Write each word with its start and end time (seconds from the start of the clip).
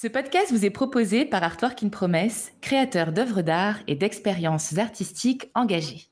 Ce 0.00 0.06
podcast 0.06 0.52
vous 0.52 0.64
est 0.64 0.70
proposé 0.70 1.24
par 1.24 1.42
Artwork 1.42 1.90
Promesse, 1.90 2.52
créateur 2.60 3.10
d'œuvres 3.10 3.42
d'art 3.42 3.78
et 3.88 3.96
d'expériences 3.96 4.78
artistiques 4.78 5.50
engagées. 5.56 6.06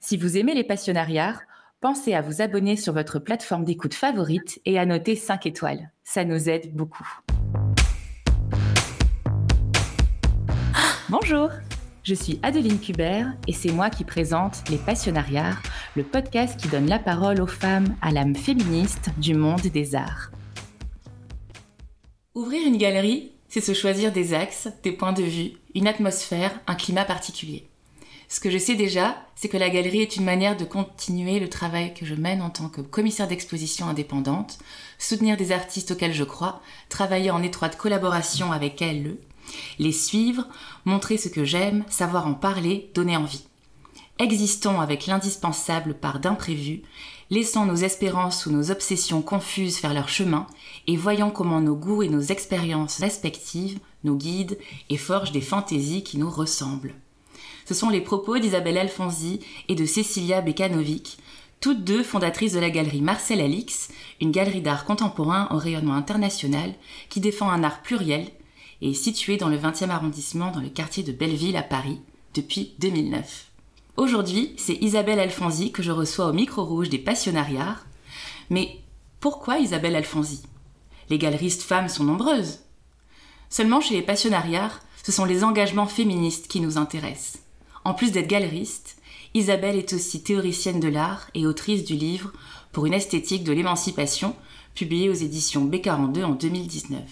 Si 0.00 0.16
vous 0.16 0.38
aimez 0.38 0.54
les 0.54 0.64
passionnariats, 0.64 1.34
pensez 1.82 2.14
à 2.14 2.22
vous 2.22 2.40
abonner 2.40 2.76
sur 2.76 2.94
votre 2.94 3.18
plateforme 3.18 3.66
d'écoute 3.66 3.92
favorite 3.92 4.62
et 4.64 4.78
à 4.78 4.86
noter 4.86 5.14
5 5.14 5.44
étoiles. 5.44 5.90
Ça 6.04 6.24
nous 6.24 6.48
aide 6.48 6.74
beaucoup. 6.74 7.06
Bonjour, 11.10 11.50
je 12.04 12.14
suis 12.14 12.40
Adeline 12.42 12.80
Kubert 12.80 13.34
et 13.46 13.52
c'est 13.52 13.72
moi 13.72 13.90
qui 13.90 14.04
présente 14.04 14.66
Les 14.70 14.78
Passionnariats, 14.78 15.58
le 15.96 16.02
podcast 16.02 16.58
qui 16.58 16.68
donne 16.68 16.88
la 16.88 16.98
parole 16.98 17.42
aux 17.42 17.46
femmes 17.46 17.94
à 18.00 18.10
l'âme 18.10 18.34
féministe 18.34 19.10
du 19.18 19.34
monde 19.34 19.60
des 19.60 19.94
arts. 19.94 20.30
Ouvrir 22.38 22.64
une 22.68 22.76
galerie, 22.76 23.32
c'est 23.48 23.60
se 23.60 23.74
choisir 23.74 24.12
des 24.12 24.32
axes, 24.32 24.68
des 24.84 24.92
points 24.92 25.12
de 25.12 25.24
vue, 25.24 25.54
une 25.74 25.88
atmosphère, 25.88 26.52
un 26.68 26.76
climat 26.76 27.04
particulier. 27.04 27.66
Ce 28.28 28.38
que 28.38 28.48
je 28.48 28.58
sais 28.58 28.76
déjà, 28.76 29.16
c'est 29.34 29.48
que 29.48 29.56
la 29.56 29.68
galerie 29.68 30.02
est 30.02 30.14
une 30.14 30.24
manière 30.24 30.56
de 30.56 30.64
continuer 30.64 31.40
le 31.40 31.48
travail 31.48 31.94
que 31.94 32.06
je 32.06 32.14
mène 32.14 32.40
en 32.40 32.50
tant 32.50 32.68
que 32.68 32.80
commissaire 32.80 33.26
d'exposition 33.26 33.88
indépendante, 33.88 34.60
soutenir 35.00 35.36
des 35.36 35.50
artistes 35.50 35.90
auxquels 35.90 36.14
je 36.14 36.22
crois, 36.22 36.62
travailler 36.88 37.32
en 37.32 37.42
étroite 37.42 37.76
collaboration 37.76 38.52
avec 38.52 38.80
elles, 38.82 39.16
les 39.80 39.90
suivre, 39.90 40.46
montrer 40.84 41.16
ce 41.16 41.28
que 41.28 41.44
j'aime, 41.44 41.84
savoir 41.88 42.28
en 42.28 42.34
parler, 42.34 42.92
donner 42.94 43.16
envie. 43.16 43.48
Existons 44.20 44.80
avec 44.80 45.06
l'indispensable 45.06 45.94
part 45.94 46.20
d'imprévu, 46.20 46.82
laissons 47.30 47.66
nos 47.66 47.76
espérances 47.76 48.46
ou 48.46 48.50
nos 48.50 48.70
obsessions 48.70 49.22
confuses 49.22 49.78
faire 49.78 49.94
leur 49.94 50.08
chemin 50.08 50.46
et 50.86 50.96
voyons 50.96 51.30
comment 51.30 51.60
nos 51.60 51.76
goûts 51.76 52.02
et 52.02 52.08
nos 52.08 52.20
expériences 52.20 52.98
respectives 52.98 53.78
nous 54.04 54.16
guident 54.16 54.58
et 54.88 54.96
forgent 54.96 55.32
des 55.32 55.40
fantaisies 55.40 56.02
qui 56.02 56.18
nous 56.18 56.30
ressemblent. 56.30 56.94
Ce 57.66 57.74
sont 57.74 57.90
les 57.90 58.00
propos 58.00 58.38
d'Isabelle 58.38 58.78
Alfonsi 58.78 59.40
et 59.68 59.74
de 59.74 59.84
Cecilia 59.84 60.40
Bekanovic, 60.40 61.18
toutes 61.60 61.84
deux 61.84 62.02
fondatrices 62.02 62.52
de 62.52 62.60
la 62.60 62.70
galerie 62.70 63.02
Marcel 63.02 63.40
Alix, 63.40 63.88
une 64.20 64.30
galerie 64.30 64.62
d'art 64.62 64.84
contemporain 64.84 65.48
au 65.50 65.58
rayonnement 65.58 65.94
international 65.94 66.72
qui 67.08 67.20
défend 67.20 67.50
un 67.50 67.64
art 67.64 67.82
pluriel 67.82 68.28
et 68.80 68.94
située 68.94 69.36
dans 69.36 69.48
le 69.48 69.58
20e 69.58 69.90
arrondissement 69.90 70.50
dans 70.50 70.60
le 70.60 70.68
quartier 70.68 71.02
de 71.02 71.12
Belleville 71.12 71.56
à 71.56 71.62
Paris 71.62 72.00
depuis 72.34 72.74
2009. 72.78 73.47
Aujourd'hui, 73.98 74.54
c'est 74.56 74.76
Isabelle 74.80 75.18
Alfonsi 75.18 75.72
que 75.72 75.82
je 75.82 75.90
reçois 75.90 76.26
au 76.26 76.32
micro 76.32 76.64
rouge 76.64 76.88
des 76.88 77.00
passionnariats. 77.00 77.78
Mais 78.48 78.78
pourquoi 79.18 79.58
Isabelle 79.58 79.96
Alfonsi 79.96 80.44
Les 81.10 81.18
galeristes 81.18 81.62
femmes 81.62 81.88
sont 81.88 82.04
nombreuses. 82.04 82.60
Seulement 83.50 83.80
chez 83.80 83.94
les 83.94 84.02
passionnariats, 84.02 84.70
ce 85.02 85.10
sont 85.10 85.24
les 85.24 85.42
engagements 85.42 85.88
féministes 85.88 86.46
qui 86.46 86.60
nous 86.60 86.78
intéressent. 86.78 87.42
En 87.84 87.92
plus 87.92 88.12
d'être 88.12 88.28
galeriste, 88.28 88.98
Isabelle 89.34 89.74
est 89.74 89.92
aussi 89.92 90.22
théoricienne 90.22 90.78
de 90.78 90.86
l'art 90.86 91.28
et 91.34 91.44
autrice 91.44 91.82
du 91.82 91.94
livre 91.94 92.30
Pour 92.70 92.86
une 92.86 92.94
esthétique 92.94 93.42
de 93.42 93.52
l'émancipation, 93.52 94.36
publié 94.76 95.10
aux 95.10 95.14
éditions 95.14 95.66
B42 95.66 96.22
en 96.22 96.34
2019. 96.36 97.02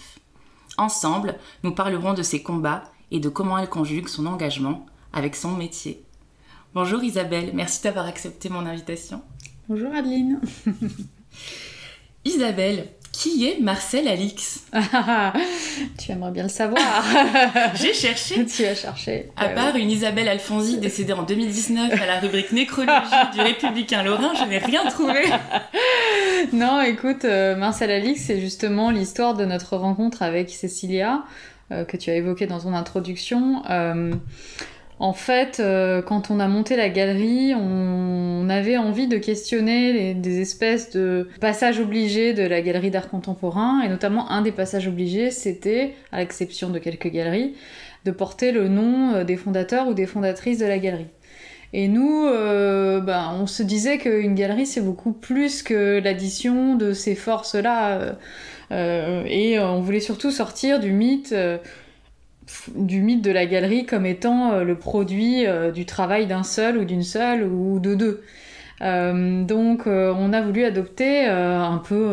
Ensemble, 0.77 1.37
nous 1.63 1.75
parlerons 1.75 2.13
de 2.13 2.23
ses 2.23 2.41
combats 2.41 2.85
et 3.11 3.19
de 3.19 3.27
comment 3.27 3.57
elle 3.57 3.67
conjugue 3.67 4.07
son 4.07 4.25
engagement 4.25 4.85
avec 5.11 5.35
son 5.35 5.51
métier. 5.51 6.06
Bonjour 6.73 7.03
Isabelle, 7.03 7.51
merci 7.53 7.81
d'avoir 7.83 8.05
accepté 8.05 8.49
mon 8.49 8.65
invitation. 8.65 9.21
Bonjour 9.69 9.93
Adeline. 9.93 10.39
Isabelle, 12.25 12.89
qui 13.13 13.47
est 13.47 13.59
Marcel 13.59 14.07
Alix? 14.07 14.65
Tu 15.97 16.11
aimerais 16.11 16.31
bien 16.31 16.43
le 16.43 16.49
savoir. 16.49 17.03
J'ai 17.75 17.93
cherché. 17.93 18.45
Tu 18.55 18.65
as 18.65 18.75
cherché. 18.75 19.31
À 19.37 19.49
part 19.49 19.75
une 19.75 19.89
Isabelle 19.89 20.27
Alfonsi 20.27 20.77
décédée 20.77 21.13
en 21.13 21.23
2019 21.23 21.99
à 21.99 22.05
la 22.05 22.19
rubrique 22.19 22.51
nécrologie 22.51 22.91
du 23.33 23.41
Républicain 23.41 24.03
Lorrain, 24.03 24.33
je 24.35 24.43
n'ai 24.43 24.59
rien 24.59 24.85
trouvé. 24.85 25.23
non, 26.53 26.81
écoute, 26.81 27.25
euh, 27.25 27.55
Marcel 27.55 27.89
Alix, 27.91 28.21
c'est 28.21 28.39
justement 28.39 28.91
l'histoire 28.91 29.33
de 29.33 29.45
notre 29.45 29.77
rencontre 29.77 30.21
avec 30.21 30.49
Cécilia, 30.49 31.23
euh, 31.71 31.85
que 31.85 31.97
tu 31.97 32.09
as 32.09 32.15
évoquée 32.15 32.45
dans 32.45 32.59
ton 32.59 32.73
introduction. 32.73 33.63
Euh, 33.69 34.13
en 34.99 35.13
fait, 35.13 35.59
euh, 35.59 36.01
quand 36.01 36.31
on 36.31 36.39
a 36.39 36.47
monté 36.47 36.75
la 36.75 36.89
galerie, 36.89 37.53
on, 37.55 38.49
avait 38.49 38.77
envie 38.77 39.07
de 39.07 39.17
questionner 39.17 40.13
des 40.13 40.39
espèces 40.39 40.91
de 40.91 41.27
passages 41.41 41.81
obligés 41.81 42.33
de 42.33 42.43
la 42.43 42.61
galerie 42.61 42.89
d'art 42.89 43.09
contemporain, 43.09 43.81
et 43.81 43.89
notamment 43.89 44.31
un 44.31 44.41
des 44.41 44.53
passages 44.53 44.87
obligés, 44.87 45.31
c'était, 45.31 45.95
à 46.13 46.19
l'exception 46.19 46.69
de 46.69 46.79
quelques 46.79 47.09
galeries, 47.09 47.55
de 48.05 48.11
porter 48.11 48.53
le 48.53 48.69
nom 48.69 49.13
euh, 49.13 49.23
des 49.25 49.35
fondateurs 49.35 49.89
ou 49.89 49.93
des 49.93 50.05
fondatrices 50.05 50.59
de 50.59 50.65
la 50.65 50.79
galerie. 50.79 51.07
Et 51.73 51.89
nous, 51.89 52.25
euh, 52.25 53.01
ben, 53.01 53.35
on 53.37 53.47
se 53.47 53.63
disait 53.63 53.97
qu'une 53.97 54.33
galerie, 54.33 54.65
c'est 54.65 54.81
beaucoup 54.81 55.11
plus 55.11 55.61
que 55.61 55.99
l'addition 56.01 56.75
de 56.75 56.93
ces 56.93 57.13
forces-là. 57.13 58.15
et 58.71 59.59
on 59.59 59.81
voulait 59.81 59.99
surtout 59.99 60.31
sortir 60.31 60.79
du 60.79 60.91
mythe 60.91 61.35
du 62.75 63.01
mythe 63.01 63.21
de 63.21 63.31
la 63.31 63.45
galerie 63.45 63.85
comme 63.85 64.05
étant 64.05 64.51
euh, 64.53 64.63
le 64.63 64.75
produit 64.75 65.45
euh, 65.45 65.71
du 65.71 65.85
travail 65.85 66.27
d'un 66.27 66.43
seul 66.43 66.77
ou 66.77 66.85
d'une 66.85 67.03
seule 67.03 67.43
ou 67.43 67.79
de 67.79 67.95
deux. 67.95 68.23
Euh, 68.81 69.43
donc 69.43 69.87
on 69.87 70.33
a 70.33 70.41
voulu 70.41 70.63
adopter 70.63 71.25
un 71.25 71.77
peu 71.79 72.05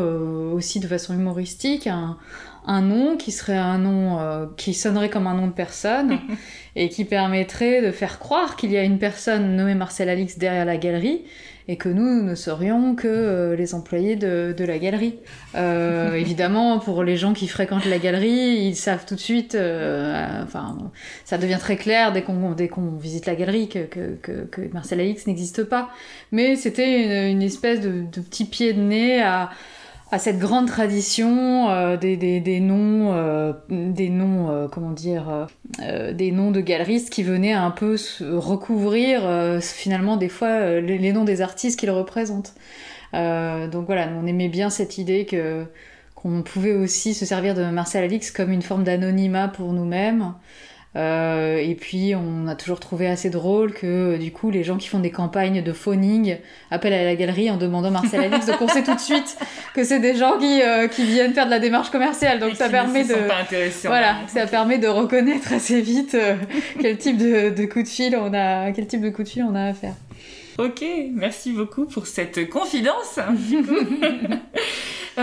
aussi 0.55 0.81
de 0.81 0.87
façon 0.87 1.12
humoristique 1.12 1.87
un, 1.87 2.17
nom 2.66 3.16
qui 3.16 3.32
serait 3.32 3.56
un 3.56 3.78
nom 3.78 4.48
qui 4.56 4.75
sonnerait 4.75 5.10
comme 5.10 5.26
un 5.26 5.34
nom 5.34 5.47
de 5.47 5.52
personne 5.52 6.19
et 6.76 6.88
qui 6.88 7.04
permettrait 7.04 7.82
de 7.82 7.91
faire 7.91 8.19
croire 8.19 8.56
qu'il 8.56 8.72
y 8.72 8.76
a 8.76 8.82
une 8.82 8.98
personne 8.98 9.56
nommée 9.56 9.75
Marcel 9.75 10.08
Alix 10.08 10.38
derrière 10.38 10.64
la 10.64 10.76
galerie 10.76 11.22
et 11.66 11.76
que 11.76 11.88
nous 11.88 12.22
ne 12.22 12.34
serions 12.34 12.94
que 12.94 13.08
euh, 13.08 13.56
les 13.56 13.74
employés 13.74 14.16
de, 14.16 14.54
la 14.58 14.78
galerie. 14.78 15.14
Euh, 15.54 16.12
évidemment, 16.14 16.78
pour 16.78 17.03
les 17.03 17.16
gens 17.16 17.32
qui 17.32 17.48
fréquentent 17.48 17.86
la 17.86 17.98
galerie, 17.98 18.66
ils 18.66 18.76
savent 18.76 19.06
tout 19.06 19.14
de 19.14 19.20
suite, 19.20 19.54
euh, 19.54 20.42
enfin, 20.42 20.76
ça 21.24 21.38
devient 21.38 21.58
très 21.58 21.76
clair 21.76 22.12
dès 22.12 22.22
qu'on 22.22 22.53
dès 22.53 22.69
qu'on 22.69 22.97
visite 22.97 23.26
la 23.26 23.34
galerie 23.34 23.69
que, 23.69 23.86
que, 23.86 24.44
que, 24.44 24.72
Marcel 24.72 25.00
Alix 25.00 25.26
n'existe 25.26 25.64
pas. 25.64 25.88
Mais 26.32 26.56
c'était 26.56 27.30
une, 27.30 27.42
espèce 27.42 27.80
de, 27.80 28.03
de 28.12 28.20
petit 28.20 28.44
pied 28.44 28.72
de 28.74 28.80
nez 28.80 29.22
à 29.22 29.50
à 30.14 30.19
cette 30.20 30.38
grande 30.38 30.69
tradition 30.69 31.70
euh, 31.70 31.97
des, 31.97 32.16
des, 32.16 32.60
noms, 32.60 33.12
euh, 33.14 33.52
des 33.69 34.08
noms, 34.08 34.48
euh, 34.48 34.69
comment 34.69 34.92
dire, 34.92 35.48
des 35.80 36.30
noms 36.30 36.52
de 36.52 36.60
galeristes 36.60 37.10
qui 37.10 37.25
venaient 37.25 37.52
un 37.52 37.72
peu 37.72 37.97
recouvrir 38.20 39.60
finalement 39.60 40.16
des 40.16 40.28
fois 40.28 40.80
les, 40.80 41.12
noms 41.12 41.24
des 41.24 41.42
artistes 41.42 41.80
qu'ils 41.80 41.91
représentent. 41.91 42.54
donc 43.12 43.86
voilà, 43.86 44.08
on 44.16 44.26
aimait 44.26 44.48
bien 44.48 44.70
cette 44.70 44.98
idée 44.98 45.26
que 45.26 45.64
qu'on 46.14 46.42
pouvait 46.42 46.74
aussi 46.74 47.12
se 47.12 47.26
servir 47.26 47.54
de 47.54 47.64
Marcel 47.64 48.04
Alix 48.04 48.30
comme 48.30 48.53
une 48.53 48.62
forme 48.62 48.84
d'anonymat 48.84 49.48
pour 49.48 49.72
nous-mêmes. 49.72 50.34
Euh, 50.97 51.56
et 51.56 51.75
puis 51.75 52.15
on 52.15 52.47
a 52.47 52.55
toujours 52.55 52.78
trouvé 52.78 53.09
assez 53.09 53.28
drôle 53.28 53.72
que 53.72 54.16
du 54.16 54.31
coup 54.31 54.50
les 54.50 54.62
gens 54.62 54.77
qui 54.77 54.87
font 54.87 55.00
des 55.00 55.10
campagnes 55.10 55.60
de 55.60 55.72
phoning 55.72 56.37
appellent 56.71 56.93
à 56.93 57.03
la 57.03 57.16
galerie 57.16 57.50
en 57.50 57.56
demandant 57.56 57.91
Marcel 57.91 58.21
Alix, 58.21 58.47
donc 58.47 58.60
on 58.60 58.69
sait 58.69 58.84
tout 58.84 58.94
de 58.94 59.00
suite 59.00 59.37
que 59.75 59.83
c'est 59.83 59.99
des 59.99 60.15
gens 60.15 60.38
qui, 60.38 60.62
euh, 60.62 60.87
qui 60.87 61.04
viennent 61.04 61.34
faire 61.34 61.47
de 61.47 61.50
la 61.50 61.59
démarche 61.59 61.91
commerciale, 61.91 62.38
donc 62.38 62.54
ça 62.54 62.69
permet 62.69 63.03
de 63.03 63.16
voilà, 63.84 64.19
ça 64.28 64.47
permet 64.47 64.78
de 64.78 64.87
reconnaître 64.87 65.53
assez 65.53 65.81
vite 65.81 66.15
euh, 66.15 66.37
quel 66.81 66.97
type 66.97 67.16
de, 67.16 67.50
de, 67.50 67.65
coup 67.66 67.83
de 67.83 67.88
fil 67.88 68.16
on 68.16 68.33
a, 68.33 68.71
quel 68.71 68.87
type 68.87 69.00
de 69.00 69.10
coup 69.10 69.25
de 69.25 69.28
fil 69.28 69.43
on 69.43 69.56
a 69.56 69.65
à 69.65 69.75
faire. 69.75 69.94
Ok, 70.59 70.84
merci 71.12 71.50
beaucoup 71.53 71.87
pour 71.87 72.06
cette 72.06 72.49
confidence. 72.49 73.19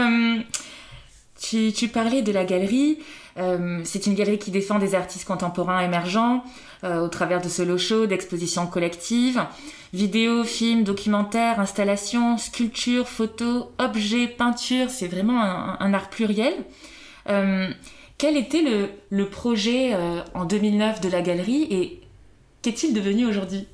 tu, 1.42 1.72
tu 1.72 1.88
parlais 1.88 2.22
de 2.22 2.34
la 2.34 2.44
galerie. 2.44 2.98
Euh, 3.38 3.82
c'est 3.84 4.06
une 4.08 4.14
galerie 4.14 4.40
qui 4.40 4.52
défend 4.52 4.80
des 4.80 4.96
artistes 4.96 5.26
contemporains 5.26 5.82
émergents 5.82 6.44
euh, 6.84 7.02
au 7.02 7.08
travers 7.08 7.42
de 7.42 7.48
solo 7.48 7.78
shows, 7.78 8.06
d'expositions 8.06 8.68
collectives, 8.68 9.42
vidéos, 9.94 10.44
films, 10.44 10.84
documentaires, 10.84 11.60
installations, 11.60 12.38
sculptures, 12.38 13.08
photos, 13.08 13.68
objets, 13.78 14.28
peintures. 14.28 14.90
C'est 14.90 15.08
vraiment 15.08 15.42
un, 15.42 15.94
art 15.94 16.10
pluriel. 16.10 16.54
Euh, 17.30 17.70
quel 18.18 18.38
était 18.38 18.64
le, 19.10 19.26
projet 19.30 19.96
en 20.36 20.46
2009 20.46 21.02
de 21.02 21.10
la 21.10 21.22
galerie 21.22 21.68
et 21.72 22.02
qu'est-il 22.62 22.94
devenu 22.94 23.26
aujourd'hui? 23.26 23.68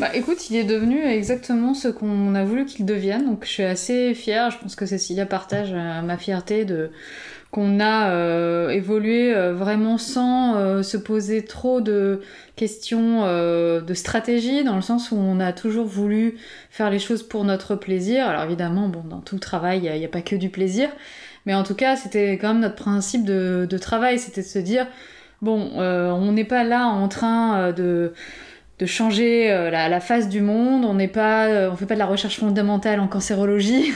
Bah 0.00 0.08
écoute, 0.14 0.48
il 0.48 0.56
est 0.56 0.64
devenu 0.64 1.04
exactement 1.04 1.74
ce 1.74 1.88
qu'on 1.88 2.34
a 2.34 2.42
voulu 2.42 2.64
qu'il 2.64 2.86
devienne, 2.86 3.26
donc 3.26 3.44
je 3.44 3.50
suis 3.50 3.62
assez 3.62 4.14
fière, 4.14 4.50
je 4.50 4.56
pense 4.56 4.74
que 4.74 4.86
Cécilia 4.86 5.26
partage 5.26 5.72
ma 5.72 6.16
fierté 6.16 6.64
de, 6.64 6.90
qu'on 7.50 7.80
a 7.80 8.10
euh, 8.10 8.68
évolué 8.68 9.34
euh, 9.34 9.52
vraiment 9.52 9.98
sans 9.98 10.54
euh, 10.54 10.82
se 10.82 10.96
poser 10.96 11.44
trop 11.44 11.80
de 11.80 12.20
questions 12.54 13.22
de 13.22 13.94
stratégie, 13.94 14.64
dans 14.64 14.76
le 14.76 14.82
sens 14.82 15.10
où 15.10 15.16
on 15.16 15.40
a 15.40 15.52
toujours 15.52 15.86
voulu 15.86 16.36
faire 16.68 16.90
les 16.90 16.98
choses 16.98 17.22
pour 17.22 17.44
notre 17.44 17.74
plaisir. 17.74 18.26
Alors 18.26 18.42
évidemment, 18.42 18.88
bon, 18.88 19.02
dans 19.08 19.20
tout 19.20 19.38
travail, 19.38 19.80
il 19.82 19.98
n'y 19.98 20.04
a, 20.04 20.08
pas 20.08 20.20
que 20.20 20.36
du 20.36 20.50
plaisir, 20.50 20.90
Mais 21.46 21.54
en 21.54 21.62
tout 21.62 21.74
cas, 21.74 21.96
c'était 21.96 22.32
quand 22.36 22.48
même 22.48 22.60
notre 22.60 22.76
principe 22.76 23.24
de, 23.24 23.66
de 23.68 23.78
travail, 23.78 24.18
c'était 24.18 24.42
de 24.42 24.46
se 24.46 24.58
dire, 24.58 24.86
bon, 25.40 25.70
on 25.78 26.32
n'est 26.32 26.44
pas 26.44 26.64
là 26.64 26.86
en 26.86 27.08
train 27.08 27.72
de 27.72 28.12
de 28.80 28.86
changer 28.86 29.52
euh, 29.52 29.70
la, 29.70 30.00
face 30.00 30.28
du 30.28 30.40
monde. 30.40 30.86
On 30.86 30.94
n'est 30.94 31.06
pas, 31.06 31.46
euh, 31.48 31.70
on 31.70 31.76
fait 31.76 31.84
pas 31.84 31.94
de 31.94 31.98
la 31.98 32.06
recherche 32.06 32.40
fondamentale 32.40 32.98
en 32.98 33.08
cancérologie. 33.08 33.92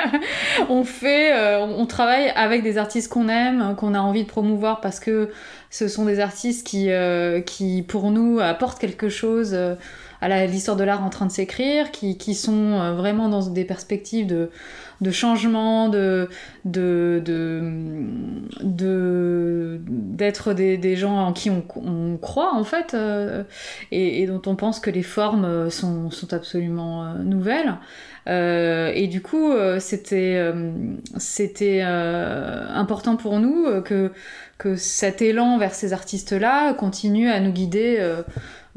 on 0.70 0.84
fait, 0.84 1.34
euh, 1.34 1.60
on, 1.60 1.84
travaille 1.84 2.32
avec 2.34 2.62
des 2.62 2.78
artistes 2.78 3.12
qu'on 3.12 3.28
aime, 3.28 3.74
qu'on 3.76 3.92
a 3.92 4.00
envie 4.00 4.22
de 4.22 4.28
promouvoir 4.28 4.80
parce 4.80 5.00
que 5.00 5.30
ce 5.68 5.86
sont 5.86 6.06
des 6.06 6.18
artistes 6.18 6.66
qui, 6.66 6.90
qui 7.46 7.82
pour 7.82 8.10
nous 8.10 8.40
apportent 8.40 8.78
quelque 8.78 9.08
chose 9.08 9.56
à 10.22 10.46
l'histoire 10.46 10.76
de 10.76 10.84
l'art 10.84 11.04
en 11.04 11.10
train 11.10 11.26
de 11.26 11.32
s'écrire, 11.32 11.90
qui, 11.90 12.16
qui 12.16 12.34
sont 12.34 12.94
vraiment 12.94 13.28
dans 13.28 13.46
des 13.46 13.64
perspectives 13.64 14.26
de 14.26 14.50
de 15.02 15.10
changement, 15.10 15.88
de 15.88 16.28
de 16.64 17.20
de 17.24 17.60
d'être 19.88 20.54
des, 20.54 20.78
des, 20.78 20.96
gens 20.96 21.26
en 21.26 21.32
qui 21.32 21.50
on, 21.50 21.64
on 21.76 22.16
croit 22.16 22.54
en 22.54 22.64
fait 22.64 22.94
euh, 22.94 23.42
et, 23.90 24.26
dont 24.26 24.40
on 24.46 24.54
pense 24.54 24.80
que 24.80 24.90
les 24.90 25.02
formes 25.02 25.70
sont, 25.70 26.10
sont 26.10 26.32
absolument 26.32 27.04
euh, 27.04 27.18
nouvelles. 27.18 27.74
Euh, 28.28 28.92
et 28.94 29.08
du 29.08 29.20
coup, 29.20 29.50
euh, 29.50 29.80
c'était 29.80 30.40
c'était 31.16 31.82
important 31.82 33.16
pour 33.16 33.40
nous 33.40 33.82
que 33.82 34.12
que 34.58 34.76
cet 34.76 35.22
élan 35.22 35.58
vers 35.58 35.74
ces 35.74 35.92
artistes-là 35.92 36.72
continue 36.74 37.28
à 37.28 37.40
nous 37.40 37.50
guider 37.50 37.98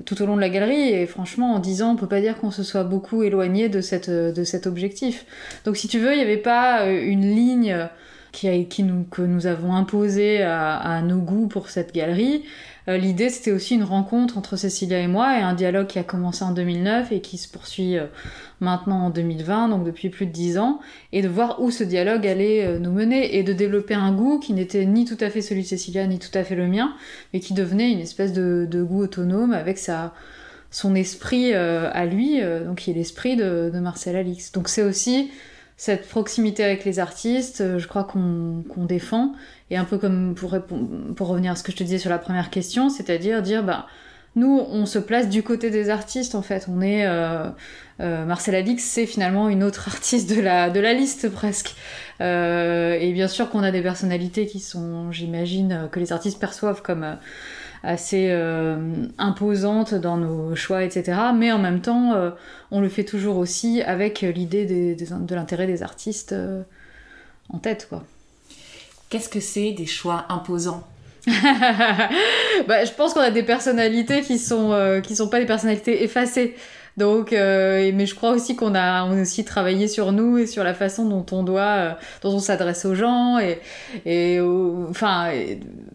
tout 0.03 0.21
au 0.21 0.25
long 0.25 0.35
de 0.35 0.41
la 0.41 0.49
galerie. 0.49 0.89
Et 0.89 1.05
franchement, 1.05 1.53
en 1.53 1.59
10 1.59 1.81
ans, 1.83 1.91
on 1.93 1.95
peut 1.95 2.07
pas 2.07 2.21
dire 2.21 2.37
qu'on 2.37 2.51
se 2.51 2.63
soit 2.63 2.83
beaucoup 2.83 3.23
éloigné 3.23 3.69
de, 3.69 3.81
cette, 3.81 4.09
de 4.09 4.43
cet 4.43 4.67
objectif. 4.67 5.25
Donc 5.63 5.77
si 5.77 5.87
tu 5.87 5.99
veux, 5.99 6.11
il 6.13 6.17
n'y 6.17 6.23
avait 6.23 6.37
pas 6.37 6.85
euh, 6.85 7.01
une 7.01 7.33
ligne 7.33 7.87
qui, 8.31 8.67
qui 8.67 8.83
nous, 8.83 9.03
que 9.03 9.21
nous 9.21 9.47
avons 9.47 9.73
imposée 9.73 10.41
à, 10.41 10.75
à, 10.75 11.01
nos 11.01 11.19
goûts 11.19 11.47
pour 11.47 11.69
cette 11.69 11.93
galerie. 11.93 12.43
Euh, 12.87 12.97
l'idée, 12.97 13.29
c'était 13.29 13.51
aussi 13.51 13.75
une 13.75 13.83
rencontre 13.83 14.37
entre 14.37 14.57
Cécilia 14.57 14.99
et 14.99 15.07
moi 15.07 15.37
et 15.37 15.41
un 15.41 15.53
dialogue 15.53 15.87
qui 15.87 15.99
a 15.99 16.03
commencé 16.03 16.43
en 16.43 16.51
2009 16.51 17.11
et 17.11 17.19
qui 17.19 17.37
se 17.37 17.49
poursuit 17.49 17.97
euh, 17.97 18.05
maintenant 18.59 19.05
en 19.05 19.09
2020, 19.09 19.69
donc 19.69 19.83
depuis 19.83 20.09
plus 20.09 20.27
de 20.27 20.31
10 20.31 20.59
ans, 20.59 20.79
et 21.11 21.21
de 21.21 21.27
voir 21.27 21.61
où 21.61 21.71
ce 21.71 21.83
dialogue 21.83 22.27
allait 22.27 22.65
euh, 22.65 22.79
nous 22.79 22.91
mener 22.91 23.37
et 23.37 23.43
de 23.43 23.53
développer 23.53 23.95
un 23.95 24.11
goût 24.11 24.39
qui 24.39 24.53
n'était 24.53 24.85
ni 24.85 25.05
tout 25.05 25.17
à 25.19 25.29
fait 25.29 25.41
celui 25.41 25.63
de 25.63 25.67
Cécilia 25.67 26.05
ni 26.05 26.19
tout 26.19 26.35
à 26.37 26.43
fait 26.43 26.55
le 26.55 26.67
mien, 26.67 26.93
mais 27.33 27.39
qui 27.39 27.53
devenait 27.53 27.91
une 27.91 28.01
espèce 28.01 28.33
de, 28.33 28.83
goût 28.83 29.03
autonome 29.03 29.53
avec 29.53 29.79
sa, 29.79 30.13
son 30.69 30.93
esprit 30.93 31.53
à 31.53 32.05
lui, 32.05 32.41
donc 32.65 32.79
qui 32.79 32.91
est 32.91 32.93
l'esprit 32.93 33.35
de, 33.35 33.71
de 33.73 33.79
Marcel 33.79 34.15
Alix. 34.15 34.51
Donc 34.51 34.67
c'est 34.67 34.83
aussi 34.83 35.31
cette 35.77 36.07
proximité 36.07 36.63
avec 36.63 36.85
les 36.85 36.99
artistes, 36.99 37.61
euh, 37.61 37.79
je 37.79 37.87
crois 37.87 38.03
qu'on 38.05 38.85
défend. 38.85 39.33
Et 39.69 39.77
un 39.77 39.85
peu 39.85 39.97
comme 39.97 40.35
pour, 40.35 40.55
pour 41.15 41.27
revenir 41.27 41.51
à 41.51 41.55
ce 41.55 41.63
que 41.63 41.71
je 41.71 41.77
te 41.77 41.83
disais 41.83 41.97
sur 41.97 42.09
la 42.09 42.19
première 42.19 42.49
question, 42.49 42.89
c'est-à-dire 42.89 43.41
dire, 43.41 43.63
bah, 43.63 43.87
nous, 44.35 44.59
on 44.69 44.85
se 44.85 44.99
place 44.99 45.29
du 45.29 45.43
côté 45.43 45.69
des 45.69 45.89
artistes, 45.89 46.35
en 46.35 46.41
fait. 46.41 46.67
On 46.69 46.81
est... 46.81 47.05
Euh, 47.05 47.49
euh, 48.01 48.35
c'est 48.77 49.05
finalement 49.05 49.49
une 49.49 49.63
autre 49.63 49.87
artiste 49.93 50.29
de 50.29 50.41
la, 50.41 50.93
liste, 50.93 51.29
presque. 51.29 51.75
Euh, 52.21 52.97
et 52.99 53.11
bien 53.13 53.27
sûr 53.27 53.49
qu'on 53.49 53.63
a 53.63 53.71
des 53.71 53.81
personnalités 53.81 54.45
qui 54.47 54.59
sont, 54.59 55.11
j'imagine, 55.11 55.89
que 55.91 55.99
les 55.99 56.11
artistes 56.11 56.39
perçoivent 56.39 56.81
comme 56.81 57.17
assez 57.83 58.29
euh, 58.29 59.05
imposante 59.17 59.93
dans 59.93 60.17
nos 60.17 60.55
choix, 60.55 60.83
etc. 60.83 61.17
Mais 61.35 61.51
en 61.51 61.59
même 61.59 61.81
temps, 61.81 62.13
on 62.71 62.81
le 62.81 62.89
fait 62.89 63.03
toujours 63.03 63.37
aussi 63.37 63.81
avec 63.81 64.21
l'idée 64.21 64.65
de 64.65 65.35
l'intérêt 65.35 65.67
des 65.67 65.83
artistes 65.83 66.35
en 67.49 67.59
tête. 67.59 67.89
Qu'est-ce 69.09 69.29
que 69.29 69.39
c'est 69.39 69.71
des 69.71 69.85
choix 69.85 70.25
imposants? 70.29 70.85
bah, 72.67 72.85
je 72.85 72.91
pense 72.91 73.13
qu'on 73.13 73.21
a 73.21 73.31
des 73.31 73.43
personnalités 73.43 74.21
qui 74.21 74.37
sont 74.37 75.01
qui 75.03 75.15
sont 75.15 75.29
pas 75.29 75.39
des 75.39 75.45
personnalités 75.45 76.03
effacées. 76.03 76.55
Donc, 76.97 77.33
euh, 77.33 77.91
mais 77.93 78.05
je 78.05 78.15
crois 78.15 78.31
aussi 78.31 78.55
qu'on 78.55 78.73
a, 78.73 79.03
on 79.03 79.17
a 79.17 79.21
aussi 79.21 79.43
travaillé 79.43 79.87
sur 79.87 80.13
nous 80.13 80.37
et 80.37 80.47
sur 80.47 80.63
la 80.63 80.73
façon 80.73 81.05
dont 81.05 81.25
on 81.31 81.43
doit, 81.43 81.61
euh, 81.61 81.91
dont 82.21 82.33
on 82.33 82.39
s'adresse 82.39 82.85
aux 82.85 82.95
gens. 82.95 83.37
Et, 83.37 83.59
et 84.05 84.39
enfin, 84.89 85.31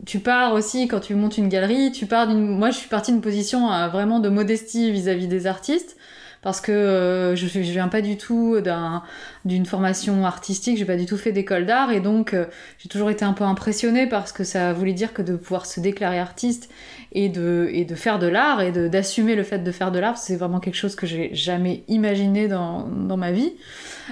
tu 0.05 0.19
pars 0.19 0.53
aussi 0.53 0.89
quand 0.89 1.01
tu 1.01 1.15
montes 1.15 1.39
une 1.39 1.49
galerie, 1.49 1.91
tu 1.93 2.05
pars 2.05 2.27
d'une, 2.27 2.47
moi 2.47 2.71
je 2.71 2.77
suis 2.77 2.89
partie 2.89 3.13
d'une 3.13 3.23
position 3.23 3.73
euh, 3.73 3.89
vraiment 3.89 4.21
de 4.21 4.29
modestie 4.29 4.91
vis-à-vis 4.93 5.27
des 5.27 5.47
artistes 5.47 5.97
parce 6.43 6.61
que 6.61 6.73
euh, 6.73 7.37
je, 7.37 7.47
je 7.47 7.59
viens 7.61 7.89
pas 7.89 8.01
du 8.01 8.17
tout 8.17 8.61
d'un 8.61 9.03
d'une 9.45 9.67
formation 9.67 10.25
artistique, 10.27 10.79
j'ai 10.79 10.85
pas 10.85 10.97
du 10.97 11.07
tout 11.07 11.17
fait 11.17 11.33
d'école 11.33 11.67
d'art 11.67 11.93
et 11.93 12.01
donc 12.01 12.35
euh, 12.35 12.47
j'ai 12.79 12.89
toujours 12.89 13.11
été 13.11 13.25
un 13.25 13.33
peu 13.33 13.45
impressionnée 13.45 14.07
parce 14.07 14.33
que 14.33 14.45
ça 14.45 14.73
voulait 14.73 14.93
dire 14.93 15.13
que 15.13 15.23
de 15.23 15.37
pouvoir 15.37 15.67
se 15.67 15.81
déclarer 15.81 16.19
artiste 16.19 16.71
et 17.13 17.29
de 17.29 17.69
et 17.73 17.85
de 17.85 17.95
faire 17.95 18.19
de 18.19 18.27
l'art 18.27 18.61
et 18.61 18.73
d'assumer 18.73 19.35
le 19.35 19.43
fait 19.43 19.59
de 19.59 19.73
faire 19.73 19.91
de 19.93 19.99
l'art, 19.99 20.19
c'est 20.19 20.37
vraiment 20.37 20.61
quelque 20.61 20.77
chose 20.77 20.95
que 20.95 21.07
j'ai 21.07 21.35
jamais 21.35 21.85
imaginé 21.89 22.49
dans 22.49 22.87
dans 22.87 23.17
ma 23.17 23.33
vie. 23.33 23.53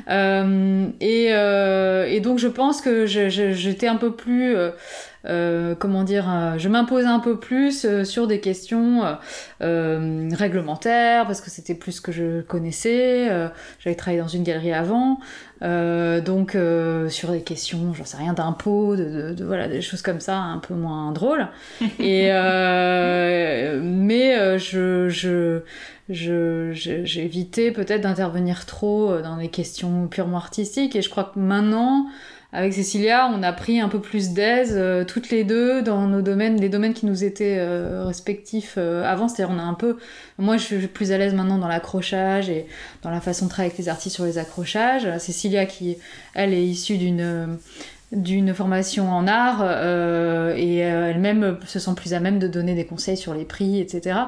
Euh, 0.08 0.86
et, 1.00 1.28
euh, 1.30 2.06
et 2.06 2.20
donc 2.20 2.38
je 2.38 2.48
pense 2.48 2.80
que 2.80 3.06
j'étais 3.06 3.88
un 3.88 3.96
peu 3.96 4.12
plus 4.12 4.56
euh, 5.26 5.74
comment 5.74 6.04
dire, 6.04 6.26
euh, 6.30 6.58
je 6.58 6.68
m'impose 6.68 7.04
un 7.04 7.18
peu 7.18 7.38
plus 7.38 7.84
euh, 7.84 8.04
sur 8.04 8.26
des 8.26 8.40
questions 8.40 9.02
réglementaires 9.60 11.26
parce 11.26 11.40
que 11.40 11.50
c'était 11.50 11.74
plus 11.74 11.92
ce 11.92 12.00
que 12.00 12.12
je 12.12 12.40
connaissais. 12.42 13.28
J'avais 13.80 13.96
travaillé 13.96 14.20
dans 14.20 14.28
une 14.28 14.44
galerie 14.44 14.72
avant, 14.72 15.18
donc 15.60 16.56
sur 17.08 17.32
des 17.32 17.42
questions, 17.42 17.92
j'en 17.94 18.04
sais 18.04 18.16
rien, 18.16 18.32
d'impôts, 18.32 18.96
de, 18.96 19.34
de, 19.34 19.44
voilà, 19.44 19.68
des 19.68 19.80
choses 19.80 20.02
comme 20.02 20.20
ça, 20.20 20.38
un 20.38 20.58
peu 20.58 20.74
moins 20.74 21.12
drôles. 21.12 21.48
Et 21.98 22.30
mais 23.82 24.58
je, 24.58 25.08
je 25.08 25.62
j'ai 26.08 27.24
évité 27.24 27.70
peut-être 27.70 28.02
d'intervenir 28.02 28.64
trop 28.66 29.20
dans 29.20 29.36
des 29.36 29.48
questions 29.48 30.06
purement 30.08 30.38
artistiques 30.38 30.96
et 30.96 31.02
je 31.02 31.10
crois 31.10 31.24
que 31.34 31.38
maintenant 31.38 32.06
avec 32.50 32.72
Cécilia, 32.72 33.30
on 33.30 33.42
a 33.42 33.52
pris 33.52 33.78
un 33.78 33.90
peu 33.90 34.00
plus 34.00 34.30
d'aise 34.30 34.72
euh, 34.74 35.04
toutes 35.04 35.28
les 35.28 35.44
deux 35.44 35.82
dans 35.82 36.06
nos 36.06 36.22
domaines, 36.22 36.58
les 36.58 36.70
domaines 36.70 36.94
qui 36.94 37.04
nous 37.04 37.22
étaient 37.22 37.58
euh, 37.58 38.04
respectifs 38.06 38.76
euh, 38.78 39.04
avant. 39.04 39.28
C'est-à-dire, 39.28 39.54
on 39.54 39.58
a 39.58 39.62
un 39.62 39.74
peu. 39.74 39.98
Moi, 40.38 40.56
je 40.56 40.62
suis 40.62 40.86
plus 40.86 41.12
à 41.12 41.18
l'aise 41.18 41.34
maintenant 41.34 41.58
dans 41.58 41.68
l'accrochage 41.68 42.48
et 42.48 42.66
dans 43.02 43.10
la 43.10 43.20
façon 43.20 43.44
de 43.44 43.50
travailler 43.50 43.70
avec 43.70 43.78
les 43.78 43.90
artistes 43.90 44.14
sur 44.14 44.24
les 44.24 44.38
accrochages. 44.38 45.06
Cécilia, 45.18 45.66
qui, 45.66 45.98
elle, 46.34 46.54
est 46.54 46.64
issue 46.64 46.96
d'une 46.96 47.58
d'une 48.10 48.54
formation 48.54 49.12
en 49.12 49.26
art 49.26 49.62
et 50.56 50.78
elle-même 50.78 51.58
se 51.66 51.78
sent 51.78 51.90
plus 51.94 52.14
à 52.14 52.20
même 52.20 52.38
de 52.38 52.48
donner 52.48 52.74
des 52.74 52.86
conseils 52.86 53.18
sur 53.18 53.34
les 53.34 53.44
prix, 53.44 53.80
etc. 53.80 54.20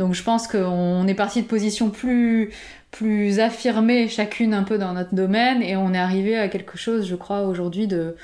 Donc 0.00 0.14
je 0.14 0.24
pense 0.24 0.48
qu'on 0.48 1.06
est 1.06 1.14
parti 1.14 1.40
de 1.40 1.46
positions 1.46 1.90
plus 1.90 2.50
plus 2.90 3.40
affirmées 3.40 4.08
chacune 4.08 4.54
un 4.54 4.64
peu 4.64 4.78
dans 4.78 4.92
notre 4.92 5.14
domaine 5.14 5.62
et 5.62 5.76
on 5.76 5.94
est 5.94 5.98
arrivé 5.98 6.36
à 6.38 6.48
quelque 6.48 6.76
chose, 6.76 7.06
je 7.06 7.14
crois, 7.14 7.42
aujourd'hui 7.42 7.86
de, 7.86 8.16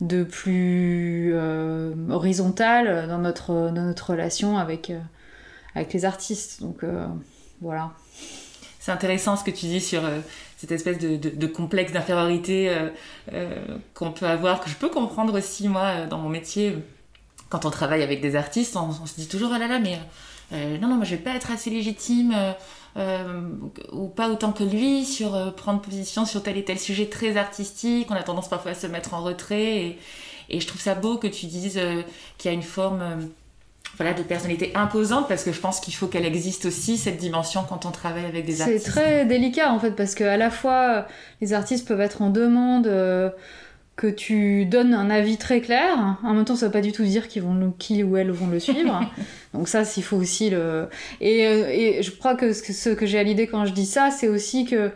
de 0.00 0.24
plus 0.24 1.32
euh, 1.34 1.92
horizontal 2.10 3.08
dans 3.08 3.18
notre, 3.18 3.70
dans 3.70 3.82
notre 3.82 4.10
relation 4.10 4.58
avec, 4.58 4.90
euh, 4.90 5.00
avec 5.74 5.92
les 5.92 6.04
artistes. 6.04 6.60
Donc 6.60 6.84
euh, 6.84 7.06
voilà. 7.60 7.92
C'est 8.80 8.92
intéressant 8.92 9.36
ce 9.36 9.44
que 9.44 9.50
tu 9.50 9.66
dis 9.66 9.80
sur 9.80 10.02
cette 10.58 10.70
espèce 10.70 10.98
de, 10.98 11.16
de, 11.16 11.46
complexe 11.46 11.92
d'infériorité 11.92 12.70
qu'on 13.94 14.12
peut 14.12 14.26
avoir, 14.26 14.60
que 14.60 14.68
je 14.68 14.74
peux 14.74 14.90
comprendre 14.90 15.38
aussi 15.38 15.68
moi 15.68 16.04
dans 16.04 16.18
mon 16.18 16.28
métier. 16.28 16.76
Quand 17.48 17.64
on 17.64 17.70
travaille 17.70 18.02
avec 18.02 18.20
des 18.20 18.36
artistes, 18.36 18.76
on, 18.76 18.90
on 18.90 19.06
se 19.06 19.14
dit 19.14 19.26
toujours, 19.26 19.52
oh 19.54 19.58
là 19.58 19.68
là, 19.68 19.78
mais 19.78 19.98
non, 20.52 20.88
non, 20.88 20.96
moi 20.96 21.06
je 21.06 21.12
vais 21.14 21.22
pas 21.22 21.34
être 21.34 21.50
assez 21.50 21.70
légitime 21.70 22.34
ou 23.92 24.08
pas 24.08 24.28
autant 24.28 24.52
que 24.52 24.64
lui 24.64 25.04
sur 25.04 25.34
euh, 25.34 25.50
prendre 25.50 25.80
position 25.80 26.24
sur 26.24 26.42
tel 26.42 26.56
et 26.56 26.64
tel 26.64 26.78
sujet 26.78 27.06
très 27.06 27.36
artistique. 27.36 28.08
On 28.10 28.14
a 28.14 28.22
tendance 28.22 28.48
parfois 28.48 28.72
à 28.72 28.74
se 28.74 28.86
mettre 28.86 29.14
en 29.14 29.22
retrait 29.22 29.76
et, 29.76 29.98
et 30.48 30.60
je 30.60 30.66
trouve 30.66 30.80
ça 30.80 30.94
beau 30.94 31.16
que 31.18 31.26
tu 31.26 31.46
dises 31.46 31.78
euh, 31.78 32.02
qu'il 32.38 32.50
y 32.50 32.54
a 32.54 32.56
une 32.56 32.62
forme 32.62 33.02
voilà, 33.96 34.14
de 34.14 34.22
personnalité 34.22 34.72
imposante 34.74 35.28
parce 35.28 35.44
que 35.44 35.52
je 35.52 35.60
pense 35.60 35.80
qu'il 35.80 35.94
faut 35.94 36.06
qu'elle 36.06 36.26
existe 36.26 36.66
aussi 36.66 36.96
cette 36.96 37.18
dimension 37.18 37.64
quand 37.68 37.84
on 37.86 37.90
travaille 37.90 38.26
avec 38.26 38.44
des 38.44 38.60
artistes. 38.60 38.84
C'est 38.84 38.90
très 38.90 39.24
délicat 39.24 39.72
en 39.72 39.78
fait 39.78 39.92
parce 39.92 40.14
que 40.14 40.24
à 40.24 40.36
la 40.36 40.50
fois 40.50 41.06
les 41.40 41.52
artistes 41.52 41.86
peuvent 41.88 42.00
être 42.00 42.22
en 42.22 42.30
demande 42.30 42.86
que 43.96 44.08
tu 44.08 44.66
donnes 44.66 44.92
un 44.92 45.08
avis 45.10 45.36
très 45.36 45.60
clair. 45.60 46.18
En 46.22 46.34
même 46.34 46.44
temps, 46.44 46.56
ça 46.56 46.66
veut 46.66 46.72
pas 46.72 46.80
du 46.80 46.92
tout 46.92 47.04
dire 47.04 47.28
qu'ils 47.28 47.42
vont 47.42 47.72
qui 47.78 48.02
ou 48.02 48.16
elles 48.16 48.30
vont 48.30 48.48
le 48.48 48.58
suivre. 48.58 49.00
Donc 49.54 49.68
ça, 49.68 49.84
s'il 49.84 50.02
faut 50.02 50.16
aussi 50.16 50.50
le. 50.50 50.88
Et, 51.20 51.46
euh, 51.46 51.68
et, 51.70 52.02
je 52.02 52.10
crois 52.10 52.34
que 52.34 52.52
ce 52.52 52.90
que 52.90 53.06
j'ai 53.06 53.18
à 53.18 53.22
l'idée 53.22 53.46
quand 53.46 53.66
je 53.66 53.72
dis 53.72 53.86
ça, 53.86 54.10
c'est 54.10 54.28
aussi 54.28 54.64
que 54.64 54.90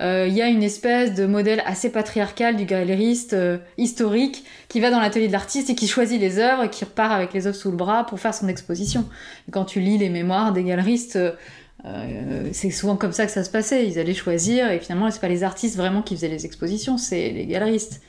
euh, 0.00 0.26
il 0.28 0.34
y 0.34 0.42
a 0.42 0.48
une 0.48 0.62
espèce 0.62 1.14
de 1.14 1.24
modèle 1.24 1.62
assez 1.66 1.90
patriarcal 1.90 2.56
du 2.56 2.64
galériste 2.64 3.32
euh, 3.32 3.58
historique 3.78 4.44
qui 4.68 4.80
va 4.80 4.90
dans 4.90 4.98
l'atelier 4.98 5.28
de 5.28 5.32
l'artiste 5.32 5.70
et 5.70 5.76
qui 5.76 5.86
choisit 5.86 6.20
les 6.20 6.38
œuvres 6.38 6.64
et 6.64 6.70
qui 6.70 6.84
repart 6.84 7.12
avec 7.12 7.32
les 7.32 7.46
œuvres 7.46 7.56
sous 7.56 7.70
le 7.70 7.76
bras 7.76 8.04
pour 8.04 8.18
faire 8.18 8.34
son 8.34 8.48
exposition. 8.48 9.08
Et 9.48 9.52
quand 9.52 9.64
tu 9.64 9.80
lis 9.80 9.98
les 9.98 10.10
mémoires 10.10 10.52
des 10.52 10.64
galeristes, 10.64 11.16
euh, 11.16 12.48
c'est 12.52 12.70
souvent 12.70 12.96
comme 12.96 13.12
ça 13.12 13.26
que 13.26 13.32
ça 13.32 13.44
se 13.44 13.50
passait. 13.50 13.86
Ils 13.86 13.98
allaient 13.98 14.14
choisir 14.14 14.70
et 14.70 14.80
finalement, 14.80 15.10
c'est 15.10 15.20
pas 15.20 15.28
les 15.28 15.44
artistes 15.44 15.76
vraiment 15.76 16.02
qui 16.02 16.16
faisaient 16.16 16.28
les 16.28 16.44
expositions, 16.44 16.98
c'est 16.98 17.30
les 17.30 17.46
galeristes. 17.46 18.00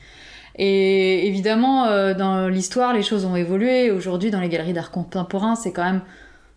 Et 0.57 1.27
évidemment, 1.27 1.85
euh, 1.85 2.13
dans 2.13 2.47
l'histoire, 2.47 2.93
les 2.93 3.03
choses 3.03 3.25
ont 3.25 3.35
évolué. 3.35 3.91
Aujourd'hui, 3.91 4.31
dans 4.31 4.39
les 4.39 4.49
galeries 4.49 4.73
d'art 4.73 4.91
contemporain, 4.91 5.55
c'est 5.55 5.73
quand 5.73 5.83
même 5.83 6.01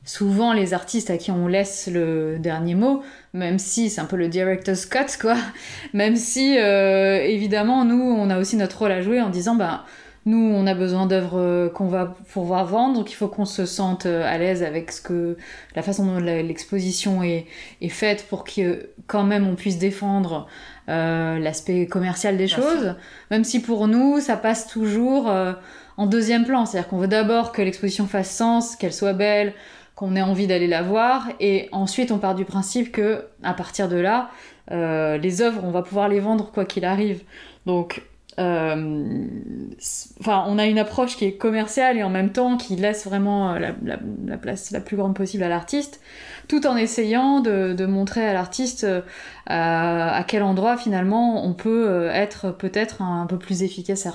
souvent 0.04 0.52
les 0.52 0.72
artistes 0.72 1.10
à 1.10 1.18
qui 1.18 1.30
on 1.32 1.48
laisse 1.48 1.88
le 1.92 2.38
dernier 2.38 2.74
mot, 2.74 3.02
même 3.34 3.58
si 3.58 3.90
c'est 3.90 4.00
un 4.00 4.06
peu 4.06 4.16
le 4.16 4.28
director's 4.28 4.86
cut, 4.86 5.18
quoi. 5.20 5.36
Même 5.92 6.16
si, 6.16 6.58
euh, 6.58 7.20
évidemment, 7.22 7.84
nous, 7.84 8.00
on 8.00 8.30
a 8.30 8.38
aussi 8.38 8.56
notre 8.56 8.78
rôle 8.78 8.92
à 8.92 9.02
jouer 9.02 9.20
en 9.20 9.28
disant, 9.28 9.54
bah, 9.54 9.84
nous, 10.24 10.38
on 10.38 10.66
a 10.66 10.74
besoin 10.74 11.06
d'œuvres 11.06 11.38
euh, 11.38 11.68
qu'on 11.68 11.88
va 11.88 12.14
pouvoir 12.32 12.64
vendre, 12.64 12.94
donc 12.94 13.10
il 13.10 13.14
faut 13.14 13.28
qu'on 13.28 13.44
se 13.44 13.66
sente 13.66 14.06
à 14.06 14.38
l'aise 14.38 14.62
avec 14.62 14.92
ce 14.92 15.02
que 15.02 15.36
la 15.74 15.82
façon 15.82 16.06
dont 16.06 16.20
l'exposition 16.20 17.22
est, 17.22 17.46
est, 17.82 17.88
faite 17.88 18.26
pour 18.30 18.44
que 18.44 18.90
quand 19.06 19.24
même 19.24 19.46
on 19.46 19.56
puisse 19.56 19.78
défendre 19.78 20.46
euh, 20.88 21.38
l'aspect 21.38 21.86
commercial 21.86 22.36
des 22.36 22.48
choses, 22.48 22.94
même 23.30 23.44
si 23.44 23.60
pour 23.60 23.88
nous, 23.88 24.20
ça 24.20 24.36
passe 24.36 24.66
toujours 24.66 25.28
euh, 25.28 25.52
en 25.96 26.06
deuxième 26.06 26.44
plan. 26.44 26.64
C'est-à-dire 26.64 26.88
qu'on 26.88 26.98
veut 26.98 27.08
d'abord 27.08 27.52
que 27.52 27.60
l'exposition 27.60 28.06
fasse 28.06 28.30
sens, 28.30 28.74
qu'elle 28.74 28.94
soit 28.94 29.12
belle, 29.12 29.52
qu'on 29.94 30.16
ait 30.16 30.22
envie 30.22 30.46
d'aller 30.46 30.66
la 30.66 30.82
voir, 30.82 31.28
et 31.40 31.68
ensuite 31.72 32.10
on 32.10 32.18
part 32.18 32.34
du 32.34 32.44
principe 32.44 32.92
que 32.92 33.24
à 33.42 33.52
partir 33.52 33.88
de 33.88 33.96
là, 33.96 34.30
euh, 34.70 35.18
les 35.18 35.42
œuvres, 35.42 35.62
on 35.64 35.70
va 35.70 35.82
pouvoir 35.82 36.08
les 36.08 36.20
vendre 36.20 36.50
quoi 36.52 36.64
qu'il 36.64 36.84
arrive. 36.84 37.22
Donc 37.66 38.02
enfin, 38.38 40.44
on 40.46 40.58
a 40.58 40.66
une 40.66 40.78
approche 40.78 41.16
qui 41.16 41.24
est 41.24 41.32
commerciale 41.32 41.98
et 41.98 42.04
en 42.04 42.08
même 42.08 42.30
temps 42.30 42.56
qui 42.56 42.76
laisse 42.76 43.04
vraiment 43.04 43.54
la, 43.54 43.72
la, 43.84 43.98
la 44.26 44.38
place 44.38 44.70
la 44.70 44.80
plus 44.80 44.96
grande 44.96 45.16
possible 45.16 45.42
à 45.42 45.48
l'artiste, 45.48 46.00
tout 46.48 46.66
en 46.66 46.76
essayant 46.76 47.40
de, 47.40 47.74
de 47.74 47.86
montrer 47.86 48.26
à 48.26 48.32
l'artiste 48.32 48.84
euh, 48.84 49.02
à, 49.46 50.24
quel 50.26 50.42
endroit 50.42 50.76
finalement 50.76 51.44
on 51.46 51.52
peut 51.52 51.86
euh, 51.88 52.10
être 52.10 52.50
peut-être 52.50 53.02
un, 53.02 53.26
peu 53.26 53.38
plus 53.38 53.62
efficace 53.62 54.08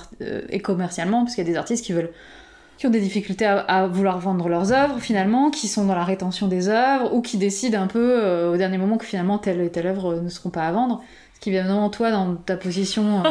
et 0.50 0.60
commercialement, 0.60 1.22
parce 1.22 1.36
qu'il 1.36 1.46
y 1.46 1.48
a 1.48 1.50
des 1.50 1.56
artistes 1.56 1.84
qui 1.84 1.92
veulent 1.92 2.10
qui 2.76 2.88
ont 2.88 2.90
des 2.90 3.00
difficultés 3.00 3.46
à, 3.46 3.86
vouloir 3.86 4.18
vendre 4.18 4.48
leurs 4.48 4.72
œuvres 4.72 4.98
finalement, 4.98 5.50
qui 5.50 5.68
sont 5.68 5.84
dans 5.84 5.94
la 5.94 6.02
rétention 6.02 6.48
des 6.48 6.68
œuvres 6.68 7.14
ou 7.14 7.22
qui 7.22 7.38
décident 7.38 7.80
un 7.80 7.86
peu 7.86 8.18
euh, 8.20 8.52
au 8.52 8.56
dernier 8.56 8.78
moment 8.78 8.96
que 8.96 9.04
finalement 9.04 9.38
telle 9.38 9.60
et 9.60 9.70
telle 9.70 9.86
œuvre 9.86 10.16
ne 10.16 10.28
seront 10.28 10.50
pas 10.50 10.66
à 10.66 10.72
vendre 10.72 11.02
qui 11.40 11.50
évidemment 11.50 11.90
toi 11.90 12.10
dans 12.10 12.36
ta 12.36 12.56
position 12.56 13.22
euh, 13.22 13.28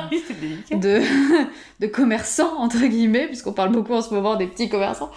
de, 0.77 1.01
de 1.79 1.87
commerçant 1.87 2.59
entre 2.59 2.85
guillemets 2.85 3.27
puisqu'on 3.27 3.53
parle 3.53 3.71
beaucoup 3.71 3.93
en 3.93 4.01
ce 4.01 4.13
moment 4.13 4.35
des 4.35 4.45
petits 4.45 4.69
commerçants 4.69 5.09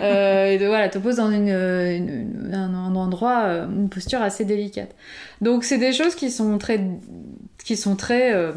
euh, 0.00 0.46
et 0.46 0.58
de 0.58 0.66
voilà 0.66 0.88
te 0.88 0.98
pose 0.98 1.16
dans 1.16 1.30
une, 1.30 1.48
une, 1.48 2.50
un, 2.52 2.74
un, 2.74 2.94
endroit 2.94 3.44
euh, 3.44 3.66
une 3.66 3.88
posture 3.88 4.20
assez 4.20 4.44
délicate. 4.44 4.94
Donc 5.40 5.64
c'est 5.64 5.78
des 5.78 5.92
choses 5.92 6.14
qui 6.14 6.30
sont 6.30 6.58
très 6.58 6.80
qui 7.64 7.76
sont 7.76 7.96
très 7.96 8.34
euh, 8.34 8.52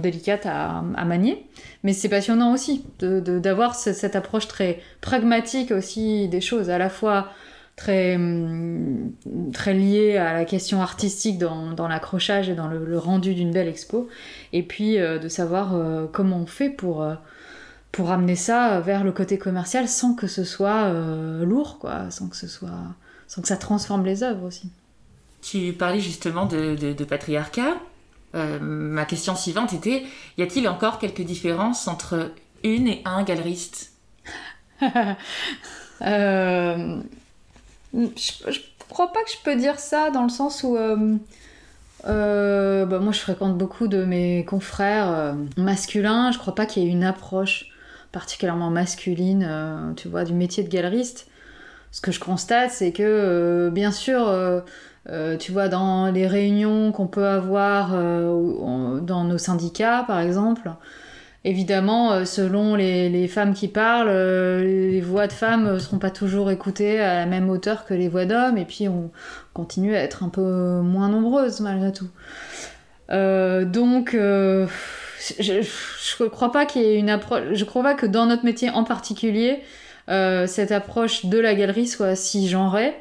délicates 0.00 0.46
à, 0.46 0.82
à, 0.96 1.04
manier 1.04 1.46
mais 1.84 1.92
c'est 1.92 2.08
passionnant 2.08 2.52
aussi 2.52 2.84
d'avoir 2.98 3.72
de, 3.72 3.90
de, 3.90 3.94
cette 3.94 4.16
approche 4.16 4.48
très 4.48 4.80
pragmatique 5.00 5.70
aussi 5.70 6.26
des 6.28 6.40
choses 6.40 6.70
à 6.70 6.78
la 6.78 6.88
fois 6.88 7.28
très, 7.76 8.16
hum, 8.16 9.12
très 9.52 9.74
lié 9.74 10.16
à 10.16 10.32
la 10.32 10.44
question 10.46 10.80
artistique 10.80 11.38
dans, 11.38 11.72
dans 11.72 11.86
l'accrochage 11.86 12.48
et 12.48 12.54
dans 12.54 12.66
le, 12.68 12.84
le 12.84 12.98
rendu 12.98 13.34
d'une 13.34 13.52
belle 13.52 13.68
expo. 13.68 14.08
Et 14.52 14.62
puis 14.62 14.98
euh, 14.98 15.18
de 15.18 15.28
savoir 15.28 15.74
euh, 15.74 16.06
comment 16.10 16.38
on 16.38 16.46
fait 16.46 16.70
pour, 16.70 17.02
euh, 17.02 17.14
pour 17.92 18.10
amener 18.10 18.34
ça 18.36 18.80
vers 18.80 19.04
le 19.04 19.12
côté 19.12 19.38
commercial 19.38 19.88
sans 19.88 20.14
que 20.14 20.26
ce 20.26 20.42
soit 20.42 20.90
lourd, 21.44 21.78
quoi, 21.78 22.10
sans 22.10 22.28
que, 22.28 22.36
ce 22.36 22.48
soit, 22.48 22.70
sans 23.28 23.42
que 23.42 23.48
ça 23.48 23.56
transforme 23.56 24.04
les 24.04 24.22
œuvres 24.22 24.44
aussi. 24.46 24.70
Tu 25.42 25.72
parlais 25.74 26.00
justement 26.00 26.46
de, 26.46 26.74
de, 26.74 26.92
de 26.92 27.04
patriarcat. 27.04 27.76
Ma 28.34 29.06
question 29.06 29.34
suivante 29.34 29.72
était 29.72 30.02
y 30.36 30.42
a-t-il 30.42 30.68
encore 30.68 30.98
quelques 30.98 31.22
différences 31.22 31.88
entre 31.88 32.32
une 32.64 32.86
et 32.86 33.00
un 33.06 33.22
galeriste? 33.22 33.92
je, 37.96 38.50
je, 38.50 38.60
crois 38.88 39.12
pas 39.12 39.22
que 39.22 39.30
je 39.30 39.36
peux 39.42 39.56
dire 39.56 39.78
ça 39.78 40.10
dans 40.10 40.22
le 40.22 40.28
sens 40.28 40.62
où 40.62 40.76
euh, 40.76 41.16
euh, 42.06 42.86
bah 42.86 42.98
moi 42.98 43.12
je 43.12 43.18
fréquente 43.18 43.58
beaucoup 43.58 43.88
de 43.88 44.04
mes 44.04 44.44
confrères 44.44 45.10
euh, 45.10 45.32
masculins. 45.56 46.30
Je 46.32 46.38
crois 46.38 46.54
pas 46.54 46.66
qu'il 46.66 46.82
y 46.82 46.86
ait 46.86 46.90
une 46.90 47.04
approche 47.04 47.70
particulièrement 48.12 48.70
masculine 48.70 49.94
tu 49.96 50.08
vois 50.08 50.24
du 50.24 50.32
métier 50.32 50.62
de 50.62 50.68
galeriste. 50.68 51.26
Ce 51.90 52.00
que 52.00 52.12
je 52.12 52.20
constate 52.20 52.70
c'est 52.70 52.92
que 52.92 53.70
bien 53.72 53.90
sûr 53.90 54.32
tu 55.38 55.52
vois 55.52 55.68
dans 55.68 56.10
les 56.10 56.26
réunions 56.26 56.92
qu'on 56.92 57.06
peut 57.06 57.26
avoir 57.26 57.90
dans 57.90 59.24
nos 59.24 59.38
syndicats 59.38 60.04
par 60.06 60.20
exemple 60.20 60.70
évidemment, 61.46 62.12
euh, 62.12 62.24
selon 62.24 62.74
les, 62.74 63.28
femmes 63.28 63.54
qui 63.54 63.68
parlent, 63.68 64.08
euh, 64.10 64.62
les 64.62 65.00
voix 65.00 65.26
de 65.26 65.32
femmes 65.32 65.72
ne 65.74 65.78
seront 65.78 65.98
pas 65.98 66.10
toujours 66.10 66.50
écoutées 66.50 67.00
à 67.00 67.14
la 67.14 67.26
même 67.26 67.48
hauteur 67.48 67.86
que 67.86 67.94
les 67.94 68.08
voix 68.08 68.26
d'hommes, 68.26 68.58
et 68.58 68.64
puis 68.64 68.88
on 68.88 69.10
continue 69.54 69.94
à 69.96 70.00
être 70.00 70.22
un 70.22 70.28
peu 70.28 70.80
moins 70.80 71.08
nombreuses 71.08 71.60
malgré 71.60 71.92
tout. 71.92 72.08
Euh, 73.10 73.64
donc, 73.64 74.14
euh, 74.14 74.66
je 75.38 75.54
ne 76.24 76.28
crois 76.28 76.50
pas 76.50 76.66
que 76.66 78.06
dans 78.06 78.26
notre 78.26 78.44
métier 78.44 78.70
en 78.70 78.84
particulier, 78.84 79.62
euh, 80.08 80.46
cette 80.46 80.72
approche 80.72 81.26
de 81.26 81.38
la 81.38 81.54
galerie 81.54 81.86
soit 81.86 82.16
si 82.16 82.48
genrée. 82.48 82.94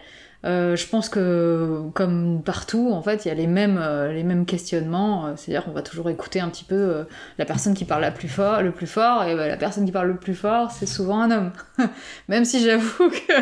Euh, 0.45 0.75
je 0.75 0.87
pense 0.87 1.09
que 1.09 1.81
comme 1.93 2.41
partout, 2.43 2.91
en 2.91 3.01
fait, 3.01 3.25
il 3.25 3.29
y 3.29 3.31
a 3.31 3.33
les 3.33 3.47
mêmes, 3.47 3.79
euh, 3.81 4.13
les 4.13 4.23
mêmes 4.23 4.45
questionnements. 4.45 5.25
Euh, 5.25 5.33
C'est-à-dire 5.35 5.65
qu'on 5.65 5.71
va 5.71 5.81
toujours 5.81 6.09
écouter 6.09 6.39
un 6.39 6.49
petit 6.49 6.63
peu 6.63 7.05
la 7.39 7.45
personne 7.45 7.73
qui 7.73 7.85
parle 7.85 8.01
la 8.01 8.11
plus 8.11 8.27
fort, 8.27 8.61
le 8.61 8.71
plus 8.71 8.87
fort, 8.87 9.23
et 9.23 9.35
bah, 9.35 9.47
la 9.47 9.57
personne 9.57 9.85
qui 9.85 9.91
parle 9.91 10.07
le 10.07 10.17
plus 10.17 10.35
fort, 10.35 10.71
c'est 10.71 10.85
souvent 10.85 11.19
un 11.19 11.31
homme. 11.31 11.51
même 12.27 12.45
si 12.45 12.63
j'avoue 12.63 13.09
que 13.09 13.33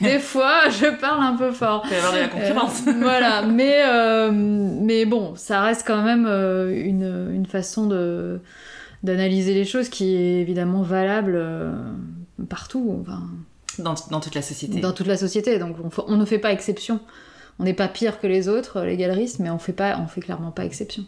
des 0.04 0.20
fois, 0.20 0.68
je 0.70 0.86
parle 1.00 1.24
un 1.24 1.36
peu 1.36 1.50
fort. 1.50 1.84
Il 1.90 1.96
avoir 1.96 2.12
de 2.12 2.18
la 2.18 2.28
concurrence. 2.28 2.82
voilà, 3.00 3.42
mais, 3.42 3.82
mais 4.30 5.06
bon, 5.06 5.34
ça 5.36 5.60
reste 5.60 5.84
quand 5.86 6.02
même 6.02 6.26
une, 6.26 7.30
une 7.34 7.46
façon 7.46 7.86
de 7.86 8.40
d'analyser 9.02 9.52
les 9.52 9.66
choses 9.66 9.90
qui 9.90 10.16
est 10.16 10.40
évidemment 10.40 10.80
valable 10.80 11.38
partout. 12.48 13.02
Enfin, 13.02 13.20
dans, 13.78 13.94
dans, 14.10 14.20
toute 14.20 14.34
la 14.34 14.42
société. 14.42 14.80
Dans 14.80 14.92
toute 14.92 15.06
la 15.06 15.16
société, 15.16 15.58
donc 15.58 15.76
on, 15.82 15.90
on 16.06 16.16
ne 16.16 16.24
fait 16.24 16.38
pas 16.38 16.52
exception. 16.52 17.00
On 17.58 17.64
n'est 17.64 17.74
pas 17.74 17.88
pire 17.88 18.20
que 18.20 18.26
les 18.26 18.48
autres, 18.48 18.82
les 18.82 18.96
galeristes, 18.96 19.38
mais 19.38 19.50
on 19.50 19.58
fait 19.58 19.72
pas, 19.72 19.98
on 19.98 20.08
fait 20.08 20.20
clairement 20.20 20.50
pas 20.50 20.64
exception. 20.64 21.04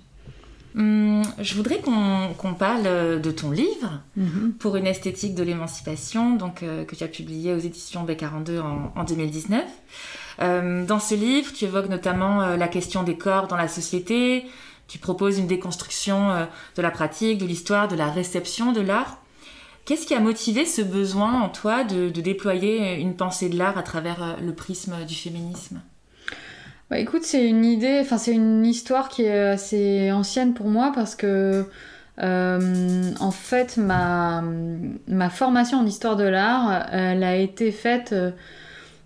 Hum, 0.77 1.23
je 1.41 1.55
voudrais 1.55 1.79
qu'on 1.79 2.35
qu 2.39 2.55
parle 2.59 3.21
de 3.21 3.31
ton 3.31 3.51
livre 3.51 4.01
mm 4.17 4.25
-hmm. 4.27 4.53
pour 4.59 4.77
une 4.77 4.87
esthétique 4.87 5.35
de 5.35 5.43
l'émancipation, 5.43 6.37
donc 6.37 6.63
euh, 6.63 6.85
que 6.85 6.95
tu 6.95 7.03
as 7.05 7.09
publié 7.09 7.55
aux 7.55 7.59
éditions 7.71 8.05
B42 8.05 8.61
en, 8.61 8.93
en 8.95 9.05
2019. 9.05 9.65
Euh, 10.41 10.85
dans 10.85 10.99
ce 10.99 11.15
livre, 11.15 11.53
tu 11.53 11.65
évoques 11.65 11.89
notamment 11.89 12.43
euh, 12.43 12.57
la 12.57 12.69
question 12.69 13.03
des 13.03 13.17
corps 13.17 13.47
dans 13.49 13.57
la 13.57 13.69
société. 13.69 14.47
Tu 14.89 14.99
proposes 14.99 15.39
une 15.39 15.47
déconstruction 15.47 16.31
euh, 16.31 16.45
de 16.77 16.83
la 16.83 16.91
pratique, 16.91 17.39
de 17.39 17.47
l'histoire, 17.47 17.89
de 17.89 17.97
la 17.97 18.11
réception 18.11 18.73
de 18.73 18.81
l'art. 18.81 19.19
Qu'est-ce 19.87 20.05
qui 20.05 20.15
a 20.15 20.21
motivé 20.21 20.67
ce 20.67 20.83
besoin 20.83 21.41
en 21.41 21.49
toi 21.49 21.85
de, 21.85 22.09
déployer 22.09 22.95
une 22.95 23.15
pensée 23.15 23.49
de 23.49 23.57
l'art 23.57 23.79
à 23.79 23.85
travers 23.85 24.21
euh, 24.21 24.33
le 24.45 24.53
prisme 24.53 24.97
du 25.07 25.15
féminisme? 25.15 25.81
Bah 26.91 26.99
écoute, 26.99 27.23
c'est 27.23 27.49
une 27.49 27.65
idée, 27.65 28.01
enfin 28.01 28.19
c'est 28.19 28.33
une 28.33 28.67
histoire 28.67 29.09
qui 29.09 29.23
est 29.23 29.39
assez 29.39 30.11
ancienne 30.11 30.55
pour 30.55 30.67
moi 30.67 30.91
parce 30.93 31.15
que 31.15 31.67
euh, 32.21 33.13
en 33.21 33.31
fait 33.31 33.77
ma, 33.77 34.43
ma 35.07 35.31
formation 35.31 35.79
en 35.79 35.87
histoire 35.87 36.17
de 36.17 36.25
l'art, 36.25 36.89
elle 36.93 37.23
a 37.23 37.37
été 37.37 37.71
faite 37.71 38.11
euh, 38.13 38.33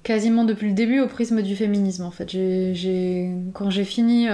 quasiment 0.02 0.44
depuis 0.44 0.68
le 0.68 0.74
début 0.74 1.00
au 1.00 1.08
prisme 1.08 1.42
du 1.42 1.56
féminisme 1.56 2.04
en 2.04 2.10
fait. 2.10 2.24
Quand 3.52 3.68
j'ai 3.68 3.84
fini 3.84 4.28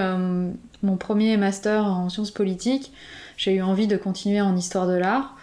mon 0.81 0.97
premier 0.97 1.35
master 1.35 1.85
en 1.85 2.07
sciences 2.07 2.31
politiques, 2.31 2.93
j'ai 3.35 3.55
eu 3.55 3.61
envie 3.61 3.87
de 3.87 3.97
continuer 3.97 4.39
en 4.39 4.55
histoire 4.55 4.87
de 4.87 4.95
l'art. 4.95 5.36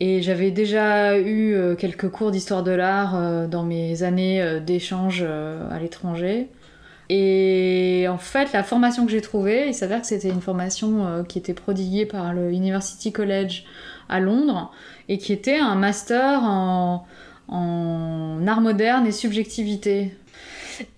Et 0.00 0.22
j'avais 0.22 0.52
déjà 0.52 1.18
eu 1.18 1.54
euh, 1.54 1.74
quelques 1.74 2.08
cours 2.08 2.30
d'histoire 2.30 2.62
de 2.62 2.70
l'art 2.70 3.16
euh, 3.16 3.48
dans 3.48 3.64
mes 3.64 4.04
années 4.04 4.40
euh, 4.40 4.60
d'échange 4.60 5.22
à 5.22 5.78
l'étranger. 5.80 6.48
Et 7.08 8.06
en 8.08 8.18
fait, 8.18 8.52
la 8.52 8.62
formation 8.62 9.06
que 9.06 9.10
j'ai 9.10 9.22
trouvée, 9.22 9.66
il 9.66 9.74
s'avère 9.74 10.00
que 10.02 10.06
c'était 10.06 10.28
une 10.28 10.42
formation 10.42 11.24
qui 11.26 11.38
était 11.38 11.54
prodiguée 11.54 12.04
par 12.04 12.34
le 12.34 12.52
University 12.52 13.12
College 13.12 13.64
à 14.10 14.20
Londres 14.20 14.70
et 15.08 15.16
qui 15.16 15.32
était 15.32 15.56
un 15.56 15.74
master 15.74 16.42
en, 16.42 17.06
art 17.48 18.60
moderne 18.60 19.06
et 19.06 19.12
subjectivité. 19.12 20.12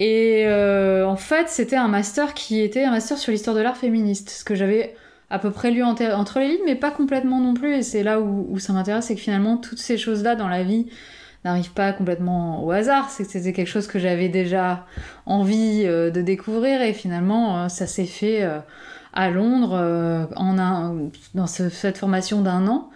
Et 0.00 0.46
en 0.48 1.14
fait, 1.14 1.48
c'était 1.48 1.76
un 1.76 1.86
master 1.86 2.34
qui 2.34 2.60
était 2.60 2.82
un 2.82 2.90
master 2.90 3.16
sur 3.16 3.30
l'histoire 3.30 3.54
de 3.54 3.62
l'art 3.62 3.76
féministe, 3.76 4.30
ce 4.30 4.42
que 4.42 4.56
j'avais 4.56 4.96
à 5.30 5.38
peu 5.38 5.52
près 5.52 5.70
lu 5.70 5.82
entre 5.84 6.40
les 6.40 6.48
lignes, 6.48 6.64
mais 6.66 6.74
pas 6.74 6.90
complètement 6.90 7.40
non 7.40 7.54
plus. 7.54 7.74
Et 7.74 7.82
c'est 7.82 8.02
là 8.02 8.20
où, 8.20 8.58
ça 8.58 8.72
m'intéresse, 8.72 9.06
c'est 9.06 9.14
que 9.14 9.20
finalement, 9.20 9.56
toutes 9.56 9.78
ces 9.78 9.96
choses-là 9.96 10.34
dans 10.34 10.48
la 10.48 10.64
vie 10.64 10.86
n'arrivent 11.44 11.72
pas 11.72 11.92
complètement 11.92 12.64
au 12.64 12.72
hasard. 12.72 13.08
C'est 13.10 13.24
que 13.24 13.30
c'était 13.30 13.52
quelque 13.52 13.68
chose 13.68 13.86
que 13.86 14.00
j'avais 14.00 14.28
déjà 14.28 14.84
envie 15.26 15.84
euh, 15.86 16.10
de 16.10 16.20
découvrir, 16.20 16.82
et 16.82 16.92
finalement, 16.92 17.64
euh, 17.64 17.68
ça 17.68 17.86
s'est 17.86 18.06
fait 18.06 18.42
euh, 18.42 18.58
à 19.12 19.30
Londres 19.30 20.28
en 20.36 20.58
un, 20.58 20.96
dans 21.34 21.46
ce, 21.46 21.68
cette 21.68 21.98
formation 21.98 22.42
d'un 22.42 22.66
an. 22.66 22.90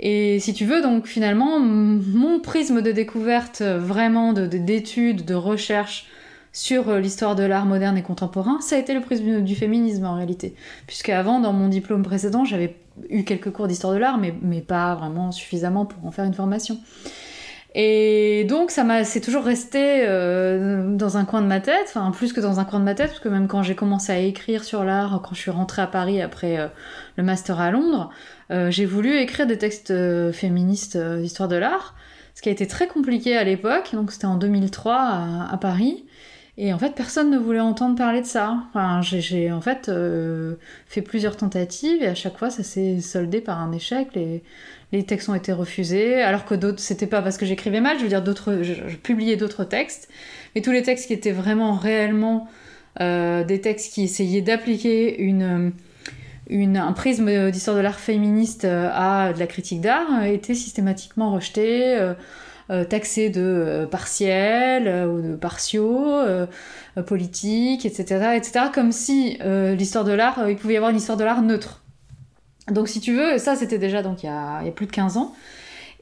Et 0.00 0.38
si 0.40 0.54
tu 0.54 0.64
veux, 0.64 0.80
donc 0.82 1.06
finalement, 1.06 1.60
mon 1.60 2.40
prisme 2.40 2.82
de 2.82 2.92
découverte, 2.92 3.62
vraiment 3.62 4.32
d'études, 4.32 5.24
de, 5.24 5.34
recherche 5.34 6.06
sur 6.54 6.88
euh, 6.88 7.00
l'histoire 7.00 7.34
de 7.34 7.42
l'art 7.42 7.66
moderne 7.66 7.98
et 7.98 8.02
contemporain, 8.02 8.60
ça 8.60 8.76
a 8.76 8.78
été 8.78 8.94
le 8.94 9.00
prisme 9.00 9.42
du 9.42 9.56
féminisme 9.56 10.06
en 10.06 10.14
réalité. 10.14 10.54
Puisque 10.86 11.10
avant, 11.10 11.40
dans 11.40 11.52
mon 11.52 11.68
diplôme 11.68 12.04
précédent, 12.04 12.44
j'avais 12.46 12.76
eu 13.10 13.24
quelques 13.24 13.50
cours 13.50 13.66
d'histoire 13.66 13.92
de 13.92 13.98
l'art, 13.98 14.18
mais, 14.18 14.32
mais 14.40 14.60
pas 14.60 14.94
vraiment 14.94 15.32
suffisamment 15.32 15.84
pour 15.84 16.06
en 16.06 16.12
faire 16.12 16.24
une 16.24 16.32
formation. 16.32 16.78
Et 17.74 18.46
donc 18.48 18.70
ça 18.70 18.84
m'a, 18.84 19.02
c'est 19.02 19.20
toujours 19.20 19.42
resté 19.42 20.04
euh, 20.06 20.94
dans 20.94 21.16
un 21.16 21.24
coin 21.24 21.42
de 21.42 21.48
ma 21.48 21.58
tête, 21.58 21.86
enfin 21.88 22.12
plus 22.12 22.32
que 22.32 22.40
dans 22.40 22.60
un 22.60 22.64
coin 22.64 22.78
de 22.78 22.84
ma 22.84 22.94
tête, 22.94 23.08
parce 23.08 23.18
que 23.18 23.28
même 23.28 23.48
quand 23.48 23.64
j'ai 23.64 23.74
commencé 23.74 24.12
à 24.12 24.20
écrire 24.20 24.62
sur 24.62 24.84
l'art, 24.84 25.20
quand 25.24 25.34
je 25.34 25.40
suis 25.40 25.50
rentrée 25.50 25.82
à 25.82 25.88
Paris 25.88 26.22
après 26.22 26.56
euh, 26.56 26.68
le 27.16 27.24
master 27.24 27.60
à 27.60 27.72
Londres, 27.72 28.10
j'ai 28.68 28.84
voulu 28.84 29.16
écrire 29.16 29.48
des 29.48 29.58
textes 29.58 29.92
féministes 30.30 30.96
d'histoire 30.96 31.48
de 31.48 31.56
l'art, 31.56 31.96
ce 32.36 32.42
qui 32.42 32.48
a 32.48 32.52
été 32.52 32.68
très 32.68 32.86
compliqué 32.86 33.36
à 33.36 33.42
l'époque, 33.42 33.90
donc 33.92 34.12
c'était 34.12 34.26
en 34.26 34.36
2003 34.36 34.94
à, 34.94 35.52
à, 35.52 35.56
Paris. 35.56 36.04
Et 36.56 36.72
en 36.72 36.78
fait, 36.78 36.94
personne 36.94 37.30
ne 37.30 37.38
voulait 37.38 37.60
entendre 37.60 37.96
parler 37.96 38.20
de 38.20 38.26
ça. 38.26 38.58
Enfin, 38.68 39.00
j'ai 39.02 39.50
en 39.50 39.60
fait 39.60 39.90
fait 40.86 41.02
plusieurs 41.02 41.36
tentatives 41.36 42.00
et 42.02 42.06
à 42.06 42.14
chaque 42.14 42.38
fois, 42.38 42.50
ça 42.50 42.62
s'est 42.62 43.00
soldé 43.00 43.40
par 43.40 43.60
un 43.60 43.72
échec. 43.72 44.08
Les, 44.14 44.42
les 44.94 45.02
textes 45.02 45.28
ont 45.28 45.34
été 45.34 45.52
refusés, 45.52 46.22
alors 46.22 46.44
que 46.44 46.54
d'autres, 46.54 46.78
c'était 46.78 47.06
pas 47.06 47.20
parce 47.20 47.36
que 47.36 47.44
j'écrivais 47.44 47.80
mal, 47.80 47.98
je 47.98 48.04
veux 48.04 48.08
dire, 48.08 48.22
d'autres, 48.22 48.60
je, 48.62 48.96
publiais 48.96 49.36
d'autres 49.36 49.64
textes, 49.64 50.08
mais 50.54 50.62
tous 50.62 50.70
les 50.70 50.82
textes 50.82 51.08
qui 51.08 51.12
étaient 51.12 51.32
vraiment 51.32 51.72
réellement 51.72 52.48
euh, 53.00 53.42
des 53.42 53.60
textes 53.60 53.92
qui 53.92 54.04
essayaient 54.04 54.40
d'appliquer 54.40 55.20
une, 55.20 55.72
un 56.48 56.92
prisme 56.92 57.50
d'histoire 57.50 57.76
de 57.76 57.82
l'art 57.82 57.98
féministe 57.98 58.64
euh, 58.64 58.88
à 58.92 59.32
de 59.32 59.38
la 59.40 59.48
critique 59.48 59.80
d'art 59.80 60.06
euh, 60.22 60.26
étaient 60.26 60.54
systématiquement 60.54 61.32
rejetés. 61.32 61.98
Taxés 62.88 63.30
de 63.30 63.86
partiels 63.90 65.06
ou 65.06 65.20
de 65.20 65.36
partiaux, 65.36 66.20
politiques, 67.06 67.84
etc., 67.84 68.34
etc., 68.36 68.66
comme 68.72 68.92
si 68.92 69.38
l'histoire 69.76 70.04
de 70.04 70.12
l'art, 70.12 70.48
il 70.48 70.56
pouvait 70.56 70.74
y 70.74 70.76
avoir 70.76 70.90
une 70.90 70.96
histoire 70.96 71.18
de 71.18 71.24
l'art 71.24 71.42
neutre. 71.42 71.84
Donc 72.70 72.88
si 72.88 73.00
tu 73.00 73.12
veux, 73.12 73.38
ça 73.38 73.56
c'était 73.56 73.78
déjà 73.78 74.02
donc 74.02 74.22
il 74.22 74.26
y 74.26 74.28
a, 74.28 74.62
plus 74.74 74.86
de 74.86 74.92
15 74.92 75.16
ans. 75.16 75.34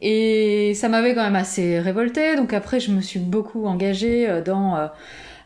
Et 0.01 0.75
ça 0.75 0.89
m'avait 0.89 1.15
quand 1.15 1.23
même 1.23 1.37
assez 1.37 1.79
révolté. 1.79 2.37
Donc 2.37 2.53
après, 2.53 2.81
je 2.81 2.91
me 2.91 3.01
suis 3.01 3.21
beaucoup 3.21 3.67
engagée 3.67 4.29
euh, 4.29 4.43
dans 4.43 4.77
euh, 4.77 4.89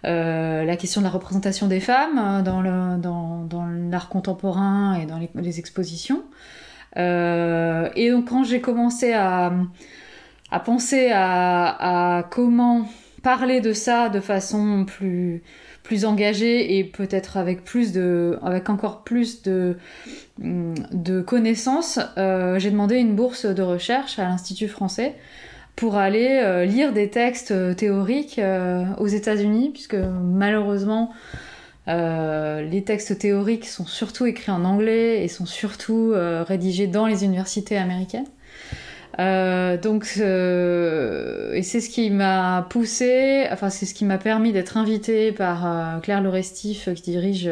euh, 0.07 0.65
la 0.65 0.77
question 0.77 1.03
de 1.03 1.07
la 1.07 1.11
représentation 1.11 1.67
des 1.67 1.81
femmes 1.81 2.43
dans, 2.43 2.63
l'art 3.91 4.09
contemporain 4.09 4.95
et 4.95 5.07
dans 5.07 5.19
les, 5.19 5.59
expositions. 5.59 6.23
et 6.97 8.11
donc 8.11 8.29
quand 8.29 8.45
j'ai 8.45 8.61
commencé 8.61 9.13
à, 9.13 9.53
à 10.57 10.61
penser 10.61 11.11
à, 11.13 12.27
comment 12.31 12.89
parler 13.23 13.61
de 13.61 13.75
ça 13.75 14.09
de 14.09 14.21
façon 14.21 14.87
plus 14.87 16.05
engagée 16.07 16.79
et 16.79 16.85
peut-être 16.85 17.37
avec 17.37 17.63
plus 17.63 17.93
de 17.93 18.39
avec 18.43 18.71
encore 18.71 19.05
plus 19.05 19.43
de 19.43 19.77
de 20.39 21.21
connaissances 21.21 22.01
euh, 22.17 22.59
j'ai 22.59 22.71
demandé 22.71 22.97
une 22.97 23.15
bourse 23.15 23.45
de 23.45 23.63
recherche 23.63 24.19
à 24.19 24.25
l'institut 24.25 24.69
français 24.69 25.15
pour 25.75 25.97
aller 25.97 26.41
euh, 26.43 26.65
lire 26.65 26.95
des 26.95 27.11
textes 27.11 27.77
théoriques 27.77 28.39
euh, 28.39 28.85
aux 28.99 29.09
États-Unis 29.09 29.71
puisque 29.75 29.97
malheureusement 29.97 31.13
les 31.87 32.83
textes 32.85 33.19
théoriques 33.19 33.67
sont 33.67 33.87
surtout 33.87 34.27
écrits 34.27 34.51
en 34.51 34.65
anglais 34.65 35.23
et 35.23 35.29
sont 35.29 35.47
surtout 35.47 36.15
rédigés 36.15 36.89
dans 36.89 37.07
les 37.07 37.25
universités 37.25 37.77
américaines 37.77 38.27
euh, 39.19 39.79
donc, 39.79 40.15
euh, 40.19 41.53
et 41.55 41.63
c'est 41.63 41.81
ce 41.81 41.89
qui 41.89 42.11
m'a 42.11 42.67
poussé, 42.69 43.47
enfin, 43.51 43.71
c'est 43.71 43.87
ce 43.87 43.95
qui 43.95 44.05
m'a 44.05 44.19
permis 44.19 44.53
d'être 44.53 44.77
invitée 44.77 45.33
par 45.33 45.67
euh, 45.67 45.99
Claire 46.01 46.21
Lorestif, 46.21 46.93
qui 46.95 47.11
dirige 47.13 47.51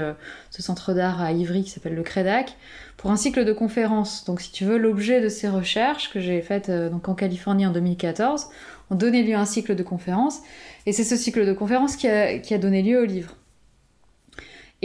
ce 0.51 0.63
centre 0.63 0.93
d'art 0.93 1.23
à 1.23 1.33
Ivry 1.33 1.65
qui 1.65 1.71
s'appelle 1.71 1.95
le 1.95 2.03
CREDAC, 2.03 2.57
pour 2.97 3.11
un 3.11 3.17
cycle 3.17 3.45
de 3.45 3.53
conférences. 3.53 4.25
Donc, 4.25 4.41
si 4.41 4.53
tu 4.53 4.65
veux, 4.65 4.77
l'objet 4.77 5.21
de 5.21 5.29
ces 5.29 5.49
recherches 5.49 6.13
que 6.13 6.21
j'ai 6.21 6.43
faites 6.43 6.71
donc 6.71 7.09
en 7.09 7.15
Californie 7.15 7.67
en 7.67 7.73
2014 7.73 8.49
ont 8.91 8.95
donné 8.95 9.23
lieu 9.23 9.35
à 9.35 9.41
un 9.41 9.47
cycle 9.47 9.75
de 9.75 9.83
conférences. 9.83 10.41
Et 10.87 10.93
c'est 10.93 11.05
ce 11.05 11.17
cycle 11.17 11.47
de 11.47 11.53
conférences 11.53 11.97
qui 11.97 12.09
a, 12.09 12.39
qui 12.39 12.53
a 12.53 12.59
donné 12.59 12.83
lieu 12.83 13.01
au 13.01 13.07
livre. 13.07 13.35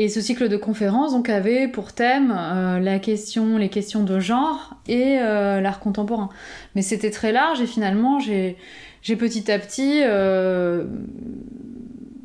Et 0.01 0.07
ce 0.07 0.21
cycle 0.21 0.47
de 0.47 0.55
conférences 0.55 1.12
donc 1.12 1.27
avait 1.27 1.67
pour 1.67 1.91
thème 1.91 2.33
euh, 2.33 2.79
la 2.79 2.99
question, 2.99 3.57
les 3.57 3.67
questions 3.67 4.01
de 4.01 4.17
genre 4.21 4.77
et 4.88 5.19
euh, 5.19 5.59
l'art 5.59 5.81
contemporain. 5.81 6.29
Mais 6.73 6.81
c'était 6.81 7.12
très 7.12 7.33
large 7.33 7.59
et 7.59 7.65
finalement 7.65 8.17
j'ai 8.21 8.55
petit 9.03 9.51
à 9.51 9.59
petit 9.59 10.03
euh, 10.05 10.85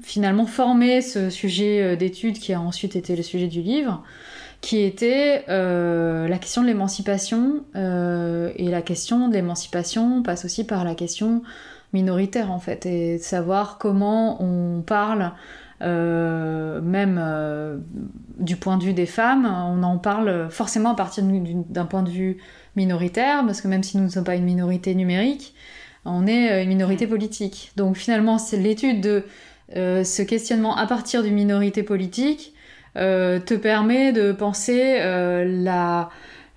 finalement 0.03 0.47
formé 0.47 1.01
ce 1.01 1.31
sujet 1.31 1.97
d'étude 1.97 2.39
qui 2.39 2.53
a 2.53 2.61
ensuite 2.61 2.95
été 2.95 3.17
le 3.17 3.25
sujet 3.25 3.49
du 3.49 3.61
livre, 3.61 4.05
qui 4.61 4.81
était 4.83 5.43
la 5.49 6.39
question 6.39 6.63
de 6.63 6.69
l'émancipation 6.69 7.65
et 7.75 8.69
la 8.69 8.83
question 8.83 9.27
de 9.27 9.35
l'émancipation 9.35 10.23
passe 10.23 10.45
aussi 10.45 10.63
par 10.63 10.85
la 10.85 10.95
question 10.95 11.43
minoritaire 11.93 12.53
en 12.53 12.61
fait 12.61 12.87
et 12.87 13.19
de 13.19 13.23
savoir 13.23 13.79
comment 13.79 14.41
on 14.41 14.81
parle 14.83 15.33
même 15.85 17.19
euh, 17.21 17.79
du 18.39 18.57
point 18.57 18.79
de 18.79 18.85
vue 18.85 18.93
des 18.93 19.07
femmes, 19.07 19.45
on 19.45 19.83
en 19.83 19.99
parle 19.99 20.49
forcément 20.51 20.91
à 20.91 20.95
partir 20.95 21.25
d'un 21.25 21.85
point 21.85 22.03
de 22.03 22.11
vue 22.11 22.39
minoritaire, 22.77 23.45
parce 23.45 23.61
que 23.61 23.69
même 23.69 23.83
si 23.83 23.97
nous 23.97 24.05
ne 24.05 24.09
sommes 24.09 24.25
pas 24.25 24.37
une 24.37 24.45
minorité 24.45 24.95
numérique, 24.95 25.55
on 26.05 26.27
est 26.27 26.53
euh, 26.53 26.63
une 26.63 26.69
minorité 26.69 27.07
politique. 27.07 27.73
Donc 27.77 27.97
finalement, 27.97 28.39
c'est 28.39 28.57
l'étude 28.57 29.01
de 29.01 29.25
ce 29.75 30.23
questionnement 30.23 30.77
à 30.77 30.87
partir 30.87 31.23
d'une 31.23 31.35
minorité 31.35 31.83
politique 31.83 32.55
te 32.95 33.55
permet 33.55 34.13
de 34.13 34.31
penser 34.31 34.99
la, 34.99 36.11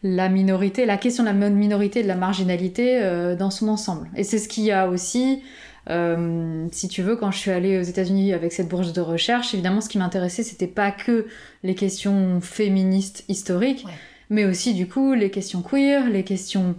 la 0.04 0.30
minorité, 0.30 0.86
la 0.86 0.98
question 0.98 1.24
de 1.24 1.30
la 1.30 1.50
minorité 1.50 2.02
et 2.02 2.04
de 2.04 2.08
la 2.10 2.18
marginalité 2.18 3.02
dans 3.40 3.50
son 3.50 3.70
ensemble. 3.70 4.10
Et 4.18 4.24
c'est 4.24 4.38
ce 4.38 4.50
qui 4.50 4.72
a 4.72 4.90
aussi 4.90 5.42
euh, 5.90 6.68
si 6.72 6.88
tu 6.88 7.02
veux, 7.02 7.16
quand 7.16 7.32
je 7.32 7.38
suis 7.38 7.52
allée 7.52 7.78
aux 7.78 7.84
États-Unis 7.84 8.34
avec 8.34 8.52
cette 8.52 8.68
bourse 8.68 8.94
de 8.94 9.02
recherche, 9.02 9.54
évidemment, 9.54 9.82
ce 9.82 9.90
qui 9.90 9.98
m'intéressait, 9.98 10.44
c'était 10.44 10.68
pas 10.68 10.92
que 10.92 11.28
les 11.64 11.76
questions 11.76 12.42
féministes 12.42 13.24
historiques, 13.28 13.86
mais 14.30 14.46
aussi, 14.46 14.74
du 14.74 14.88
coup, 14.88 15.14
les 15.14 15.32
questions 15.32 15.62
queer, 15.62 16.10
les 16.10 16.24
questions 16.24 16.76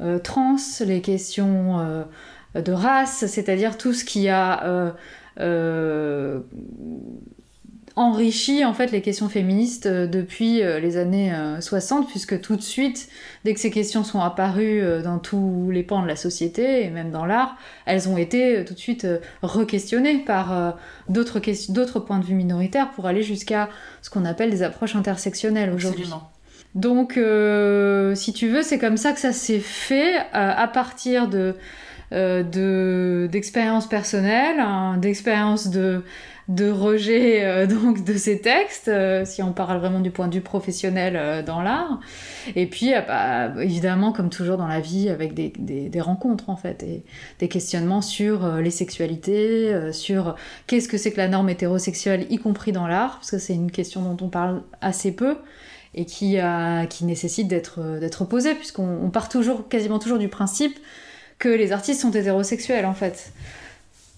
euh, 0.00 0.18
trans, 0.18 0.56
les 0.80 1.00
questions 1.00 1.80
euh, 1.80 2.04
de 2.60 2.72
race, 2.72 3.26
c'est-à-dire 3.26 3.76
tout 3.76 3.92
ce 3.92 4.04
qui 4.04 4.28
a 4.28 4.94
enrichi 7.96 8.62
en 8.62 8.74
fait 8.74 8.92
les 8.92 9.00
questions 9.00 9.30
féministes 9.30 9.86
euh, 9.86 10.06
depuis 10.06 10.62
euh, 10.62 10.78
les 10.78 10.98
années 10.98 11.32
60 11.60 12.04
euh, 12.04 12.06
puisque 12.06 12.38
tout 12.42 12.54
de 12.54 12.62
suite 12.62 13.08
dès 13.44 13.54
que 13.54 13.60
ces 13.60 13.70
questions 13.70 14.04
sont 14.04 14.20
apparues 14.20 14.82
dans 15.02 15.18
tous 15.18 15.70
les 15.70 15.82
pans 15.82 16.02
de 16.02 16.06
la 16.06 16.16
société 16.16 16.84
et 16.84 16.90
même 16.90 17.10
dans 17.10 17.24
l'art 17.24 17.56
elles 17.86 18.08
ont 18.08 18.18
été 18.18 18.64
tout 18.66 18.74
de 18.74 18.78
suite 18.78 19.06
re-questionnées 19.42 20.18
par 20.18 20.76
d'autres 21.08 21.40
d'autres 21.70 22.00
points 22.00 22.18
de 22.18 22.24
vue 22.24 22.34
minoritaires 22.34 22.90
pour 22.90 23.06
aller 23.06 23.22
jusqu'à 23.22 23.70
ce 24.02 24.10
qu'on 24.10 24.24
appelle 24.24 24.50
des 24.50 24.62
approches 24.62 24.96
intersectionnelles 24.96 25.72
aujourd'hui. 25.72 26.08
Donc 26.74 27.12
si 27.12 28.32
tu 28.32 28.48
veux 28.48 28.62
c'est 28.62 28.78
comme 28.78 28.96
ça 28.96 29.12
que 29.12 29.20
ça 29.20 29.32
s'est 29.32 29.60
fait 29.60 30.16
à 30.32 30.68
partir 30.68 31.28
de 31.28 31.54
d'expériences 32.12 33.88
personnelles 33.88 34.60
hein, 34.60 34.96
d'expériences 34.98 35.68
de 35.68 36.04
de 36.48 36.70
rejet 36.70 37.44
euh, 37.44 37.66
donc 37.66 38.04
de 38.04 38.14
ces 38.16 38.40
textes, 38.40 38.88
euh, 38.88 39.24
si 39.24 39.42
on 39.42 39.52
parle 39.52 39.78
vraiment 39.78 40.00
du 40.00 40.10
point 40.10 40.28
de 40.28 40.34
vue 40.34 40.40
professionnel 40.40 41.16
euh, 41.16 41.42
dans 41.42 41.60
l'art. 41.60 42.00
Et 42.54 42.66
puis, 42.66 42.92
bah, 43.06 43.52
évidemment, 43.60 44.12
comme 44.12 44.30
toujours 44.30 44.56
dans 44.56 44.68
la 44.68 44.80
vie, 44.80 45.08
avec 45.08 45.34
des, 45.34 45.50
des, 45.58 46.00
rencontres 46.00 46.50
en 46.50 46.56
fait, 46.56 46.82
et 46.82 47.04
des 47.40 47.48
questionnements 47.48 48.02
sur 48.02 48.46
les 48.58 48.70
sexualités, 48.70 49.92
sur 49.92 50.36
qu'est-ce 50.66 50.88
que 50.88 50.98
c'est 50.98 51.10
que 51.10 51.16
la 51.16 51.26
norme 51.26 51.48
hétérosexuelle, 51.48 52.26
y 52.30 52.38
compris 52.38 52.70
dans 52.70 52.86
l'art, 52.86 53.16
parce 53.16 53.32
que 53.32 53.38
c'est 53.38 53.54
une 53.54 53.72
question 53.72 54.02
dont 54.02 54.24
on 54.24 54.28
parle 54.28 54.62
assez 54.80 55.10
peu 55.10 55.36
et 55.94 56.04
qui, 56.04 56.36
qui 56.90 57.04
nécessite 57.04 57.48
d'être 57.48 58.24
posée, 58.26 58.54
puisqu'on 58.54 59.10
part 59.10 59.28
toujours, 59.28 59.68
quasiment 59.68 59.98
toujours 59.98 60.18
du 60.18 60.28
principe 60.28 60.78
que 61.38 61.48
les 61.48 61.72
artistes 61.72 62.00
sont 62.00 62.10
hétérosexuels 62.12 62.86
en 62.86 62.94
fait. 62.94 63.32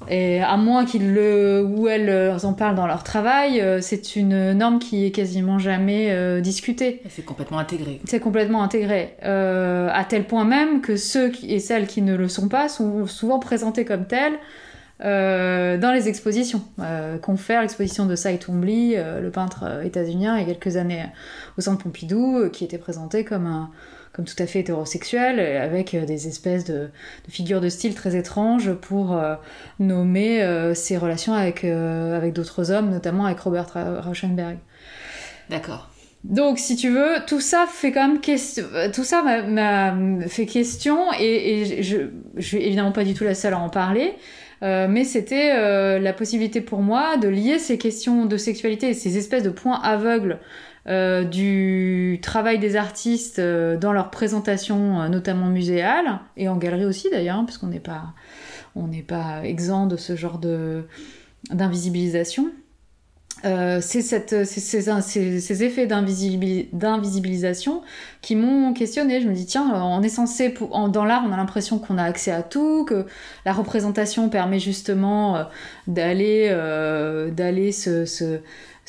Et 0.09 0.41
à 0.41 0.57
moins 0.57 0.85
qu'ils 0.85 1.13
le 1.13 1.65
ou 1.65 1.89
elles 1.89 2.33
en 2.45 2.53
parlent 2.53 2.77
dans 2.77 2.87
leur 2.87 3.03
travail, 3.03 3.61
euh, 3.61 3.81
c'est 3.81 4.15
une 4.15 4.53
norme 4.53 4.79
qui 4.79 5.05
est 5.05 5.11
quasiment 5.11 5.59
jamais 5.59 6.13
euh, 6.13 6.41
discutée. 6.41 7.03
C'est 7.09 7.25
complètement 7.25 7.59
intégré. 7.59 8.01
C'est 8.07 8.21
complètement 8.21 8.63
intégré. 8.63 9.17
Euh, 9.25 9.91
à 9.93 10.05
tel 10.05 10.25
point 10.25 10.45
même 10.45 10.81
que 10.81 10.97
ceux 10.97 11.33
et 11.43 11.59
celles 11.59 11.87
qui 11.89 12.03
ne 12.03 12.15
le 12.15 12.29
sont 12.29 12.49
pas 12.49 12.69
sont 12.69 13.07
souvent 13.07 13.39
présentés 13.39 13.85
comme 13.85 14.07
tels 14.07 14.39
dans 15.01 15.93
les 15.95 16.09
expositions. 16.09 16.61
qu'on 17.23 17.37
fait 17.37 17.61
l'exposition 17.61 18.07
de 18.07 18.17
Cy 18.17 18.37
Twombly, 18.39 18.97
le 18.97 19.31
peintre 19.31 19.85
états-unien, 19.85 20.37
il 20.37 20.41
y 20.41 20.51
a 20.51 20.55
quelques 20.55 20.77
années 20.77 21.05
au 21.57 21.61
Centre 21.61 21.85
Pompidou, 21.85 22.49
qui 22.53 22.65
était 22.65 22.79
présenté 22.79 23.23
comme 23.23 23.47
un 23.47 23.71
comme 24.19 24.25
tout 24.25 24.43
à 24.43 24.49
fait 24.49 24.59
hétérosexuel, 24.59 25.39
avec 25.39 25.95
des 25.95 26.27
espèces 26.27 26.65
de, 26.65 26.89
figures 27.29 27.61
de 27.61 27.69
style 27.69 27.95
très 27.95 28.17
étranges 28.17 28.73
pour 28.73 29.17
nommer 29.79 30.45
ses 30.75 30.97
relations 30.97 31.35
avec, 31.35 31.63
avec 31.63 32.33
d'autres 32.33 32.73
hommes, 32.73 32.91
notamment 32.91 33.27
avec 33.27 33.39
Robert 33.39 33.69
Rauschenberg. 34.05 34.59
D'accord. 35.51 35.89
Donc, 36.25 36.59
si 36.59 36.75
tu 36.75 36.91
veux, 36.91 37.15
tout 37.29 37.41
ça 37.41 37.67
fait 37.73 37.93
quand 37.93 38.09
même 38.09 38.21
question. 38.21 38.65
Tout 38.93 39.05
ça 39.05 39.23
m'a 39.23 39.95
fait 40.27 40.47
question, 40.47 40.99
et, 41.21 41.83
je, 41.85 41.97
je 42.37 42.45
suis 42.45 42.59
évidemment 42.59 42.91
pas 42.91 43.05
du 43.05 43.15
tout 43.15 43.23
la 43.23 43.37
seule 43.37 43.55
à 43.55 43.61
en 43.61 43.69
parler. 43.69 44.15
Euh, 44.63 44.89
mais 44.89 45.05
c'était 45.05 45.53
euh, 45.55 45.99
la 45.99 46.13
possibilité 46.13 46.61
pour 46.61 46.81
moi 46.81 47.17
de 47.17 47.29
lier 47.29 47.59
ces 47.59 47.79
questions 47.79 48.27
de 48.27 48.37
sexualité 48.37 48.89
et 48.89 48.95
ces 48.95 49.17
espèces 49.17 49.45
de 49.45 49.51
points 49.51 49.81
aveugles 49.81 50.39
euh, 50.89 51.25
du 51.25 52.19
travail 52.23 52.59
des 52.59 52.77
artistes 52.77 53.41
dans 53.41 53.93
leur 53.93 54.11
présentation, 54.11 55.09
notamment 55.09 55.47
muséale, 55.47 56.21
et 56.37 56.49
en 56.49 56.57
galerie 56.57 56.87
aussi 56.87 57.09
d'ailleurs, 57.11 57.37
hein, 57.37 57.45
puisqu'on 57.45 57.69
n'est 57.69 57.81
pas, 57.81 58.15
on 58.75 58.89
n'est 58.89 59.03
pas 59.03 59.45
exempt 59.45 59.87
de 59.87 59.97
ce 59.97 60.17
genre 60.17 60.39
de 60.39 60.85
d'invisibilisation. 61.51 62.51
Euh, 63.45 63.79
c'est 63.81 64.03
ces, 64.03 65.63
effets 65.63 65.87
d'invisibilisation 65.87 67.83
qui 68.21 68.35
m'ont 68.35 68.73
questionné. 68.73 69.21
Je 69.21 69.29
me 69.29 69.35
dis, 69.35 69.47
tiens, 69.47 69.71
on 69.75 70.03
est 70.03 70.09
censé, 70.09 70.55
dans 70.89 71.05
l'art, 71.05 71.23
on 71.27 71.33
a 71.33 71.37
l'impression 71.37 71.79
qu'on 71.79 71.99
a 71.99 72.03
accès 72.03 72.33
à 72.33 72.43
tout, 72.43 72.85
que 72.85 73.07
la 73.45 73.53
représentation 73.53 74.29
permet 74.29 74.59
justement 74.59 75.37
euh, 75.37 75.45
d'aller 75.87 76.49
euh, 76.51 77.31
d'aller 77.31 77.71
se, 77.71 78.05
se, 78.07 78.41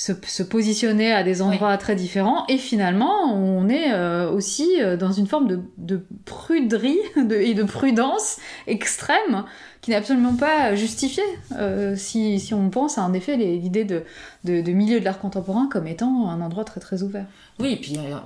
se, 0.02 0.44
positionner 0.44 1.12
à 1.12 1.24
des 1.24 1.42
endroits 1.42 1.78
très 1.78 1.96
différents. 1.96 2.46
Et 2.48 2.58
finalement, 2.58 3.34
on 3.34 3.68
est 3.70 3.94
aussi 4.28 4.68
dans 5.00 5.12
une 5.12 5.28
forme 5.28 5.48
de, 5.48 5.60
de 5.78 6.06
pruderie 6.26 7.00
et 7.32 7.54
de 7.54 7.64
prudence 7.64 8.38
extrême 8.68 9.44
qui 9.82 9.92
n'est 9.92 9.96
absolument 9.96 10.36
pas 10.36 10.76
justifié 10.76 11.24
euh, 11.54 11.96
si, 11.96 12.40
si, 12.40 12.54
on 12.54 12.70
pense 12.70 12.98
à 12.98 13.04
en 13.04 13.14
effet 13.14 13.38
l'idée 13.38 13.86
de, 13.86 14.04
de, 14.44 14.62
de, 14.62 14.72
milieu 14.72 15.00
de 15.00 15.06
l'art 15.06 15.20
contemporain 15.20 15.68
comme 15.72 15.88
étant 15.88 16.30
un 16.30 16.42
endroit 16.42 16.66
très 16.66 16.80
très 16.80 17.02
ouvert. 17.04 17.26
Oui, 17.60 17.74
et 17.74 17.78
puis 17.78 17.98
euh, 17.98 18.18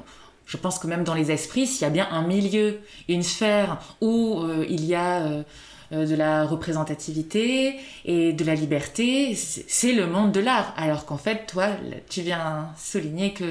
je 0.46 0.58
pense 0.58 0.80
que 0.80 0.88
même 0.88 1.04
dans 1.04 1.14
les 1.14 1.32
esprits, 1.32 1.68
s'il 1.68 1.84
y 1.84 1.86
a 1.86 1.90
bien 1.90 2.08
un 2.12 2.26
milieu, 2.26 2.80
une 3.08 3.24
sphère 3.24 3.80
où 4.02 4.42
euh, 4.42 4.66
il 4.68 4.86
y 4.86 4.96
a 4.96 5.44
de 5.94 6.16
la 6.16 6.46
représentativité 6.46 7.76
et 8.06 8.34
de 8.34 8.44
la 8.44 8.56
liberté, 8.56 9.36
c'est 9.36 9.94
le 9.94 10.08
monde 10.08 10.32
de 10.32 10.40
l'art. 10.40 10.74
Alors 10.78 11.06
qu'en 11.06 11.18
fait, 11.18 11.46
toi, 11.48 11.68
tu 12.10 12.22
viens 12.22 12.70
souligner 12.78 13.34
que... 13.34 13.46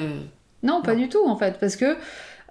Non, 0.63 0.83
pas 0.83 0.95
du 0.95 1.09
tout 1.09 1.25
en 1.27 1.37
fait, 1.37 1.59
parce 1.59 1.77
que 1.77 1.97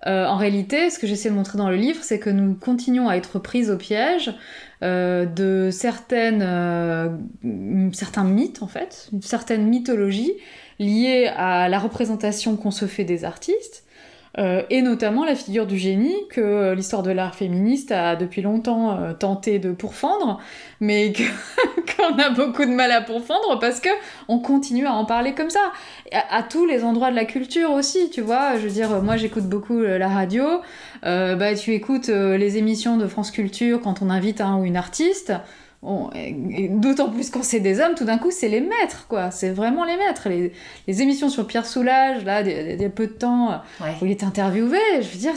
en 0.05 0.35
réalité, 0.35 0.89
ce 0.89 0.97
que 0.97 1.07
j'essaie 1.07 1.29
de 1.29 1.35
montrer 1.35 1.57
dans 1.57 1.69
le 1.69 1.75
livre, 1.75 1.99
c'est 2.01 2.19
que 2.19 2.29
nous 2.29 2.55
continuons 2.55 3.07
à 3.07 3.15
être 3.15 3.37
prises 3.39 3.69
au 3.69 3.77
piège 3.77 4.33
euh, 4.83 5.27
de 5.27 5.69
certaines, 5.71 6.41
euh, 6.41 7.09
certains 7.93 8.23
mythes 8.23 8.63
en 8.63 8.67
fait, 8.67 9.09
une 9.13 9.21
certaine 9.21 9.67
mythologie 9.67 10.33
liée 10.79 11.31
à 11.35 11.69
la 11.69 11.77
représentation 11.77 12.55
qu'on 12.55 12.71
se 12.71 12.85
fait 12.85 13.03
des 13.03 13.23
artistes, 13.23 13.83
euh, 14.37 14.63
et 14.69 14.81
notamment 14.81 15.25
la 15.25 15.35
figure 15.35 15.67
du 15.67 15.77
génie 15.77 16.15
que 16.29 16.73
l'histoire 16.73 17.03
de 17.03 17.11
l'art 17.11 17.35
féministe 17.35 17.91
a 17.91 18.15
depuis 18.15 18.41
longtemps 18.41 18.97
euh, 18.97 19.13
tenté 19.13 19.59
de 19.59 19.71
pourfendre, 19.73 20.39
mais 20.79 21.11
qu'on 21.97 22.17
a 22.17 22.29
beaucoup 22.29 22.63
de 22.63 22.71
mal 22.71 22.91
à 22.91 23.01
pourfendre 23.01 23.59
parce 23.59 23.81
que 23.81 23.89
on 24.29 24.39
continue 24.39 24.85
à 24.85 24.93
en 24.93 25.03
parler 25.03 25.33
comme 25.33 25.49
ça, 25.49 25.71
à, 26.11 26.43
tous 26.43 26.65
les 26.65 26.83
endroits 26.83 27.11
de 27.11 27.15
la 27.15 27.25
culture 27.25 27.71
aussi, 27.71 28.09
tu 28.09 28.21
vois. 28.21 28.57
Je 28.57 28.63
veux 28.63 28.73
dire, 28.73 29.01
moi 29.01 29.17
j'écoute 29.17 29.45
beaucoup 29.45 29.79
la 29.81 30.07
radio, 30.07 30.45
euh, 31.05 31.35
bah 31.35 31.53
tu 31.55 31.73
écoutes 31.73 32.07
les 32.07 32.57
émissions 32.57 32.97
de 32.97 33.07
France 33.07 33.31
Culture 33.31 33.81
quand 33.81 34.01
on 34.01 34.09
invite 34.09 34.39
un 34.39 34.57
ou 34.57 34.65
une 34.65 34.77
artiste. 34.77 35.33
D'autant 35.83 37.09
plus 37.09 37.31
quand 37.31 37.43
c'est 37.43 37.59
des 37.59 37.79
hommes, 37.79 37.95
tout 37.95 38.05
d'un 38.05 38.19
coup, 38.19 38.29
c'est 38.29 38.49
les 38.49 38.61
maîtres, 38.61 39.07
quoi. 39.07 39.31
C'est 39.31 39.49
vraiment 39.49 39.83
les 39.83 39.97
maîtres. 39.97 40.29
Les, 40.29 40.51
les, 40.87 41.01
émissions 41.01 41.27
sur 41.27 41.47
Pierre 41.47 41.65
Soulages, 41.65 42.23
là, 42.23 42.41
il 42.41 42.79
y 42.79 42.85
a 42.85 42.89
peu 42.89 43.07
de 43.07 43.13
temps, 43.13 43.61
où 44.01 44.05
il 44.05 44.11
est 44.11 44.23
interviewé, 44.23 44.77
je 45.01 45.07
veux 45.07 45.17
dire, 45.17 45.33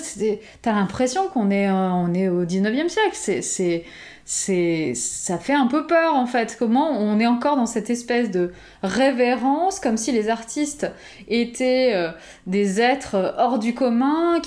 t'as 0.60 0.72
l'impression 0.72 1.28
qu'on 1.28 1.50
est, 1.50 1.68
euh, 1.68 1.72
on 1.72 2.12
est 2.12 2.28
au 2.28 2.44
19e 2.44 2.88
siècle. 2.88 3.14
C'est 3.14 3.84
c'est 4.26 4.94
ça 4.94 5.38
fait 5.38 5.52
un 5.52 5.66
peu 5.66 5.86
peur 5.86 6.14
en 6.14 6.24
fait 6.24 6.56
comment 6.58 6.98
on 6.98 7.20
est 7.20 7.26
encore 7.26 7.56
dans 7.56 7.66
cette 7.66 7.90
espèce 7.90 8.30
de 8.30 8.52
révérence 8.82 9.80
comme 9.80 9.98
si 9.98 10.12
les 10.12 10.30
artistes 10.30 10.90
étaient 11.28 11.92
euh, 11.94 12.10
des 12.46 12.80
êtres 12.80 13.34
hors 13.36 13.58
du 13.58 13.74
commun 13.74 14.40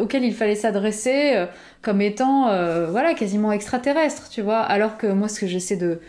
auxquels 0.00 0.24
il 0.24 0.34
fallait 0.34 0.54
s'adresser 0.54 1.32
euh, 1.34 1.46
comme 1.82 2.00
étant 2.00 2.48
euh, 2.48 2.86
voilà 2.90 3.14
quasiment 3.14 3.52
extraterrestres 3.52 4.28
tu 4.28 4.42
vois 4.42 4.60
alors 4.60 4.98
que 4.98 5.06
moi 5.06 5.28
ce 5.28 5.40
que 5.40 5.46
j'essaie 5.46 5.76
de 5.76 6.00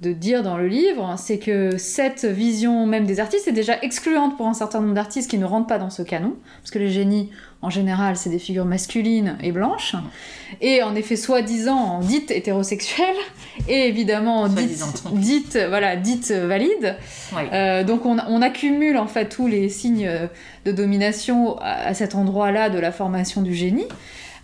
de 0.00 0.12
dire 0.12 0.42
dans 0.42 0.58
le 0.58 0.66
livre, 0.66 1.14
c'est 1.16 1.38
que 1.38 1.78
cette 1.78 2.24
vision 2.24 2.84
même 2.86 3.06
des 3.06 3.20
artistes 3.20 3.48
est 3.48 3.52
déjà 3.52 3.78
excluante 3.80 4.36
pour 4.36 4.46
un 4.46 4.54
certain 4.54 4.80
nombre 4.80 4.94
d'artistes 4.94 5.30
qui 5.30 5.38
ne 5.38 5.46
rentrent 5.46 5.66
pas 5.66 5.78
dans 5.78 5.88
ce 5.88 6.02
canon, 6.02 6.34
parce 6.60 6.70
que 6.70 6.78
les 6.78 6.90
génies, 6.90 7.30
en 7.62 7.70
général, 7.70 8.16
c'est 8.16 8.28
des 8.28 8.40
figures 8.40 8.66
masculines 8.66 9.38
et 9.40 9.52
blanches, 9.52 9.94
et 10.60 10.82
en 10.82 10.94
effet 10.94 11.16
soi-disant 11.16 12.00
dites 12.00 12.30
hétérosexuelles, 12.30 13.16
et 13.68 13.88
évidemment 13.88 14.48
dites, 14.48 14.84
dites, 15.12 15.58
voilà, 15.68 15.96
dites 15.96 16.32
valides. 16.32 16.96
Euh, 17.52 17.84
donc 17.84 18.04
on, 18.04 18.18
on, 18.28 18.42
accumule 18.42 18.98
en 18.98 19.06
fait 19.06 19.28
tous 19.28 19.46
les 19.46 19.68
signes 19.68 20.10
de 20.66 20.72
domination 20.72 21.56
à 21.60 21.94
cet 21.94 22.14
endroit-là 22.14 22.68
de 22.68 22.78
la 22.78 22.92
formation 22.92 23.42
du 23.42 23.54
génie. 23.54 23.86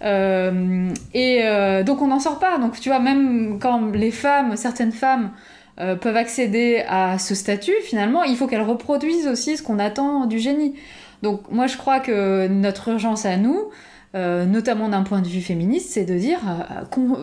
Euh, 0.03 0.93
et 1.13 1.41
euh, 1.45 1.83
donc 1.83 2.03
on 2.03 2.09
n'en 2.09 2.21
sort 2.21 2.39
pas. 2.39 2.59
Donc 2.59 2.81
tu 2.81 2.89
vois, 2.89 3.01
même 3.01 3.59
quand 3.61 3.91
les 3.93 4.11
femmes, 4.11 4.57
certaines 4.57 4.93
femmes 4.93 5.31
euh, 5.79 5.95
peuvent 5.97 6.17
accéder 6.17 6.83
à 6.89 7.19
ce 7.19 7.35
statut, 7.35 7.75
finalement, 7.83 8.25
il 8.25 8.37
faut 8.37 8.47
qu'elles 8.47 8.63
reproduisent 8.63 9.29
aussi 9.29 9.57
ce 9.57 9.63
qu'on 9.63 9.79
attend 9.79 10.27
du 10.27 10.39
génie. 10.39 10.75
Donc 11.23 11.51
moi 11.51 11.67
je 11.67 11.77
crois 11.77 12.01
que 12.01 12.49
notre 12.49 12.89
urgence 12.89 13.27
à 13.27 13.37
nous, 13.37 13.71
notamment 14.15 14.89
d'un 14.89 15.03
point 15.03 15.21
de 15.21 15.29
vue 15.29 15.43
féministe, 15.43 15.91
c'est 15.93 16.05
de 16.05 16.15
dire, 16.15 16.41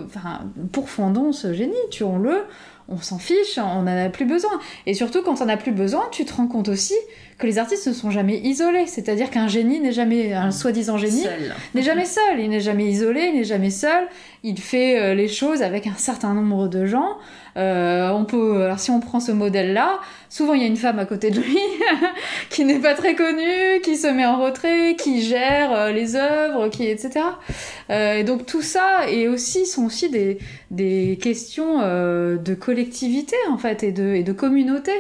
enfin, 0.06 0.42
pourfondons 0.72 1.34
ce 1.34 1.54
génie, 1.54 1.76
tuons-le, 1.92 2.44
on 2.88 2.98
s'en 2.98 3.18
fiche, 3.18 3.58
on 3.58 3.82
n'en 3.82 4.06
a 4.06 4.10
plus 4.10 4.26
besoin. 4.26 4.52
Et 4.86 4.94
surtout, 4.94 5.22
quand 5.22 5.42
on 5.42 5.46
n'a 5.46 5.58
plus 5.58 5.74
besoin, 5.74 6.04
tu 6.12 6.24
te 6.24 6.34
rends 6.34 6.48
compte 6.48 6.70
aussi 6.70 6.94
que 7.38 7.45
les 7.45 7.60
artistes 7.60 7.88
ne 7.88 7.93
sont 7.93 8.10
jamais 8.10 8.39
isolés. 8.39 8.88
C'est-à-dire 8.88 9.30
qu'un 9.30 9.47
génie 9.47 9.80
n'est 9.80 9.91
jamais, 9.91 10.34
un 10.34 10.52
soi-disant 10.52 10.97
génie, 10.97 11.26
n'est 11.76 11.84
jamais 11.84 12.06
seul. 12.06 12.39
Il 12.39 12.50
n'est 12.50 12.60
jamais 12.60 12.86
isolé, 12.86 13.30
il 13.32 13.36
n'est 13.36 13.43
jamais 13.43 13.69
seul. 13.69 14.08
Il 14.43 14.60
fait 14.60 15.00
euh, 15.00 15.13
les 15.13 15.28
choses 15.28 15.62
avec 15.62 15.88
un 15.88 15.95
certain 15.97 16.34
nombre 16.34 16.67
de 16.67 16.86
gens. 16.86 17.17
Euh, 17.58 18.10
on 18.12 18.23
peut, 18.23 18.63
alors 18.63 18.80
si 18.80 18.91
on 18.91 19.00
prend 19.00 19.19
ce 19.19 19.32
modèle-là, 19.32 20.00
souvent 20.30 20.54
il 20.54 20.62
y 20.62 20.63
a 20.63 20.67
une 20.67 20.78
femme 20.78 21.00
à 21.00 21.06
côté 21.06 21.32
de 21.32 21.39
lui 21.39 21.58
qui 22.50 22.63
n'est 22.65 22.80
pas 22.80 22.93
très 22.93 23.15
connue, 23.15 23.82
qui 23.84 23.97
se 23.97 24.08
met 24.08 24.26
en 24.26 24.39
retrait, 24.41 24.95
qui 24.95 25.23
gère 25.23 25.73
euh, 25.73 25.91
les 25.91 26.15
œuvres, 26.15 26.69
qui 26.69 26.86
etc. 26.88 27.26
et 27.89 28.23
donc 28.23 28.45
tout 28.45 28.62
ça 28.62 29.10
et 29.10 29.28
aussi 29.28 29.65
sont 29.65 29.86
aussi 29.86 30.10
des, 30.10 30.38
des 30.69 31.17
questions 31.21 31.80
de 31.80 32.54
collectivité 32.54 33.36
en 33.50 33.58
fait 33.58 33.82
et 33.82 33.91
de, 33.91 34.13
et 34.13 34.23
de 34.23 34.34
communauté. 34.34 34.91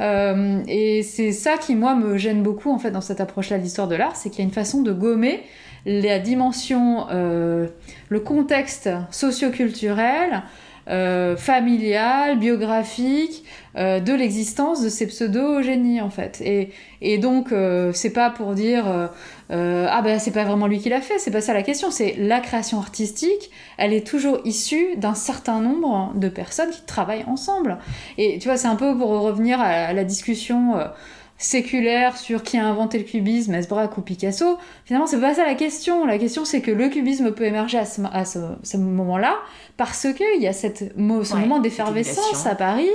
et 0.00 1.02
c'est 1.02 1.32
ça 1.32 1.56
qui 1.56 1.71
moi 1.74 1.94
me 1.94 2.16
gêne 2.16 2.42
beaucoup 2.42 2.70
en 2.70 2.78
fait 2.78 2.90
dans 2.90 3.00
cette 3.00 3.20
approche-là 3.20 3.58
de 3.58 3.62
l'histoire 3.62 3.88
de 3.88 3.96
l'art, 3.96 4.16
c'est 4.16 4.30
qu'il 4.30 4.40
y 4.40 4.42
a 4.42 4.44
une 4.44 4.54
façon 4.54 4.82
de 4.82 4.92
gommer 4.92 5.42
la 5.84 6.18
dimension, 6.18 7.06
euh, 7.10 7.66
le 8.08 8.20
contexte 8.20 8.88
socioculturel, 9.10 10.42
euh, 10.88 11.36
familial, 11.36 12.38
biographique 12.38 13.44
euh, 13.76 14.00
de 14.00 14.12
l'existence 14.12 14.82
de 14.82 14.88
ces 14.88 15.06
pseudo-génies 15.06 16.00
en 16.00 16.10
fait. 16.10 16.42
Et, 17.00 17.18
donc 17.18 17.52
euh, 17.52 17.92
c'est 17.94 18.12
pas 18.12 18.30
pour 18.30 18.54
dire 18.54 19.08
euh, 19.50 19.86
ah 19.88 20.02
ben 20.02 20.18
c'est 20.18 20.32
pas 20.32 20.44
vraiment 20.44 20.66
lui 20.66 20.80
qui 20.80 20.88
l'a 20.88 21.00
fait, 21.00 21.18
c'est 21.18 21.30
pas 21.30 21.40
ça 21.40 21.54
la 21.54 21.62
question, 21.62 21.90
c'est 21.90 22.16
la 22.18 22.40
création 22.40 22.78
artistique, 22.78 23.50
elle 23.78 23.92
est 23.92 24.06
toujours 24.06 24.40
issue 24.44 24.96
d'un 24.96 25.14
certain 25.14 25.60
nombre 25.60 26.12
de 26.16 26.28
personnes 26.28 26.70
qui 26.70 26.82
travaillent 26.82 27.24
ensemble. 27.28 27.78
Et 28.18 28.38
tu 28.38 28.48
vois, 28.48 28.56
c'est 28.56 28.68
un 28.68 28.76
peu 28.76 28.96
pour 28.96 29.10
revenir 29.10 29.60
à 29.60 29.92
la 29.92 30.04
discussion 30.04 30.74
séculaire 31.42 32.16
sur 32.16 32.42
qui 32.44 32.56
a 32.56 32.66
inventé 32.66 32.98
le 32.98 33.04
cubisme, 33.04 33.52
Esbrac 33.54 33.98
ou 33.98 34.00
Picasso, 34.00 34.58
finalement 34.84 35.08
c'est 35.08 35.20
pas 35.20 35.34
ça 35.34 35.44
la 35.44 35.54
question. 35.54 36.06
La 36.06 36.18
question 36.18 36.44
c'est 36.44 36.60
que 36.60 36.70
le 36.70 36.88
cubisme 36.88 37.32
peut 37.32 37.44
émerger 37.44 37.78
à 37.78 37.84
ce, 37.84 38.76
moment-là 38.76 39.36
parce 39.76 40.06
qu'il 40.12 40.40
y 40.40 40.46
a 40.46 40.52
cette, 40.52 40.92
ce 40.96 41.36
moment 41.36 41.58
d'effervescence 41.58 42.46
à 42.46 42.54
Paris 42.54 42.90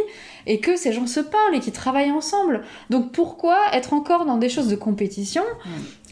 et 0.46 0.60
que 0.62 0.78
ces 0.78 0.94
gens 0.94 1.08
se 1.08 1.20
parlent 1.20 1.56
et 1.56 1.60
qui 1.60 1.74
travaillent 1.74 2.12
ensemble. 2.12 2.64
Donc 2.90 3.12
pourquoi 3.12 3.58
être 3.74 3.94
encore 3.94 4.26
dans 4.26 4.38
des 4.38 4.48
choses 4.48 4.70
de 4.70 4.78
compétition 4.78 5.44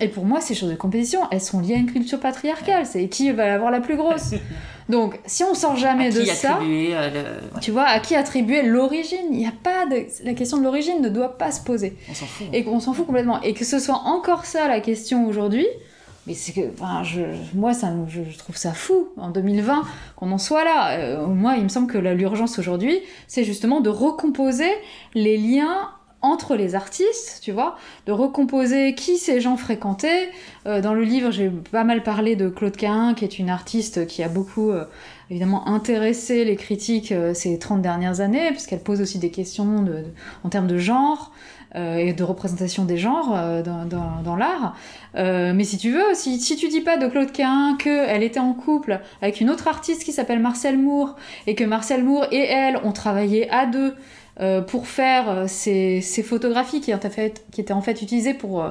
Et 0.02 0.10
pour 0.10 0.26
moi, 0.26 0.42
ces 0.42 0.56
choses 0.56 0.70
de 0.70 0.76
compétition, 0.76 1.22
elles 1.32 1.42
sont 1.42 1.62
liées 1.62 1.76
à 1.76 1.78
une 1.78 1.92
culture 1.92 2.20
patriarcale. 2.20 2.86
C'est 2.86 3.08
qui 3.08 3.32
va 3.32 3.54
avoir 3.54 3.72
la 3.72 3.80
plus 3.80 3.96
grosse? 3.96 4.34
Donc, 4.88 5.20
si 5.26 5.44
on 5.44 5.54
sort 5.56 5.76
jamais 5.76 6.12
de 6.12 6.24
ça, 6.26 6.60
euh, 6.62 7.40
tu 7.60 7.72
vois, 7.72 7.86
à 7.86 8.00
qui 8.00 8.16
attribuer 8.16 8.62
l'origine? 8.62 9.26
Il 9.32 9.38
n'y 9.38 9.48
a 9.48 9.54
pas 9.64 9.86
de... 9.88 10.06
La 10.24 10.34
question 10.34 10.58
de 10.58 10.64
l'origine 10.64 11.02
ne 11.02 11.10
doit 11.10 11.38
pas 11.38 11.52
se 11.52 11.62
poser. 11.62 11.98
On 12.10 12.14
s'en 12.14 12.26
fout. 12.26 12.48
Et 12.54 12.64
qu'on 12.64 12.80
s'en 12.80 12.94
fout 12.94 13.06
complètement. 13.06 13.42
Et 13.42 13.54
que 13.54 13.66
ce 13.66 13.80
soit 13.80 14.02
encore 14.06 14.46
ça 14.46 14.68
la 14.68 14.80
question 14.80 15.28
aujourd'hui, 15.28 15.68
mais 16.28 16.34
c'est 16.34 16.54
que, 16.54 16.62
je, 17.04 17.22
moi, 17.56 17.74
ça, 17.74 17.94
je, 18.08 18.38
trouve 18.38 18.58
ça 18.58 18.74
fou 18.74 19.10
en 19.18 19.30
2020 19.30 19.84
qu'on 20.16 20.32
en 20.32 20.40
soit 20.40 20.64
là. 20.64 20.98
Euh, 20.98 21.28
moi, 21.28 21.56
il 21.58 21.64
me 21.64 21.70
semble 21.70 21.92
que 21.92 22.00
l'urgence 22.00 22.58
aujourd'hui, 22.58 23.00
c'est 23.28 23.44
justement 23.44 23.80
de 23.80 23.90
recomposer 23.90 24.72
les 25.14 25.38
liens 25.38 25.90
entre 26.26 26.56
les 26.56 26.76
artistes, 26.76 27.40
tu 27.42 27.52
vois, 27.52 27.78
de 28.06 28.12
recomposer 28.12 28.96
qui 28.96 29.18
ces 29.18 29.40
gens 29.42 29.58
fréquentaient. 29.58 30.30
Euh, 30.66 30.82
dans 30.82 30.94
le 30.94 31.04
livre, 31.04 31.32
j'ai 31.32 31.50
pas 31.50 31.84
mal 31.84 32.04
parlé 32.04 32.36
de 32.36 32.50
Claude 32.50 32.76
Cahin, 32.76 33.14
qui 33.14 33.24
est 33.24 33.40
une 33.40 33.50
artiste 33.50 34.08
qui 34.08 34.24
a 34.24 34.28
beaucoup, 34.28 34.72
euh, 34.72 34.86
évidemment, 35.30 35.68
intéressé 35.68 36.44
les 36.46 36.56
critiques 36.56 37.14
ces 37.34 37.60
30 37.60 37.82
dernières 37.82 38.20
années, 38.22 38.52
puisqu'elle 38.52 38.84
pose 38.84 39.02
aussi 39.02 39.20
des 39.20 39.32
questions 39.32 39.86
en 40.44 40.50
termes 40.50 40.68
de 40.68 40.78
genre. 40.78 41.32
Euh, 41.76 41.98
et 41.98 42.14
de 42.14 42.24
représentation 42.24 42.86
des 42.86 42.96
genres 42.96 43.34
euh, 43.36 43.62
dans, 43.62 44.36
l'art. 44.38 44.78
Euh, 45.16 45.52
mais 45.54 45.66
si 45.66 45.78
tu 45.78 45.92
veux, 45.92 46.14
si, 46.14 46.40
si 46.40 46.56
tu 46.56 46.70
dis 46.70 46.80
pas 46.80 46.96
de 46.98 47.06
Claude 47.08 47.34
Quin 47.34 47.76
qu'elle 47.78 48.24
était 48.24 48.40
en 48.40 48.54
couple 48.54 49.02
avec 49.22 49.42
une 49.42 49.50
autre 49.50 49.68
artiste 49.68 50.06
qui 50.06 50.14
s'appelle 50.14 50.40
Marcel 50.40 50.78
Moore, 50.78 51.18
et 51.48 51.56
que 51.56 51.66
Marcel 51.66 52.06
Moore 52.06 52.28
et 52.32 52.46
elle 52.46 52.78
ont 52.86 52.94
travaillé 52.94 53.50
à 53.50 53.66
deux 53.66 53.94
pour 54.68 54.88
faire 54.88 55.46
ces, 55.48 56.02
ces 56.02 56.22
photographies 56.22 56.82
qui, 56.82 56.92
étaient 56.92 57.72
en 57.72 57.82
fait 57.82 58.02
utilisées 58.02 58.34
pour 58.34 58.66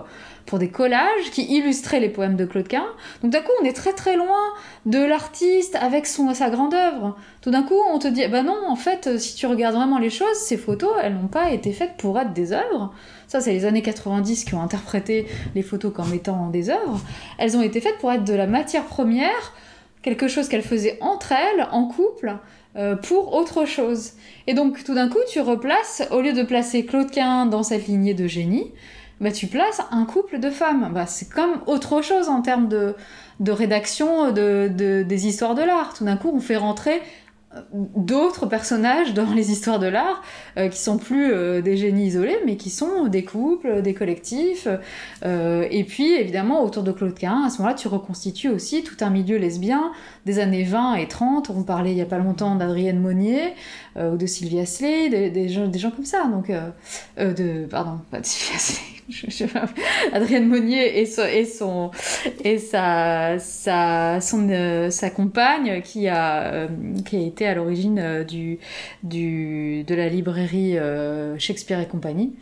pour 0.46 0.58
des 0.58 0.68
collages 0.68 1.30
qui 1.32 1.44
illustraient 1.44 2.00
les 2.00 2.08
poèmes 2.08 2.36
de 2.36 2.44
Claude 2.44 2.68
Quin. 2.68 2.84
Donc 3.22 3.32
d'un 3.32 3.40
coup, 3.40 3.52
on 3.62 3.64
est 3.64 3.72
très 3.72 3.92
très 3.92 4.16
loin 4.16 4.42
de 4.86 4.98
l'artiste 4.98 5.76
avec 5.76 6.06
sa 6.06 6.50
grande 6.50 6.74
œuvre. 6.74 7.16
Tout 7.40 7.50
d'un 7.50 7.62
coup, 7.62 7.78
on 7.92 7.98
te 7.98 8.08
dit, 8.08 8.26
bah 8.28 8.42
non, 8.42 8.56
en 8.68 8.76
fait, 8.76 9.18
si 9.18 9.34
tu 9.34 9.46
regardes 9.46 9.74
vraiment 9.74 9.98
les 9.98 10.10
choses, 10.10 10.36
ces 10.36 10.56
photos, 10.56 10.90
elles 11.02 11.14
n'ont 11.14 11.28
pas 11.28 11.50
été 11.50 11.72
faites 11.72 11.96
pour 11.96 12.18
être 12.18 12.32
des 12.32 12.52
œuvres. 12.52 12.92
Ça, 13.26 13.40
c'est 13.40 13.52
les 13.52 13.64
années 13.64 13.82
90 13.82 14.44
qui 14.44 14.54
ont 14.54 14.62
interprété 14.62 15.26
les 15.54 15.62
photos 15.62 15.92
comme 15.92 16.12
étant 16.12 16.48
des 16.48 16.70
œuvres. 16.70 17.00
Elles 17.38 17.56
ont 17.56 17.62
été 17.62 17.80
faites 17.80 17.98
pour 17.98 18.12
être 18.12 18.24
de 18.24 18.34
la 18.34 18.46
matière 18.46 18.84
première, 18.84 19.54
quelque 20.02 20.28
chose 20.28 20.48
qu'elles 20.48 20.62
faisaient 20.62 20.98
entre 21.00 21.32
elles, 21.32 21.66
en 21.72 21.86
couple, 21.86 22.36
euh, 22.76 22.96
pour 22.96 23.34
autre 23.34 23.66
chose. 23.66 24.12
Et 24.46 24.54
donc, 24.54 24.82
tout 24.84 24.94
d'un 24.94 25.08
coup, 25.08 25.18
tu 25.30 25.40
replaces, 25.40 26.02
au 26.10 26.20
lieu 26.20 26.32
de 26.32 26.42
placer 26.42 26.84
Claude 26.84 27.10
Quin 27.10 27.46
dans 27.46 27.62
cette 27.62 27.86
lignée 27.86 28.14
de 28.14 28.26
génie, 28.26 28.72
bah, 29.20 29.30
tu 29.30 29.46
places 29.46 29.80
un 29.90 30.04
couple 30.04 30.40
de 30.40 30.50
femmes. 30.50 30.90
Bah, 30.92 31.06
c'est 31.06 31.30
comme 31.30 31.60
autre 31.66 32.02
chose 32.02 32.28
en 32.28 32.42
termes 32.42 32.68
de, 32.68 32.94
de 33.40 33.52
rédaction 33.52 34.32
de, 34.32 34.68
des 34.68 35.26
histoires 35.26 35.54
de 35.54 35.62
l'art. 35.62 35.94
Tout 35.94 36.04
d'un 36.04 36.16
coup, 36.16 36.32
on 36.34 36.40
fait 36.40 36.56
rentrer 36.56 37.00
d'autres 37.72 38.46
personnages 38.46 39.14
dans 39.14 39.32
les 39.32 39.50
histoires 39.50 39.78
de 39.78 39.86
l'art 39.86 40.22
euh, 40.56 40.68
qui 40.68 40.80
sont 40.80 40.98
plus 40.98 41.32
euh, 41.32 41.62
des 41.62 41.76
génies 41.76 42.06
isolés 42.06 42.38
mais 42.44 42.56
qui 42.56 42.70
sont 42.70 43.06
des 43.06 43.24
couples, 43.24 43.82
des 43.82 43.94
collectifs 43.94 44.68
euh, 45.24 45.66
et 45.70 45.84
puis 45.84 46.14
évidemment 46.14 46.62
autour 46.62 46.82
de 46.82 46.92
Claude 46.92 47.14
Cahin 47.14 47.44
à 47.46 47.50
ce 47.50 47.58
moment-là 47.58 47.74
tu 47.74 47.88
reconstitues 47.88 48.48
aussi 48.48 48.82
tout 48.82 48.96
un 49.00 49.10
milieu 49.10 49.36
lesbien 49.36 49.92
des 50.26 50.38
années 50.38 50.64
20 50.64 50.94
et 50.96 51.08
30 51.08 51.50
on 51.50 51.62
parlait 51.62 51.92
il 51.92 51.98
y 51.98 52.02
a 52.02 52.06
pas 52.06 52.18
longtemps 52.18 52.54
d'Adrienne 52.56 53.00
Monnier 53.00 53.54
ou 53.96 54.16
de 54.16 54.26
Sylvia 54.26 54.66
Sley 54.66 55.30
des, 55.30 55.48
gens, 55.48 55.90
comme 55.90 56.04
ça. 56.04 56.24
Donc 56.24 56.50
de 57.16 57.66
pardon 57.66 58.00
pas 58.10 58.20
de 58.20 58.26
Sylvia 58.26 58.93
Adrienne 60.12 60.48
Monnier 60.48 61.00
et, 61.00 61.02
et, 61.02 61.44
son, 61.44 61.90
et 62.42 62.58
sa, 62.58 63.38
sa, 63.38 64.20
son, 64.20 64.48
euh, 64.50 64.90
sa 64.90 65.10
compagne 65.10 65.82
qui 65.82 66.08
a, 66.08 66.42
euh, 66.44 66.68
qui 67.04 67.16
a 67.16 67.20
été 67.20 67.46
à 67.46 67.54
l'origine 67.54 67.98
euh, 67.98 68.24
du, 68.24 68.58
du, 69.02 69.84
de 69.84 69.94
la 69.94 70.08
librairie 70.08 70.76
Shakespeare 71.38 71.80
et 71.80 71.88
compagnie. 71.88 72.34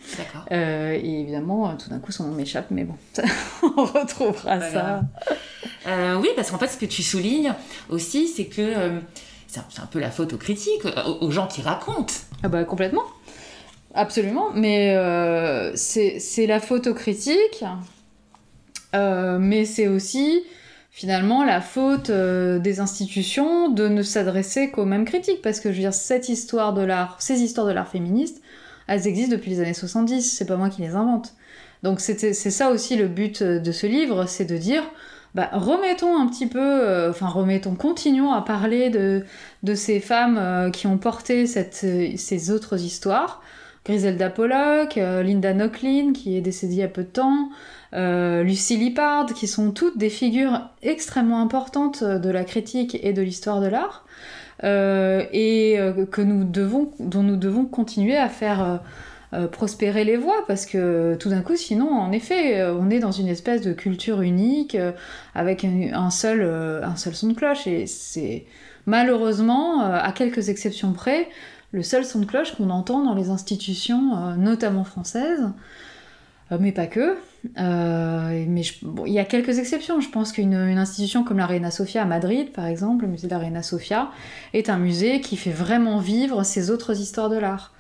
et 0.51 1.21
évidemment, 1.21 1.77
tout 1.77 1.91
d'un 1.91 1.99
coup, 1.99 2.13
son 2.13 2.29
nom 2.29 2.35
m'échappe, 2.35 2.67
mais 2.71 2.85
bon, 2.85 2.95
on 3.63 3.85
retrouvera 3.85 4.61
ça. 4.61 5.03
oui, 5.87 6.29
parce 6.37 6.51
qu'en 6.51 6.59
fait, 6.59 6.69
ce 6.69 6.77
que 6.77 6.87
tu 6.87 7.03
soulignes 7.03 7.55
aussi, 7.89 8.29
c'est 8.29 8.47
que 8.47 9.01
c'est 9.47 9.61
un, 9.81 9.87
peu 9.87 9.99
la 9.99 10.11
faute 10.11 10.33
aux 10.33 10.39
critiques, 10.39 10.85
aux, 10.85 11.27
aux 11.27 11.31
gens 11.31 11.47
qui 11.47 11.61
racontent. 11.61 12.15
Ah 12.43 12.49
bah 12.49 12.65
complètement. 12.65 13.05
Absolument, 13.95 14.51
mais 14.55 14.95
euh, 14.97 15.73
c'est 15.75 16.47
la 16.47 16.61
photo 16.61 16.95
critique, 16.95 17.63
euh, 18.95 19.39
mais 19.39 19.67
c'est 19.67 19.87
aussi 19.87 20.43
finalement 20.91 21.45
la 21.45 21.61
faute 21.61 22.09
euh, 22.09 22.59
des 22.59 22.81
institutions 22.81 23.69
de 23.69 23.89
ne 23.89 24.03
s'adresser 24.03 24.71
qu'aux 24.71 24.87
mêmes 24.87 25.05
critiques, 25.05 25.43
parce 25.43 25.61
que 25.61 25.71
je 25.71 25.75
veux 25.75 25.83
dire, 25.83 25.95
cette 25.95 26.31
histoire 26.31 26.73
de 26.73 26.81
l'art, 26.81 27.17
ces 27.21 27.43
histoires 27.43 27.67
de 27.67 27.73
l'art 27.73 27.89
féministe, 27.89 28.41
elles 28.87 29.07
existent 29.07 29.33
depuis 29.33 29.51
les 29.51 29.61
années 29.61 29.75
70, 29.75 30.23
c'est 30.23 30.47
pas 30.47 30.57
moi 30.57 30.71
qui 30.71 30.81
les 30.81 30.95
invente. 30.95 31.35
Donc 31.83 32.01
c'est 32.01 32.33
ça 32.33 32.71
aussi 32.71 32.97
le 32.97 33.09
but 33.09 33.43
de 33.43 33.73
ce 33.73 33.87
livre, 33.87 34.27
c'est 34.27 34.45
de 34.45 34.57
dire, 34.57 34.85
bah, 35.35 35.51
remettons 35.53 36.17
un 36.17 36.29
petit 36.29 36.47
peu, 36.47 37.09
enfin 37.11 37.27
remettons, 37.27 37.75
continuons 37.75 38.33
à 38.33 38.41
parler 38.41 38.89
de, 38.89 39.25
de 39.65 39.75
ces 39.75 39.99
femmes 39.99 40.71
qui 40.71 40.87
ont 40.87 40.97
porté 40.97 41.47
cette, 41.47 41.85
ces 42.17 42.51
autres 42.51 42.81
histoires, 42.81 43.42
Griselda 43.85 44.31
Pollock, 44.31 44.97
euh, 44.97 45.23
Linda 45.23 45.53
Nochlin, 45.55 46.13
qui 46.13 46.37
est 46.37 46.41
décédée 46.41 46.75
il 46.75 46.79
y 46.79 46.83
a 46.83 46.89
peu 46.89 47.03
de 47.03 47.09
temps, 47.09 47.51
euh, 47.95 48.45
Lucie 48.45 48.77
Lippard, 48.77 49.27
qui 49.35 49.49
sont 49.49 49.73
toutes 49.73 49.99
des 49.99 50.09
figures 50.09 50.71
extrêmement 50.83 51.41
importantes 51.41 52.05
de 52.05 52.31
la 52.31 52.45
critique 52.45 52.97
et 53.03 53.13
de 53.13 53.23
l'histoire 53.23 53.61
de 53.61 53.67
l'art, 53.67 54.07
euh, 54.63 55.25
et 55.33 55.79
que 56.13 56.23
nous 56.23 56.45
devons, 56.45 56.93
dont 57.01 57.25
nous 57.25 57.37
devons 57.37 57.65
continuer 57.65 58.17
à 58.17 58.29
faire 58.29 58.81
prospérer 59.51 60.05
les 60.05 60.17
voix, 60.17 60.45
parce 60.47 60.67
que 60.67 61.17
tout 61.19 61.31
d'un 61.31 61.41
coup, 61.41 61.57
sinon, 61.57 61.91
en 61.91 62.13
effet, 62.13 62.63
on 62.65 62.91
est 62.91 62.99
dans 62.99 63.13
une 63.13 63.29
espèce 63.29 63.63
de 63.63 63.73
culture 63.73 64.21
unique, 64.21 64.77
avec 65.35 65.65
un, 65.65 66.11
seul, 66.11 66.43
un 66.43 66.97
seul 66.97 67.15
son 67.15 67.29
de 67.29 67.35
cloche, 67.35 67.67
et 67.67 67.87
c'est 67.87 68.45
malheureusement, 68.87 69.81
à 69.81 70.13
quelques 70.13 70.51
exceptions 70.51 70.93
près, 70.93 71.29
le 71.73 71.83
seul 71.83 72.05
son 72.05 72.21
de 72.21 72.27
cloche 72.27 72.55
qu'on 72.55 72.71
entend 72.71 73.03
dans 73.03 73.15
les 73.15 73.31
institutions, 73.31 74.17
euh, 74.17 74.37
notamment 74.37 74.85
françaises, 74.85 75.51
euh, 76.53 76.59
mais 76.61 76.71
pas 76.71 76.87
que. 76.87 77.17
Euh, 77.59 78.45
mais 78.47 78.63
il 79.07 79.13
y 79.13 79.19
a 79.19 79.25
quelques 79.25 79.59
exceptions. 79.59 80.01
Je 80.01 80.11
pense 80.11 80.33
qu'une 80.33 80.55
institution 80.55 81.25
comme 81.25 81.39
la 81.39 81.47
Reina 81.47 81.71
Sofia 81.71 82.03
à 82.03 82.05
Madrid, 82.05 82.53
par 82.53 82.67
exemple, 82.67 83.05
le 83.05 83.11
musée 83.11 83.27
de 83.27 83.33
la 83.33 83.39
Reina 83.39 83.63
Sofia, 83.63 84.11
est 84.53 84.69
un 84.69 84.79
musée 84.79 85.21
qui 85.21 85.37
fait 85.37 85.51
vraiment 85.51 85.99
vivre 85.99 86.45
ces 86.45 86.71
autres 86.71 87.01
histoires 87.01 87.31
de 87.31 87.39
l'art. 87.39 87.73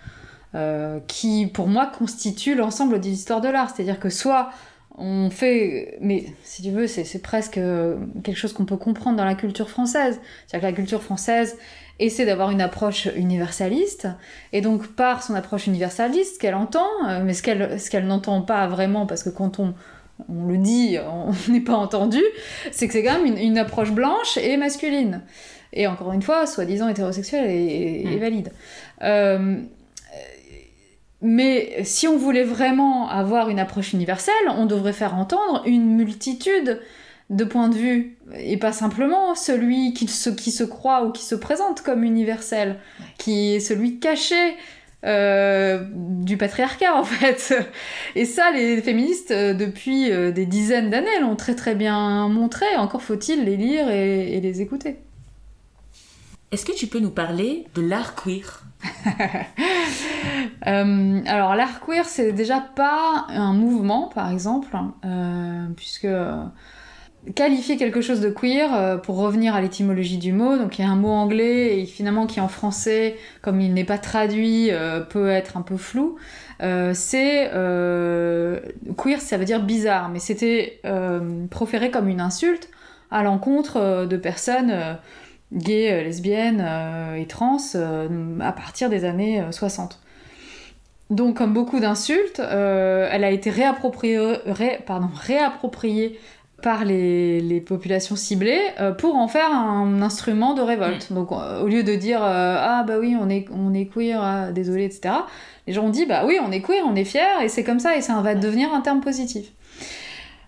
qui, 1.07 1.47
pour 1.47 1.67
moi, 1.67 1.87
constituent 1.87 2.55
l'ensemble 2.55 3.01
des 3.01 3.11
histoires 3.11 3.41
de 3.41 3.49
l'art. 3.49 3.71
C'est-à-dire 3.75 3.99
que 3.99 4.11
soit 4.11 4.51
on 4.99 5.31
fait, 5.31 5.97
mais 6.01 6.27
si 6.45 6.63
tu 6.63 6.71
veux, 6.71 6.87
c'est 6.87 7.23
presque 7.23 7.59
quelque 8.23 8.37
chose 8.37 8.53
qu'on 8.53 8.67
peut 8.67 8.77
comprendre 8.77 9.17
dans 9.17 9.25
la 9.25 9.35
culture 9.35 9.71
française. 9.71 10.21
C'est-à-dire 10.47 10.69
que 10.69 10.73
la 10.73 10.77
culture 10.77 11.03
française 11.03 11.57
essaie 11.99 12.27
d'avoir 12.27 12.51
une 12.51 12.61
approche 12.61 13.09
universaliste, 13.17 14.09
et 14.53 14.61
donc 14.61 14.89
par 14.89 15.23
son 15.23 15.35
approche 15.35 15.67
universaliste, 15.67 16.35
ce 16.35 16.39
qu'elle 16.39 16.55
entend, 16.55 16.89
euh, 17.09 17.23
mais 17.25 17.33
ce 17.33 17.43
qu'elle 17.43 17.79
ce 17.81 17.91
qu'elle 17.91 18.07
n'entend 18.07 18.43
pas 18.43 18.67
vraiment, 18.67 19.07
parce 19.07 19.23
que 19.23 19.31
quand 19.31 19.59
on, 19.61 19.75
on 20.29 20.47
le 20.47 20.59
dit, 20.59 20.99
on 20.99 21.33
n'est 21.53 21.61
pas 21.61 21.77
entendu, 21.77 22.23
c'est 22.71 22.87
que 22.87 22.93
c'est 22.93 23.03
quand 23.03 23.23
même 23.23 23.37
une, 23.37 23.59
approche 23.59 23.93
blanche 23.93 24.37
et 24.37 24.57
masculine. 24.57 25.23
Et 25.73 25.87
encore 25.87 26.13
une 26.13 26.23
fois, 26.23 26.47
soi-disant 26.47 26.89
hétérosexuelle 26.89 27.49
et, 27.49 28.05
mm. 28.05 28.19
valide. 28.19 28.53
Euh, 29.03 29.63
mais 31.23 31.85
si 31.85 32.09
on 32.09 32.17
voulait 32.19 32.45
vraiment 32.45 33.09
avoir 33.09 33.49
une 33.49 33.59
approche 33.59 33.93
universelle, 33.93 34.35
on 34.57 34.67
devrait 34.67 34.93
faire 34.93 35.15
entendre 35.15 35.63
une 35.67 35.95
multitude 35.95 36.81
de 37.31 37.45
points 37.45 37.69
de 37.69 37.75
vue, 37.75 38.19
et 38.37 38.59
pas 38.59 38.73
simplement 38.73 39.35
celui 39.35 39.95
qui 39.95 40.07
se, 40.07 40.29
qui 40.29 40.51
se 40.51 40.65
croit 40.65 41.05
ou 41.05 41.13
qui 41.13 41.25
se 41.25 41.35
présente 41.35 41.81
comme 41.81 42.05
universel, 42.05 42.77
qui 43.17 43.55
est 43.55 43.61
celui 43.61 44.01
caché 44.01 44.57
euh, 45.05 45.83
du 45.93 46.37
patriarcat 46.37 46.95
en 46.99 47.05
fait. 47.05 47.55
Et 48.15 48.25
ça, 48.25 48.53
les 48.53 48.81
féministes, 48.83 49.33
euh, 49.33 49.53
depuis 49.55 50.13
euh, 50.13 50.31
des 50.31 50.47
dizaines 50.47 50.91
d'années, 50.91 51.21
l'ont 51.21 51.35
très 51.37 51.57
très 51.57 51.75
bien 51.75 52.29
montré, 52.29 52.67
encore 52.77 53.03
faut-il 53.03 53.45
les 53.45 53.57
lire 53.57 53.91
et, 53.91 54.41
les 54.41 54.61
écouter. 54.61 54.97
Est-ce 56.53 56.65
que 56.65 56.73
tu 56.73 56.87
peux 56.87 57.01
nous 57.01 57.11
parler 57.11 57.67
de 57.75 57.83
l'art 57.83 58.15
queer? 58.15 58.62
alors 60.63 61.55
l'art 61.55 61.81
queer 61.81 62.05
c'est 62.05 62.33
déjà 62.33 62.61
pas 62.61 63.27
un 63.29 63.53
mouvement 63.53 64.09
par 64.09 64.31
exemple 64.31 64.77
puisque 65.77 66.09
qualifier 67.35 67.77
quelque 67.77 68.01
chose 68.01 68.21
de 68.21 68.31
queer, 68.31 68.75
euh, 68.75 68.97
pour 68.97 69.17
revenir 69.17 69.55
à 69.55 69.61
l'étymologie 69.61 70.19
du 70.19 70.33
mot, 70.33 70.57
donc 70.57 70.79
il 70.79 70.83
y 70.83 70.85
a 70.85 70.91
un 70.91 70.97
mot 70.97 71.11
anglais 71.11 71.81
et 71.81 71.87
finalement 71.87 72.27
qui 72.27 72.41
en 72.41 72.49
français, 72.49 73.17
comme 73.43 73.61
il 73.61 73.73
n'est 73.75 73.85
pas 73.85 73.99
traduit, 73.99 74.71
euh, 74.71 75.01
peut 75.01 75.29
être 75.29 75.57
un 75.57 75.63
peu 75.63 75.77
flou. 75.77 76.17
Euh, 76.63 76.93
c'est 76.95 77.51
queer, 78.97 79.21
ça 79.21 79.37
veut 79.37 79.45
dire 79.45 79.63
bizarre, 79.63 80.09
mais 80.09 80.19
c'était 80.19 80.81
proféré 81.51 81.91
comme 81.91 82.09
une 82.09 82.21
insulte 82.21 82.69
à 83.11 83.23
l'encontre 83.23 84.07
de 84.07 84.17
personnes 84.17 84.99
gays, 85.53 86.03
lesbiennes 86.03 86.67
et 87.17 87.27
trans 87.27 87.59
à 88.41 88.53
partir 88.53 88.89
des 88.89 89.05
années 89.05 89.43
60. 89.51 90.01
Donc, 91.11 91.37
comme 91.37 91.53
beaucoup 91.53 91.79
d'insultes, 91.79 92.41
elle 92.41 93.25
a 93.25 93.31
été 93.31 93.51
réappropriée, 93.51 94.39
pardon, 94.87 95.09
réappropriée 95.15 96.19
par 96.63 96.85
les, 96.85 97.63
populations 97.67 98.17
ciblées 98.17 98.61
pour 98.99 99.17
en 99.17 99.29
faire 99.29 99.53
un 99.53 100.01
instrument 100.01 100.55
de 100.55 100.63
révolte. 100.63 101.11
Mm. 101.11 101.15
Donc 101.15 101.33
au 101.33 101.67
lieu 101.67 101.83
de 101.83 101.95
dire 101.95 102.21
ah 102.23 102.85
bah 102.87 102.95
oui 102.99 103.17
on 103.21 103.29
est 103.29 103.47
on 103.53 103.75
est 103.75 103.87
queer, 103.87 104.21
ah, 104.23 104.53
désolé 104.53 104.85
etc. 104.85 105.15
Les 105.67 105.73
gens 105.73 105.85
ont 105.85 105.91
dit 105.91 106.07
bah 106.07 106.23
oui 106.27 106.39
on 106.43 106.51
est 106.51 106.63
queer, 106.63 106.83
on 106.87 106.95
est 106.95 107.05
fier 107.05 107.43
et 107.43 107.49
c'est 107.49 107.65
comme 107.65 107.81
ça 107.81 107.97
et 107.97 108.01
ça 108.01 108.21
va 108.21 108.35
devenir 108.35 108.73
un 108.73 108.81
terme 108.81 109.01
positif. 109.01 109.53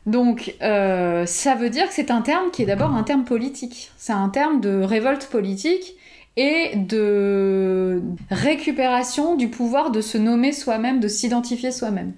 Donc, 0.07 0.55
euh, 0.63 1.25
ça 1.27 1.55
veut 1.55 1.71
dire 1.71 1.89
que 1.89 1.95
c'est 1.95 2.11
un 2.11 2.21
terme 2.21 2.51
qui 2.51 2.63
est 2.63 2.67
d'abord 2.67 2.95
un 2.95 3.03
terme 3.03 3.25
politique. 3.25 3.91
C'est 3.97 4.13
un 4.13 4.29
terme 4.29 4.61
de 4.61 4.83
révolte 4.83 5.27
politique 5.27 5.97
et 6.37 6.73
de 6.77 8.03
récupération 8.31 9.37
du 9.37 9.49
pouvoir 9.49 9.91
de 9.91 10.01
se 10.01 10.19
nommer 10.19 10.53
soi-même, 10.53 11.01
de 11.01 11.09
s'identifier 11.09 11.71
soi-même. 11.71 12.13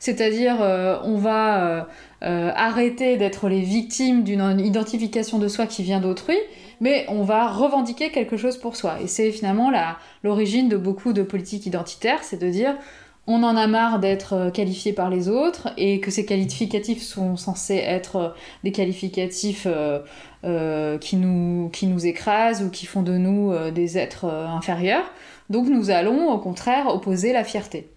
C'est-à-dire, 0.00 0.60
euh, 0.60 0.98
on 1.04 1.16
va 1.16 1.86
euh, 2.22 2.50
arrêter 2.54 3.16
d'être 3.16 3.48
les 3.48 3.60
victimes 3.60 4.24
d'une 4.24 4.60
identification 4.60 5.38
de 5.38 5.48
soi 5.48 5.66
qui 5.66 5.82
vient 5.82 6.00
d'autrui, 6.00 6.36
mais 6.80 7.06
on 7.08 7.22
va 7.22 7.48
revendiquer 7.48 8.10
quelque 8.10 8.36
chose 8.36 8.58
pour 8.58 8.76
soi. 8.76 8.98
Et 9.02 9.06
c'est 9.06 9.30
finalement 9.30 9.70
l'origine 10.24 10.68
de 10.68 10.76
beaucoup 10.76 11.14
de 11.14 11.22
politiques 11.22 11.64
identitaires, 11.64 12.22
c'est 12.22 12.38
de 12.38 12.48
dire 12.50 12.76
on 13.30 13.44
en 13.44 13.56
a 13.56 13.68
marre 13.68 14.00
d'être 14.00 14.32
euh, 14.32 14.50
qualifié 14.50 14.92
par 14.92 15.08
les 15.08 15.28
autres 15.28 15.68
et 15.76 16.00
que 16.00 16.10
ces 16.10 16.26
qualificatifs 16.26 17.02
sont 17.02 17.36
censés 17.36 17.76
être 17.76 18.16
euh, 18.16 18.28
des 18.64 18.72
qualificatifs 18.72 19.68
euh, 20.44 20.98
qui, 20.98 21.16
nous, 21.16 21.70
qui 21.72 21.86
nous 21.86 22.06
écrasent 22.06 22.62
ou 22.62 22.70
qui 22.70 22.86
font 22.86 23.02
de 23.02 23.16
nous 23.16 23.52
des 23.70 23.98
êtres 23.98 24.24
inférieurs. 24.24 25.04
Donc 25.48 25.68
nous 25.68 25.90
allons 25.90 26.32
au 26.32 26.38
contraire 26.38 26.88
opposer 26.88 27.32
la 27.32 27.44
fierté. 27.44 27.88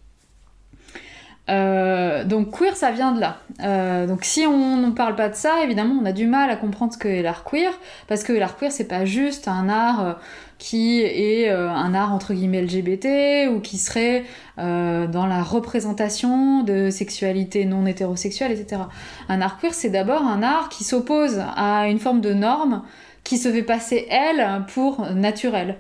donc 1.48 2.52
queer, 2.52 2.76
ça 2.76 2.92
vient 2.92 3.14
de 3.14 3.22
là. 3.22 4.06
donc 4.08 4.26
si 4.26 4.46
on 4.46 4.76
ne 4.78 4.92
parle 4.92 5.16
pas 5.16 5.30
de 5.30 5.36
ça, 5.36 5.64
évidemment, 5.64 5.96
on 6.02 6.06
a 6.06 6.12
du 6.12 6.28
mal 6.28 6.50
à 6.50 6.58
comprendre 6.58 6.92
ce 6.92 6.98
qu'est 6.98 7.22
l'art 7.22 7.46
queer, 7.46 7.72
parce 8.08 8.24
que 8.24 8.34
l'art 8.34 8.58
queer, 8.58 8.74
c'est 8.74 8.90
pas 8.90 9.06
juste 9.06 9.48
un 9.48 9.70
art 9.70 10.18
qui 10.58 11.02
est 11.02 11.50
euh, 11.50 11.70
un 11.70 11.94
art 11.94 12.14
entre 12.14 12.34
guillemets 12.34 12.62
LGBT 12.62 13.50
ou 13.50 13.60
qui 13.60 13.78
serait 13.78 14.24
euh, 14.60 15.08
dans 15.08 15.26
la 15.26 15.44
représentation 15.44 16.64
de 16.64 16.90
sexualité 16.90 17.66
non 17.66 17.86
hétérosexuelle, 17.86 18.52
etc. 18.52 18.84
Un 19.30 19.42
art 19.42 19.60
queer, 19.60 19.74
c'est 19.74 19.90
d'abord 19.90 20.24
un 20.24 20.44
art 20.44 20.70
qui 20.70 20.84
s'oppose 20.84 21.42
à 21.56 21.88
une 21.88 22.00
forme 22.00 22.22
de 22.22 22.34
norme 22.34 22.84
qui 23.24 23.38
se 23.38 23.52
fait 23.52 23.64
passer, 23.64 24.06
elle, 24.10 24.66
pour 24.74 25.02
naturelle. 25.14 25.78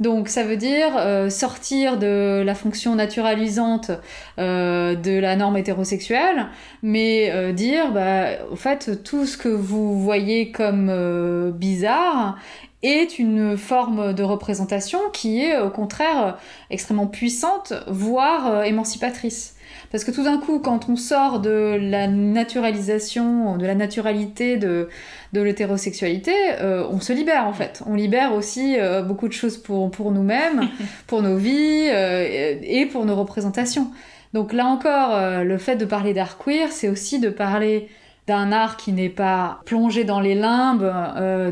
Donc 0.00 0.28
ça 0.28 0.42
veut 0.42 0.58
dire 0.58 0.96
euh, 0.98 1.30
sortir 1.30 1.98
de 1.98 2.42
la 2.44 2.54
fonction 2.54 2.94
naturalisante 2.94 3.90
de 4.38 5.18
la 5.18 5.36
norme 5.36 5.56
hétérosexuelle, 5.56 6.48
mais 6.82 7.52
dire, 7.54 7.92
bah, 7.92 8.44
au 8.50 8.56
fait, 8.56 9.02
tout 9.02 9.24
ce 9.24 9.38
que 9.38 9.48
vous 9.48 9.98
voyez 10.00 10.52
comme 10.52 11.52
bizarre 11.52 12.36
est 12.82 13.18
une 13.18 13.56
forme 13.56 14.12
de 14.12 14.22
représentation 14.22 14.98
qui 15.12 15.40
est 15.42 15.58
au 15.58 15.70
contraire 15.70 16.38
extrêmement 16.70 17.06
puissante, 17.06 17.72
voire 17.86 18.46
euh, 18.48 18.62
émancipatrice. 18.62 19.54
Parce 19.90 20.04
que 20.04 20.10
tout 20.10 20.24
d'un 20.24 20.38
coup, 20.38 20.58
quand 20.58 20.88
on 20.88 20.96
sort 20.96 21.40
de 21.40 21.78
la 21.80 22.06
naturalisation, 22.06 23.56
de 23.56 23.66
la 23.66 23.74
naturalité 23.74 24.56
de, 24.56 24.88
de 25.32 25.40
l'hétérosexualité, 25.40 26.32
euh, 26.60 26.86
on 26.90 27.00
se 27.00 27.12
libère 27.12 27.46
en 27.46 27.52
fait. 27.52 27.82
On 27.86 27.94
libère 27.94 28.34
aussi 28.34 28.76
euh, 28.78 29.02
beaucoup 29.02 29.28
de 29.28 29.32
choses 29.32 29.56
pour, 29.56 29.90
pour 29.90 30.12
nous-mêmes, 30.12 30.68
pour 31.06 31.22
nos 31.22 31.36
vies 31.36 31.88
et 31.88 32.86
pour 32.90 33.04
nos 33.06 33.16
représentations. 33.16 33.90
Donc 34.34 34.52
là 34.52 34.66
encore, 34.66 35.44
le 35.44 35.56
fait 35.58 35.76
de 35.76 35.84
parler 35.84 36.12
d'art 36.12 36.36
queer, 36.36 36.70
c'est 36.70 36.88
aussi 36.88 37.20
de 37.20 37.30
parler 37.30 37.88
d'un 38.26 38.52
art 38.52 38.76
qui 38.76 38.92
n'est 38.92 39.08
pas 39.08 39.60
plongé 39.64 40.04
dans 40.04 40.20
les 40.20 40.34
limbes 40.34 40.92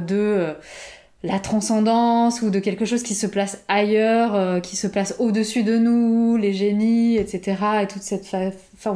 de 0.06 0.54
la 1.24 1.38
transcendance 1.38 2.42
ou 2.42 2.50
de 2.50 2.58
quelque 2.58 2.84
chose 2.84 3.02
qui 3.02 3.14
se 3.14 3.26
place 3.26 3.64
ailleurs, 3.66 4.34
euh, 4.34 4.60
qui 4.60 4.76
se 4.76 4.86
place 4.86 5.16
au-dessus 5.18 5.62
de 5.62 5.78
nous, 5.78 6.36
les 6.36 6.52
génies, 6.52 7.16
etc. 7.16 7.56
Et 7.82 7.86
toute 7.86 8.02
cette 8.02 8.26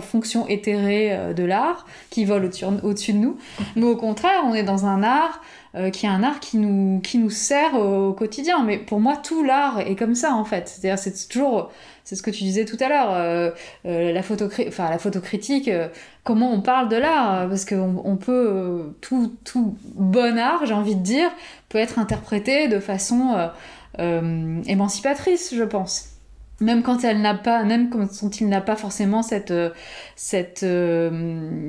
fonction 0.01 0.47
éthérée 0.47 1.13
euh, 1.13 1.33
de 1.33 1.43
l'art 1.43 1.87
qui 2.11 2.27
vole 2.27 2.51
au-dessus 2.83 3.15
de 3.15 3.19
nous. 3.19 3.39
Mais 3.77 3.87
au 3.87 3.97
contraire, 3.97 4.43
on 4.45 4.53
est 4.53 4.63
dans 4.63 4.85
un 4.85 5.03
art 5.03 5.41
euh, 5.75 5.89
qui 5.89 6.05
est 6.05 6.11
un 6.11 6.23
art 6.23 6.39
qui 6.41 6.59
nous, 6.59 7.01
qui 7.01 7.17
nous 7.17 7.31
sert 7.31 7.75
au, 7.75 8.13
quotidien. 8.13 8.63
Mais 8.63 8.77
pour 8.77 9.01
moi, 9.01 9.17
tout 9.17 9.43
l'art 9.43 9.81
est 9.81 9.97
comme 9.97 10.15
ça 10.15 10.35
en 10.35 10.45
fait. 10.45 10.69
C'est-à-dire, 10.69 10.99
c'est 10.99 11.29
toujours 11.29 11.71
c'est 12.09 12.17
ce 12.17 12.23
que 12.23 12.31
tu 12.31 12.43
disais 12.43 12.65
tout 12.65 12.79
à 12.81 12.89
l'heure, 12.89 13.11
euh, 13.13 13.51
euh, 13.85 14.13
la, 14.13 14.23
photo 14.23 14.49
enfin, 14.67 14.89
la 14.89 14.97
photocritique, 14.97 15.69
euh, 15.69 15.89
comment 16.29 16.53
on 16.53 16.61
parle 16.61 16.91
de 16.91 16.97
l'art, 16.97 17.49
parce 17.49 17.65
qu'on 17.65 18.03
on 18.05 18.17
peut, 18.17 18.95
tout, 19.01 19.35
tout 19.45 19.79
bon 19.95 20.39
art, 20.39 20.67
j'ai 20.67 20.75
envie 20.75 20.95
de 20.95 21.03
dire, 21.03 21.31
peut 21.71 21.79
être 21.79 21.99
interprété 21.99 22.69
de 22.69 22.81
façon 22.81 23.35
émancipatrice, 23.99 25.55
je 25.55 25.65
pense. 25.65 26.11
Même 26.61 26.83
quand 26.83 27.03
elle 27.03 27.23
n'a 27.23 27.35
pas 27.35 27.63
même 27.63 27.89
quand 27.89 28.41
il 28.41 28.49
n'a 28.49 28.61
pas 28.61 28.75
forcément 28.75 29.23
cette 29.23 29.55
cette 30.17 30.67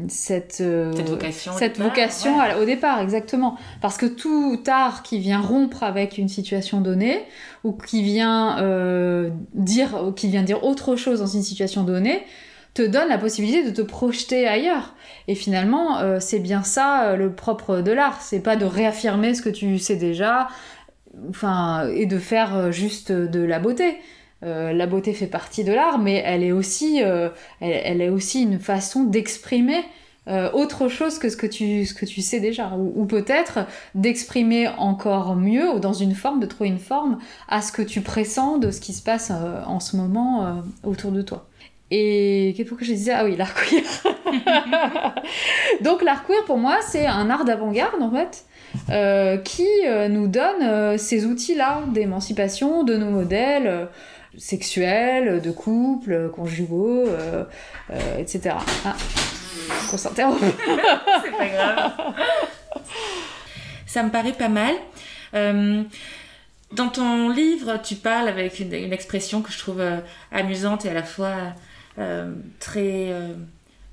cette, 0.07 0.61
vocation, 0.61 1.53
cette 1.53 1.79
vocation 1.79 2.35
au 2.59 2.65
départ 2.65 2.99
exactement. 2.99 3.55
Parce 3.81 3.97
que 3.97 4.07
tout 4.07 4.59
art 4.67 5.03
qui 5.03 5.19
vient 5.19 5.41
rompre 5.41 5.83
avec 5.83 6.17
une 6.17 6.27
situation 6.27 6.81
donnée 6.81 7.23
ou 7.63 7.71
qui 7.71 8.01
vient 8.01 8.57
euh, 8.59 9.29
dire 9.53 10.11
qui 10.15 10.27
vient 10.27 10.43
dire 10.43 10.63
autre 10.63 10.95
chose 10.95 11.19
dans 11.19 11.27
une 11.27 11.43
situation 11.43 11.83
donnée 11.83 12.25
te 12.81 12.87
donne 12.87 13.09
la 13.09 13.17
possibilité 13.17 13.63
de 13.63 13.71
te 13.71 13.81
projeter 13.81 14.47
ailleurs. 14.47 14.95
Et 15.27 15.35
finalement, 15.35 15.99
euh, 15.99 16.19
c'est 16.19 16.39
bien 16.39 16.63
ça 16.63 17.03
euh, 17.03 17.15
le 17.15 17.31
propre 17.31 17.81
de 17.81 17.91
l'art. 17.91 18.21
C'est 18.21 18.41
pas 18.41 18.55
de 18.55 18.65
réaffirmer 18.65 19.33
ce 19.33 19.41
que 19.41 19.49
tu 19.49 19.79
sais 19.79 19.95
déjà, 19.95 20.47
enfin, 21.29 21.89
et 21.93 22.05
de 22.05 22.17
faire 22.17 22.71
juste 22.71 23.11
de 23.11 23.39
la 23.41 23.59
beauté. 23.59 23.97
la 24.41 24.87
beauté 24.87 25.13
fait 25.13 25.27
partie 25.27 25.63
de 25.63 25.73
l'art, 25.73 25.99
mais 25.99 26.21
elle 26.25 26.43
est 26.43 26.53
aussi, 26.53 27.01
elle, 27.59 28.01
est 28.01 28.09
aussi 28.09 28.43
une 28.43 28.59
façon 28.59 29.03
d'exprimer 29.03 29.83
euh, 30.29 30.51
autre 30.51 30.89
chose 30.89 31.17
que 31.17 31.29
ce 31.29 31.37
que 31.37 31.47
tu, 31.47 31.85
ce 31.85 31.93
que 31.95 32.05
tu 32.05 32.21
sais 32.21 32.39
déjà, 32.39 32.73
ou, 32.77 33.05
peut-être 33.05 33.59
d'exprimer 33.95 34.67
encore 34.67 35.35
mieux, 35.35 35.73
ou 35.73 35.79
dans 35.79 35.93
une 35.93 36.13
forme, 36.13 36.39
de 36.39 36.45
trouver 36.45 36.69
une 36.69 36.79
forme 36.79 37.17
à 37.47 37.61
ce 37.63 37.71
que 37.71 37.81
tu 37.81 38.01
pressens 38.01 38.59
de 38.59 38.69
ce 38.69 38.79
qui 38.79 38.93
se 38.93 39.01
passe 39.01 39.31
euh, 39.31 39.63
en 39.65 39.79
ce 39.79 39.97
moment 39.97 40.45
euh, 40.45 40.53
autour 40.83 41.11
de 41.11 41.23
toi. 41.23 41.48
Et 41.91 42.53
qu'est-ce 42.55 42.69
que 42.69 42.85
je 42.85 42.93
disais? 42.93 43.13
Ah 43.13 43.25
oui, 43.25 43.35
l'art 43.35 43.53
queer. 43.53 43.83
Donc 45.81 46.03
l'art 46.03 46.25
queer 46.25 46.43
pour 46.45 46.57
moi 46.57 46.77
c'est 46.81 47.05
un 47.05 47.29
art 47.29 47.45
d'avant-garde 47.45 48.01
en 48.01 48.11
fait. 48.11 48.45
qui 49.43 49.67
nous 50.09 50.27
donne 50.27 50.97
ces 50.97 51.25
outils-là 51.25 51.83
d'émancipation 51.87 52.83
de 52.83 52.95
nos 52.95 53.09
modèles 53.09 53.87
sexuels, 54.37 55.41
de 55.41 55.51
couple, 55.51 56.29
conjugaux, 56.29 57.05
etc 58.17 58.55
qu'on 59.89 59.97
s'interrompt. 59.97 60.39
c'est 61.23 61.31
pas 61.31 61.47
grave. 61.47 61.91
Ça 63.85 64.03
me 64.03 64.09
paraît 64.09 64.33
pas 64.33 64.49
mal. 64.49 64.75
Euh, 65.33 65.83
dans 66.71 66.89
ton 66.89 67.29
livre, 67.29 67.81
tu 67.81 67.95
parles 67.95 68.27
avec 68.27 68.59
une, 68.59 68.93
expression 68.93 69.41
que 69.41 69.51
je 69.51 69.57
trouve 69.57 69.81
euh, 69.81 69.97
amusante 70.31 70.85
et 70.85 70.89
à 70.89 70.93
la 70.93 71.03
fois 71.03 71.27
euh, 71.27 71.49
très 72.59 73.13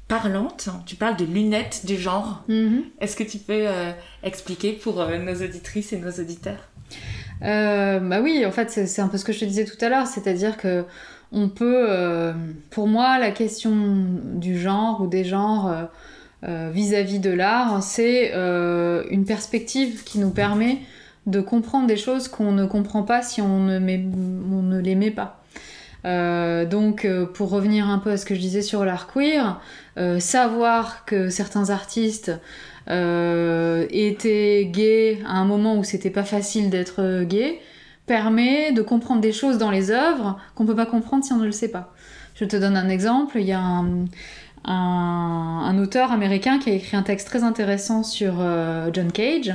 parlante. 0.08 0.68
Tu 0.86 0.96
parles 0.96 1.16
de 1.16 1.24
lunettes 1.24 1.84
du 1.84 1.96
genre. 1.96 2.44
Mm-hmm. 2.48 2.82
Est-ce 3.00 3.16
que 3.16 3.24
tu 3.24 3.38
peux 3.38 3.66
expliquer 4.22 4.72
pour 4.72 4.96
nos 4.96 5.34
auditrices 5.34 5.92
et 5.92 5.98
nos 5.98 6.12
auditeurs? 6.12 6.68
Bah 7.40 8.20
oui, 8.22 8.44
en 8.46 8.52
fait, 8.52 8.70
c'est 8.70 9.02
un 9.02 9.08
peu 9.08 9.18
ce 9.18 9.24
que 9.24 9.32
je 9.32 9.40
te 9.40 9.44
disais 9.44 9.64
tout 9.64 9.82
à 9.84 9.88
l'heure, 9.88 10.06
c'est-à-dire 10.06 10.56
que 10.56 10.84
on 11.32 11.48
peut, 11.48 11.86
euh, 11.88 12.32
pour 12.70 12.86
moi, 12.86 13.18
la 13.18 13.30
question 13.30 13.72
du 14.34 14.58
genre 14.58 15.00
ou 15.02 15.06
des 15.06 15.24
genres 15.24 15.68
euh, 15.68 15.84
euh, 16.44 16.70
vis-à-vis 16.72 17.18
de 17.18 17.30
l'art, 17.30 17.82
c'est 17.82 18.32
une 18.32 19.24
perspective 19.24 20.04
qui 20.04 20.18
nous 20.18 20.30
permet 20.30 20.78
de 21.26 21.40
comprendre 21.40 21.88
des 21.88 21.96
choses 21.96 22.28
qu'on 22.28 22.52
ne 22.52 22.66
comprend 22.66 23.02
pas 23.02 23.20
si 23.22 23.42
on 23.42 23.60
ne, 23.60 23.78
on 23.78 24.62
ne 24.62 24.80
les 24.80 24.94
met 24.94 25.10
pas. 25.10 25.42
Donc, 26.06 27.06
pour 27.34 27.50
revenir 27.50 27.88
un 27.88 27.98
peu 27.98 28.12
à 28.12 28.16
ce 28.16 28.24
que 28.24 28.34
je 28.34 28.40
disais 28.40 28.62
sur 28.62 28.84
l'art 28.84 29.08
queer, 29.12 29.60
savoir 30.20 31.04
que 31.04 31.28
certains 31.28 31.70
artistes 31.70 32.32
étaient 32.88 34.68
gays 34.72 35.18
à 35.26 35.38
un 35.38 35.44
moment 35.44 35.76
où 35.76 35.84
c'était 35.84 36.10
pas 36.10 36.22
facile 36.22 36.70
d'être 36.70 37.24
gay, 37.24 37.60
permet 38.06 38.72
de 38.72 38.82
comprendre 38.82 39.20
des 39.20 39.32
choses 39.32 39.58
dans 39.58 39.70
les 39.70 39.90
œuvres 39.90 40.38
qu'on 40.54 40.64
peut 40.64 40.76
pas 40.76 40.86
comprendre 40.86 41.24
si 41.24 41.32
on 41.32 41.38
ne 41.38 41.46
le 41.46 41.52
sait 41.52 41.70
pas. 41.70 41.92
Je 42.36 42.44
te 42.44 42.56
donne 42.56 42.76
un 42.76 42.88
exemple, 42.88 43.38
il 43.40 43.46
y 43.46 43.52
a 43.52 43.60
un, 43.60 44.04
un, 44.66 45.78
auteur 45.78 46.10
américain 46.10 46.58
qui 46.58 46.70
a 46.70 46.72
écrit 46.72 46.96
un 46.96 47.02
texte 47.02 47.28
très 47.28 47.44
intéressant 47.44 48.02
sur 48.02 48.36
euh, 48.40 48.90
John 48.92 49.12
Cage 49.12 49.54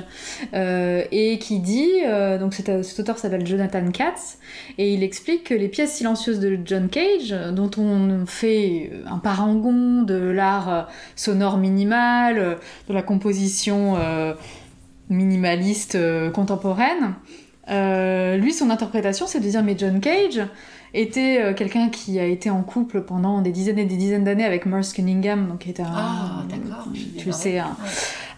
euh, 0.54 1.04
et 1.12 1.40
qui 1.40 1.60
dit, 1.60 1.90
euh, 2.06 2.38
donc 2.38 2.54
cet, 2.54 2.70
auteur 2.70 3.18
s'appelle 3.18 3.46
Jonathan 3.46 3.92
Katz, 3.92 4.38
et 4.78 4.94
il 4.94 5.04
explique 5.04 5.46
que 5.46 5.54
les 5.54 5.68
pièces 5.68 5.94
silencieuses 5.94 6.40
de 6.40 6.60
John 6.64 6.88
Cage, 6.90 7.36
dont 7.54 7.72
on 7.78 8.26
fait 8.26 8.92
un 9.06 9.18
parangon 9.18 10.04
de 10.04 10.16
l'art 10.16 10.88
sonore 11.16 11.58
minimal, 11.58 12.58
de 12.88 12.94
la 12.94 13.02
composition 13.02 13.98
minimaliste 15.10 15.98
contemporaine, 16.32 17.16
lui 18.40 18.54
son 18.54 18.70
interprétation 18.70 19.28
c'est 19.28 19.40
de 19.40 19.48
dire 19.48 19.64
mais 19.64 19.76
John 19.78 20.00
Cage 20.00 20.42
était 20.94 21.42
euh, 21.42 21.54
quelqu'un 21.54 21.90
qui 21.90 22.20
a 22.20 22.26
été 22.26 22.50
en 22.50 22.64
couple 22.64 23.02
pendant 23.02 23.42
des 23.42 23.52
dizaines 23.52 23.80
et 23.80 23.86
des 23.86 23.96
dizaines 23.96 24.24
d'années 24.24 24.46
avec 24.46 24.66
Merce 24.66 24.94
Cunningham, 24.94 25.48
donc 25.48 25.60
qui 25.60 25.70
était 25.70 25.84
un, 25.84 25.94
ah, 25.94 26.44
tu 27.18 27.26
le 27.28 27.32
sais, 27.32 27.62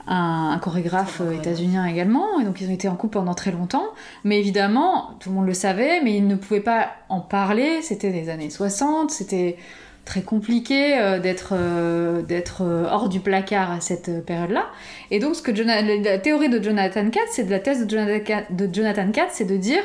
un, 0.08 0.60
chorégraphe 0.62 1.22
états-unien 1.34 1.86
également, 1.86 2.39
et 2.39 2.43
donc 2.43 2.62
ils 2.62 2.70
ont 2.70 2.74
été 2.74 2.88
en 2.88 2.95
couple 2.95 3.14
pendant 3.14 3.34
très 3.34 3.51
longtemps. 3.51 3.86
Mais 4.24 4.39
évidemment, 4.39 5.12
tout 5.20 5.30
le 5.30 5.36
monde 5.36 5.47
le 5.47 5.54
savait, 5.54 6.01
mais 6.04 6.16
ils 6.16 6.28
ne 6.28 6.36
pouvaient 6.36 6.60
pas 6.60 6.91
en 7.10 7.22
parler. 7.22 7.82
C'était 7.82 8.12
les 8.12 8.30
années 8.30 8.49
60, 8.49 9.10
c'était 9.10 9.58
très 10.06 10.22
compliqué 10.22 10.99
euh, 10.99 11.20
d'être 11.20 11.54
euh, 11.54 12.22
d'être 12.22 12.62
hors 12.91 13.08
du 13.08 13.22
placard 13.22 13.72
à 13.72 13.80
cette 13.80 14.26
période-là. 14.26 14.66
Et 15.10 15.20
donc, 15.20 15.36
ce 15.36 15.41
que 15.41 15.51
la 15.51 16.20
théorie 16.20 16.49
de 16.49 16.62
Jonathan 16.62 17.10
Katz, 17.10 17.30
c'est 17.32 17.45
de 17.45 17.51
la 17.51 17.60
thèse 17.60 17.88
de 17.88 17.89
Jonathan, 17.89 18.41
de 18.51 18.70
Jonathan 18.72 19.12
Katz, 19.12 19.32
c'est 19.34 19.45
de 19.45 19.58
dire 19.58 19.84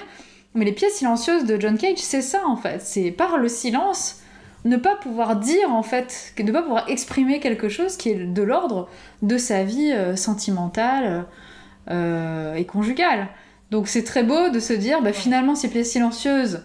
mais 0.55 0.65
les 0.65 0.73
pièces 0.73 0.95
silencieuses 0.95 1.45
de 1.45 1.61
John 1.61 1.77
Cage, 1.77 1.99
c'est 1.99 2.23
ça 2.23 2.47
en 2.47 2.57
fait. 2.57 2.81
C'est 2.81 3.11
par 3.11 3.39
le 3.39 3.49
silence, 3.49 4.21
ne 4.65 4.77
pas 4.77 4.97
pouvoir 4.97 5.37
dire 5.37 5.73
en 5.73 5.83
fait, 5.83 6.33
ne 6.39 6.53
pas 6.53 6.63
pouvoir 6.63 6.89
exprimer 6.89 7.41
quelque 7.41 7.69
chose 7.69 7.97
qui 7.97 8.11
est 8.11 8.27
de 8.27 8.43
l'ordre 8.43 8.89
de 9.23 9.39
sa 9.39 9.65
vie 9.65 9.93
euh, 9.93 10.17
sentimentale 10.17 11.27
euh, 11.91 12.55
et 12.55 12.65
conjugale. 12.65 13.29
Donc 13.71 13.89
c'est 13.89 14.05
très 14.05 14.23
beau 14.23 14.49
de 14.49 14.61
se 14.61 14.73
dire, 14.73 15.03
bah, 15.03 15.13
finalement, 15.13 15.55
ces 15.55 15.69
pièces 15.69 15.93
silencieuses 15.93 16.65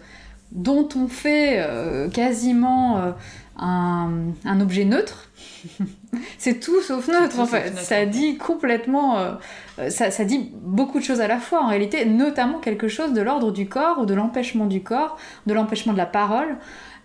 dont 0.52 0.88
on 0.96 1.08
fait 1.08 1.56
euh, 1.58 2.08
quasiment 2.08 3.14
un, 3.58 4.10
un, 4.44 4.60
objet 4.60 4.84
neutre, 4.84 5.30
c'est 6.38 6.60
tout 6.60 6.80
sauf 6.82 7.08
neutre 7.08 7.40
en 7.40 7.46
fait. 7.46 7.76
Ça 7.78 8.06
dit 8.06 8.36
complètement. 8.36 9.18
Euh, 9.18 9.90
ça, 9.90 10.10
ça, 10.10 10.24
dit 10.24 10.50
beaucoup 10.62 10.98
de 10.98 11.04
choses 11.04 11.20
à 11.20 11.28
la 11.28 11.38
fois 11.38 11.62
en 11.62 11.68
réalité, 11.68 12.04
notamment 12.04 12.58
quelque 12.58 12.88
chose 12.88 13.12
de 13.12 13.20
l'ordre 13.20 13.50
du 13.50 13.68
corps 13.68 13.98
ou 14.00 14.06
de 14.06 14.14
l'empêchement 14.14 14.66
du 14.66 14.82
corps, 14.82 15.16
de 15.46 15.54
l'empêchement 15.54 15.92
de 15.92 15.98
la 15.98 16.06
parole, 16.06 16.56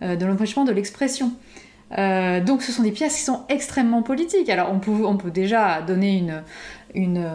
euh, 0.01 0.16
de 0.16 0.26
l'empêchement 0.26 0.66
de 0.66 0.72
l'expression. 0.72 1.32
Euh, 1.97 2.39
donc 2.39 2.62
ce 2.62 2.72
sont 2.72 2.84
des 2.84 2.91
pièces 2.91 3.16
qui 3.16 3.24
sont 3.24 3.41
extrêmement 3.49 4.03
politiques. 4.03 4.49
Alors 4.49 4.72
on 4.72 4.80
peut, 4.80 5.05
on 5.05 5.18
peut 5.18 5.32
déjà 5.32 5.82
donner 5.82 6.18
une, 6.18 6.43
une, 6.93 7.26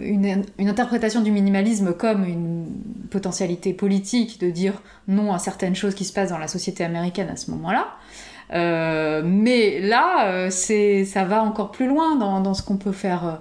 une, 0.00 0.44
une, 0.58 0.68
interprétation 0.68 1.20
du 1.20 1.30
minimalisme 1.30 1.92
comme 1.92 2.24
une 2.24 2.66
potentialité 3.10 3.74
politique 3.74 4.40
de 4.40 4.48
dire 4.50 4.80
non 5.08 5.34
à 5.34 5.38
certaines 5.38 5.76
choses 5.76 5.94
qui 5.94 6.06
se 6.06 6.14
passent 6.14 6.30
dans 6.30 6.38
la 6.38 6.48
société 6.48 6.84
américaine 6.84 7.28
à 7.28 7.36
ce 7.36 7.50
moment-là. 7.50 7.88
Euh, 8.52 9.22
mais 9.24 9.80
là, 9.80 10.28
euh, 10.28 10.50
ça 10.50 11.24
va 11.24 11.42
encore 11.42 11.70
plus 11.70 11.86
loin 11.86 12.16
dans, 12.16 12.54
ce 12.54 12.62
qu'on 12.62 12.76
peut 12.76 12.92
faire, 12.92 13.40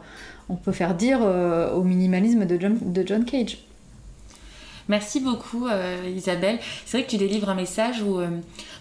euh, 0.49 0.55
peut 0.63 0.71
faire 0.71 0.95
dire 0.95 1.21
au 1.21 1.83
minimalisme 1.83 2.45
de 2.45 3.05
John, 3.05 3.25
Cage. 3.25 3.59
Merci 4.89 5.19
beaucoup 5.19 5.67
Isabelle. 6.15 6.59
C'est 6.85 6.97
vrai 6.97 7.05
que 7.05 7.11
tu 7.11 7.17
délivres 7.17 7.49
un 7.49 7.55
message 7.55 8.01
où 8.01 8.19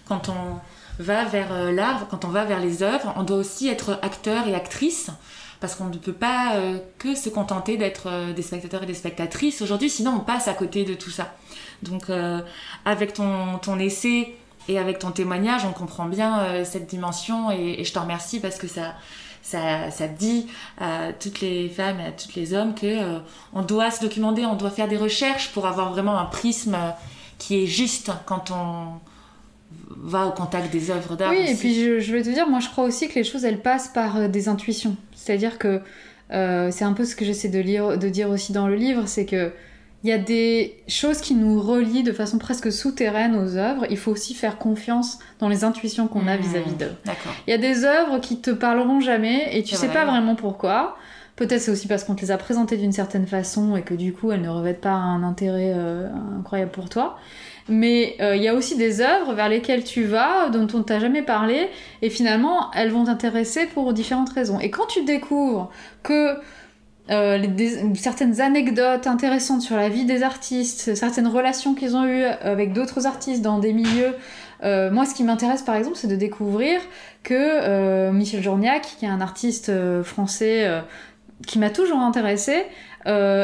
quand 0.07 0.29
on 0.29 1.03
va 1.03 1.25
vers 1.25 1.71
l'art, 1.73 2.07
quand 2.09 2.23
on 2.23 2.29
va 2.29 2.45
vers 2.45 2.61
les 2.61 2.81
œuvres, 2.81 3.13
on 3.17 3.23
doit 3.23 3.37
aussi 3.37 3.67
être 3.67 3.99
acteur 4.01 4.47
et 4.47 4.55
actrice 4.55 5.09
parce 5.59 5.75
qu'on 5.75 5.85
ne 5.85 5.97
peut 5.97 6.13
pas 6.13 6.53
que 6.97 7.13
se 7.13 7.27
contenter 7.27 7.75
d'être 7.75 8.33
des 8.33 8.41
spectateurs 8.41 8.83
et 8.83 8.85
des 8.85 8.93
spectatrices 8.93 9.61
aujourd'hui, 9.61 9.89
sinon 9.89 10.11
on 10.15 10.19
passe 10.21 10.47
à 10.47 10.53
côté 10.53 10.85
de 10.85 10.93
tout 10.93 11.09
ça. 11.09 11.35
Donc 11.83 12.05
avec 12.85 13.13
ton 13.13 13.79
essai 13.79 14.33
et 14.67 14.79
avec 14.79 14.99
ton 14.99 15.11
témoignage, 15.11 15.65
on 15.65 15.73
comprend 15.73 16.05
bien 16.05 16.39
euh, 16.39 16.65
cette 16.65 16.87
dimension 16.87 17.51
et, 17.51 17.83
je 17.83 17.93
te 17.93 17.99
remercie 17.99 18.39
parce 18.39 18.57
que 18.57 18.67
ça, 18.67 18.95
ça, 19.41 19.91
ça, 19.91 20.07
dit 20.07 20.47
à 20.79 21.13
toutes 21.13 21.41
les 21.41 21.69
femmes 21.69 21.99
et 21.99 22.05
à 22.05 22.11
tous 22.11 22.35
les 22.35 22.53
hommes 22.53 22.75
que 22.75 22.85
euh, 22.85 23.19
on 23.53 23.61
doit 23.61 23.91
se 23.91 24.01
documenter, 24.01 24.45
on 24.45 24.55
doit 24.55 24.71
faire 24.71 24.87
des 24.87 24.97
recherches 24.97 25.51
pour 25.53 25.67
avoir 25.67 25.91
vraiment 25.91 26.17
un 26.17 26.25
prisme 26.25 26.75
qui 27.37 27.63
est 27.63 27.67
juste 27.67 28.11
quand 28.25 28.51
on 28.51 28.99
va 29.89 30.27
au 30.27 30.31
contact 30.31 30.71
des 30.71 30.91
œuvres 30.91 31.15
d'art. 31.15 31.31
Oui, 31.31 31.45
et 31.47 31.55
puis 31.55 31.75
je, 31.75 31.99
je, 31.99 32.11
vais 32.11 32.23
te 32.23 32.29
dire, 32.29 32.47
moi 32.47 32.59
je 32.59 32.69
crois 32.69 32.83
aussi 32.83 33.07
que 33.07 33.15
les 33.15 33.23
choses 33.23 33.45
elles 33.45 33.61
passent 33.61 33.89
par 33.89 34.17
euh, 34.17 34.27
des 34.27 34.49
intuitions. 34.49 34.95
C'est-à-dire 35.15 35.57
que 35.57 35.81
c'est 36.29 36.83
un 36.83 36.91
peu 36.91 37.05
ce 37.05 37.15
que 37.15 37.23
j'essaie 37.23 37.47
de, 37.47 37.59
lire, 37.59 37.97
de 37.97 38.09
dire 38.09 38.29
aussi 38.29 38.51
dans 38.51 38.67
le 38.67 38.75
livre, 38.75 39.03
c'est 39.05 39.25
que 39.25 39.53
il 40.07 40.11
y 40.11 40.13
a 40.13 40.17
des 40.17 40.73
choses 40.87 41.19
qui 41.19 41.33
nous 41.33 41.59
relient 41.59 42.01
de 42.01 42.13
façon 42.13 42.37
presque 42.37 42.71
souterraine 42.71 43.35
aux 43.35 43.57
œuvres. 43.57 43.85
Il 43.89 43.97
faut 43.97 44.11
aussi 44.11 44.33
faire 44.33 44.57
confiance 44.57 45.19
dans 45.39 45.49
les 45.49 45.65
intuitions 45.65 46.07
qu'on 46.07 46.27
a 46.27 46.37
mmh. 46.37 46.41
vis-à-vis 46.41 46.75
d'eux. 46.75 46.93
Il 47.45 47.51
y 47.51 47.53
a 47.53 47.57
des 47.57 47.83
œuvres 47.83 48.19
qui 48.19 48.39
te 48.39 48.51
parleront 48.51 49.01
jamais 49.01 49.49
et 49.51 49.63
tu 49.63 49.75
sais 49.75 49.89
pas 49.89 50.05
vraiment 50.05 50.35
pourquoi. 50.35 50.95
Peut-être 51.35 51.59
c'est 51.59 51.71
aussi 51.71 51.89
parce 51.89 52.05
qu'on 52.05 52.15
te 52.15 52.21
les 52.21 52.31
a 52.31 52.37
présentées 52.37 52.77
d'une 52.77 52.93
certaine 52.93 53.27
façon 53.27 53.75
et 53.75 53.81
que 53.81 53.93
du 53.93 54.13
coup 54.13 54.31
elles 54.31 54.41
ne 54.41 54.47
revêtent 54.47 54.79
pas 54.79 54.93
un 54.93 55.23
intérêt 55.23 55.73
euh, 55.75 56.07
incroyable 56.39 56.71
pour 56.71 56.87
toi. 56.87 57.17
Mais 57.67 58.15
euh, 58.21 58.37
il 58.37 58.41
y 58.41 58.47
a 58.47 58.53
aussi 58.53 58.77
des 58.77 59.01
œuvres 59.01 59.33
vers 59.33 59.49
lesquelles 59.49 59.83
tu 59.83 60.05
vas, 60.05 60.47
dont 60.49 60.67
on 60.73 60.83
t'a 60.83 60.99
jamais 60.99 61.21
parlé, 61.21 61.67
et 62.01 62.09
finalement 62.09 62.71
elles 62.71 62.91
vont 62.91 63.03
t'intéresser 63.03 63.65
pour 63.65 63.91
différentes 63.91 64.29
raisons. 64.29 64.57
Et 64.61 64.69
quand 64.69 64.85
tu 64.85 65.03
découvres 65.03 65.69
que 66.01 66.37
euh, 67.09 67.39
certaines 67.95 68.41
anecdotes 68.41 69.07
intéressantes 69.07 69.61
sur 69.61 69.77
la 69.77 69.87
vie 69.87 70.05
des 70.05 70.23
artistes, 70.23 70.93
certaines 70.95 71.27
relations 71.27 71.73
qu'ils 71.73 71.95
ont 71.95 72.05
eues 72.05 72.23
avec 72.23 72.73
d'autres 72.73 73.07
artistes 73.07 73.41
dans 73.41 73.59
des 73.59 73.73
milieux. 73.73 74.13
Euh, 74.63 74.91
moi, 74.91 75.05
ce 75.05 75.13
qui 75.13 75.23
m'intéresse 75.23 75.61
par 75.61 75.75
exemple, 75.75 75.95
c'est 75.95 76.07
de 76.07 76.15
découvrir 76.15 76.81
que 77.23 77.33
euh, 77.33 78.11
Michel 78.11 78.43
Journiac, 78.43 78.81
qui 78.99 79.05
est 79.05 79.09
un 79.09 79.21
artiste 79.21 79.71
français 80.03 80.81
qui 81.45 81.59
m'a 81.59 81.69
toujours 81.69 81.99
intéressé, 81.99 82.65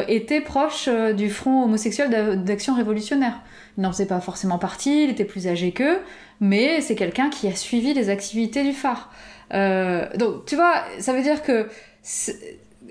était 0.08 0.42
proche 0.42 0.90
du 1.16 1.30
Front 1.30 1.64
homosexuel 1.64 2.44
d'action 2.44 2.74
révolutionnaire. 2.74 3.40
Il 3.78 3.82
n'en 3.82 3.92
faisait 3.92 4.06
pas 4.06 4.20
forcément 4.20 4.58
partie, 4.58 5.04
il 5.04 5.10
était 5.10 5.24
plus 5.24 5.48
âgé 5.48 5.72
qu'eux, 5.72 6.00
mais 6.40 6.82
c'est 6.82 6.96
quelqu'un 6.96 7.30
qui 7.30 7.48
a 7.48 7.54
suivi 7.54 7.94
les 7.94 8.10
activités 8.10 8.62
du 8.62 8.72
phare. 8.72 9.10
donc, 9.50 10.44
tu 10.44 10.54
vois, 10.54 10.74
ça 10.98 11.14
veut 11.14 11.22
dire 11.22 11.42
que 11.42 11.66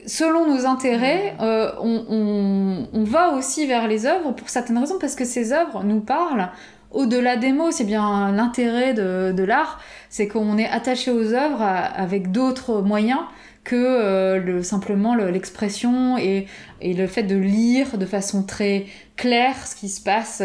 selon 0.06 0.54
nos 0.54 0.66
intérêts, 0.66 1.36
euh, 1.42 1.72
on, 1.82 3.04
va 3.04 3.34
aussi 3.34 3.68
vers 3.68 3.88
les 3.88 4.06
œuvres 4.06 4.32
pour 4.32 4.50
certaines 4.50 4.78
raisons, 4.78 4.98
parce 5.00 5.16
que 5.16 5.26
ces 5.26 5.54
œuvres 5.54 5.84
nous 5.84 6.00
parlent 6.00 6.50
au-delà 6.92 7.38
des 7.38 7.52
mots. 7.52 7.72
C'est 7.72 7.84
bien 7.84 8.32
l'intérêt 8.32 8.94
de, 8.94 9.44
l'art, 9.44 9.80
c'est 10.10 10.28
qu'on 10.28 10.58
est 10.58 10.68
attaché 10.68 11.12
aux 11.12 11.34
œuvres 11.34 11.62
avec 11.62 12.32
d'autres 12.32 12.82
moyens 12.82 13.20
que 13.64 13.76
euh, 13.78 14.40
le, 14.40 14.62
simplement 14.62 15.16
l'expression 15.16 16.18
et, 16.18 16.48
le 16.82 17.08
fait 17.08 17.24
de 17.24 17.38
lire 17.38 17.98
de 17.98 18.06
façon 18.06 18.44
très 18.44 18.88
claire 19.16 19.56
ce 19.66 19.76
qui 19.76 19.88
se 19.88 20.02
passe 20.02 20.44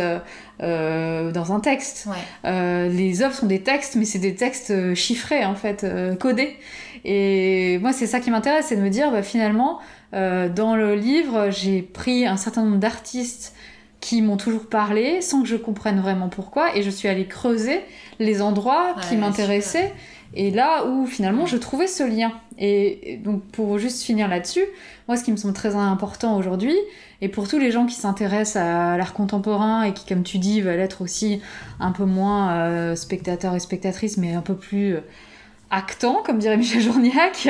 euh, 0.63 1.33
dans 1.33 1.53
un 1.53 1.59
texte. 1.59 2.09
les 2.45 3.23
œuvres 3.23 3.35
sont 3.35 3.47
des 3.47 3.63
textes, 3.63 3.97
mais 3.97 4.05
c'est 4.05 4.21
des 4.21 4.35
textes 4.35 4.95
chiffrés 4.95 5.45
en 5.45 5.55
fait, 5.55 5.87
codés. 6.21 6.57
Et 7.11 7.79
moi, 7.79 7.95
c'est 7.95 8.07
ça 8.07 8.21
qui 8.21 8.31
m'intéresse, 8.31 8.67
c'est 8.69 8.77
de 8.77 8.83
me 8.83 8.91
dire, 8.91 9.11
bah, 9.11 9.23
finalement, 9.23 9.79
euh, 10.13 10.51
dans 10.51 10.77
le 10.77 10.95
livre, 10.95 11.49
j'ai 11.49 11.81
pris 11.81 12.27
un 12.27 12.37
certain 12.37 12.63
nombre 12.63 12.77
d'artistes 12.77 13.55
qui 14.01 14.21
m'ont 14.21 14.37
toujours 14.37 14.67
parlé 14.67 15.23
sans 15.23 15.41
que 15.41 15.49
je 15.49 15.57
comprenne 15.57 16.01
vraiment 16.01 16.29
pourquoi, 16.29 16.77
et 16.77 16.83
je 16.83 16.91
suis 16.91 17.09
allée 17.09 17.25
creuser 17.25 17.81
les 18.19 18.43
endroits 18.43 18.95
qui 19.09 19.17
m'intéressaient. 19.17 19.95
Et 20.35 20.51
là 20.51 20.85
où 20.85 21.07
finalement 21.07 21.47
je 21.47 21.57
trouvais 21.57 21.87
ce 21.87 22.03
lien. 22.03 22.33
Et 22.59 23.19
donc 23.25 23.43
pour 23.53 23.79
juste 23.79 24.03
finir 24.03 24.29
là-dessus, 24.29 24.65
moi 25.09 25.17
ce 25.17 25.25
qui 25.25 25.33
me 25.33 25.39
semble 25.39 25.55
très 25.55 25.75
important 25.75 26.37
aujourd'hui, 26.37 26.77
et 27.23 27.29
pour 27.29 27.49
tous 27.49 27.59
les 27.59 27.71
gens 27.71 27.87
qui 27.87 27.95
s'intéressent 27.95 28.63
à 28.63 28.99
l'art 28.99 29.15
contemporain 29.15 29.85
et 29.85 29.95
qui, 29.95 30.05
comme 30.05 30.25
tu 30.25 30.39
dis, 30.39 30.61
veulent 30.61 30.79
être 30.79 31.01
aussi 31.01 31.41
un 31.81 31.93
peu 31.93 32.05
moins 32.05 32.53
euh, 32.53 32.97
spectateurs 32.97 33.55
et 33.55 33.61
spectatrices, 33.61 34.19
mais 34.19 34.35
un 34.35 34.43
peu 34.43 34.55
plus 34.55 34.97
euh, 34.97 35.01
actant, 35.71 36.23
comme 36.25 36.39
dirait 36.39 36.57
Michel 36.57 36.81
Journiac, 36.81 37.49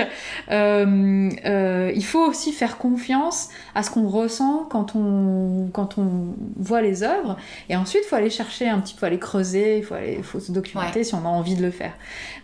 euh, 0.51 1.31
euh, 1.45 1.93
il 1.95 2.05
faut 2.05 2.25
aussi 2.25 2.53
faire 2.53 2.79
confiance 2.79 3.51
à 3.75 3.83
ce 3.83 3.91
qu'on 3.91 4.09
ressent 4.09 4.67
quand 4.69 4.97
on, 4.97 5.69
quand 5.73 5.99
on 5.99 6.35
voit 6.57 6.83
les 6.83 7.03
œuvres. 7.03 7.37
Et 7.69 7.77
ensuite, 7.77 8.03
il 8.05 8.09
faut 8.09 8.17
aller 8.17 8.31
chercher 8.31 8.69
un 8.69 8.81
petit 8.81 8.95
peu, 8.95 9.07
aller 9.07 9.19
creuser, 9.19 9.79
il 9.79 9.85
faut, 9.85 9.95
aller, 9.95 10.23
faut 10.23 10.41
se 10.41 10.53
documenter 10.53 11.05
si 11.05 11.15
on 11.15 11.25
a 11.25 11.29
envie 11.29 11.55
de 11.55 11.63
le 11.63 11.71
faire. 11.71 11.93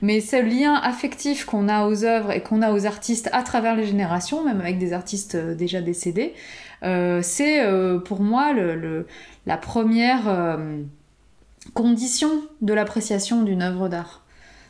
Mais 0.01 0.21
ce 0.21 0.41
lien 0.41 0.75
affectif 0.75 1.45
qu'on 1.45 1.69
a 1.69 1.87
aux 1.87 2.05
œuvres 2.05 2.31
et 2.31 2.41
qu'on 2.41 2.63
a 2.63 2.73
aux 2.73 2.87
artistes 2.87 3.29
à 3.33 3.43
travers 3.43 3.75
les 3.75 3.87
générations, 3.87 4.45
même 4.45 4.61
avec 4.61 4.79
des 4.79 4.93
artistes 4.93 5.35
euh, 5.35 5.55
déjà 5.55 5.81
décédés, 5.81 6.35
c'est 7.23 7.67
pour 8.05 8.21
moi 8.21 8.53
le, 8.53 9.07
la 9.47 9.57
première 9.57 10.59
condition 11.73 12.29
de 12.61 12.75
l'appréciation 12.75 13.43
d'une 13.43 13.63
œuvre 13.63 13.89
d'art. 13.89 14.24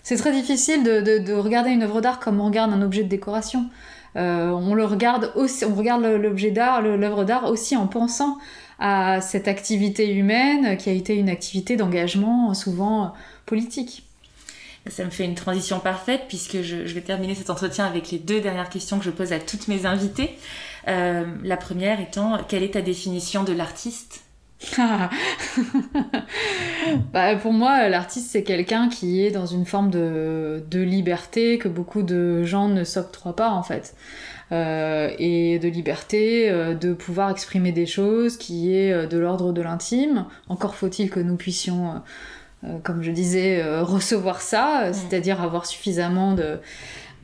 C'est 0.05 0.16
très 0.16 0.32
difficile 0.32 0.84
de, 0.84 1.00
de, 1.00 1.32
regarder 1.32 1.70
une 1.70 1.82
œuvre 1.82 2.02
d'art 2.02 2.20
comme 2.20 2.38
on 2.38 2.44
regarde 2.44 2.70
un 2.72 2.82
objet 2.82 3.02
de 3.02 3.09
décoration. 3.09 3.70
Euh, 4.16 4.50
on 4.50 4.70
regarde 4.86 5.32
aussi, 5.34 5.64
l'œuvre 5.64 7.24
d'art 7.24 7.50
aussi 7.50 7.74
en 7.74 7.86
pensant 7.86 8.38
à 8.78 9.22
cette 9.22 9.48
activité 9.48 10.12
humaine 10.12 10.76
qui 10.76 10.90
a 10.90 10.92
été 10.92 11.16
une 11.16 11.30
activité 11.30 11.76
d'engagement 11.76 12.52
souvent 12.52 13.14
politique. 13.46 14.05
Ça 14.90 15.05
me 15.05 15.11
fait 15.11 15.24
une 15.24 15.34
transition 15.34 15.80
parfaite 15.80 16.24
puisque 16.28 16.61
je, 16.61 16.76
vais 16.76 17.00
terminer 17.00 17.34
cet 17.34 17.48
entretien 17.48 17.86
avec 17.86 18.11
les 18.11 18.18
deux 18.18 18.42
dernières 18.42 18.68
questions 18.68 18.98
que 18.98 19.05
je 19.07 19.11
pose 19.11 19.32
à 19.32 19.38
toutes 19.38 19.68
mes 19.68 19.86
invitées. 19.86 20.36
Euh, 20.86 21.24
la 21.42 21.57
première 21.57 21.98
étant, 21.98 22.38
quelle 22.46 22.62
est 22.62 22.74
ta 22.74 22.82
définition 22.82 23.42
de 23.42 23.55
l'artiste? 23.55 24.24
bah, 27.12 27.36
pour 27.36 27.52
moi, 27.52 27.88
l'artiste, 27.88 28.30
c'est 28.30 28.42
quelqu'un 28.42 28.88
qui 28.88 29.24
est 29.24 29.30
dans 29.30 29.46
une 29.46 29.66
forme 29.66 29.90
de, 29.90 30.64
de, 30.70 30.80
liberté 30.80 31.58
que 31.58 31.68
beaucoup 31.68 32.02
de 32.02 32.44
gens 32.44 32.68
ne 32.68 32.84
s'octroient 32.84 33.36
pas, 33.36 33.50
en 33.50 33.62
fait. 33.62 33.94
Euh, 34.52 35.10
et 35.18 35.58
de 35.58 35.68
liberté, 35.68 36.50
euh, 36.50 36.74
de 36.74 36.92
pouvoir 36.92 37.30
exprimer 37.30 37.72
des 37.72 37.86
choses 37.86 38.36
qui 38.36 38.74
est 38.74 38.92
euh, 38.92 39.06
de 39.06 39.16
l'ordre 39.16 39.52
de 39.52 39.62
l'intime. 39.62 40.26
Encore 40.48 40.74
faut-il 40.74 41.10
que 41.10 41.18
nous 41.18 41.36
puissions, 41.36 42.02
comme 42.82 43.02
je 43.02 43.10
disais, 43.10 43.62
recevoir 43.80 44.40
ça, 44.40 44.90
c'est-à-dire 44.92 45.42
avoir 45.42 45.66
suffisamment 45.66 46.32
de 46.32 46.58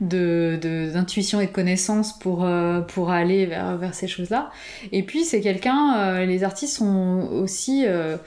d'intuition 0.01 1.37
de, 1.37 1.43
et 1.43 1.47
de 1.47 1.51
connaissances 1.51 2.17
pour, 2.17 2.43
euh, 2.43 2.81
pour 2.81 3.11
aller 3.11 3.45
vers, 3.45 3.77
vers 3.77 3.93
ces 3.93 4.07
choses-là. 4.07 4.51
Et 4.91 5.03
puis 5.03 5.23
c'est 5.23 5.41
quelqu'un, 5.41 5.95
euh, 5.95 6.25
les 6.25 6.43
artistes 6.43 6.81
ont 6.81 7.29
aussi 7.31 7.85
euh, 7.85 8.17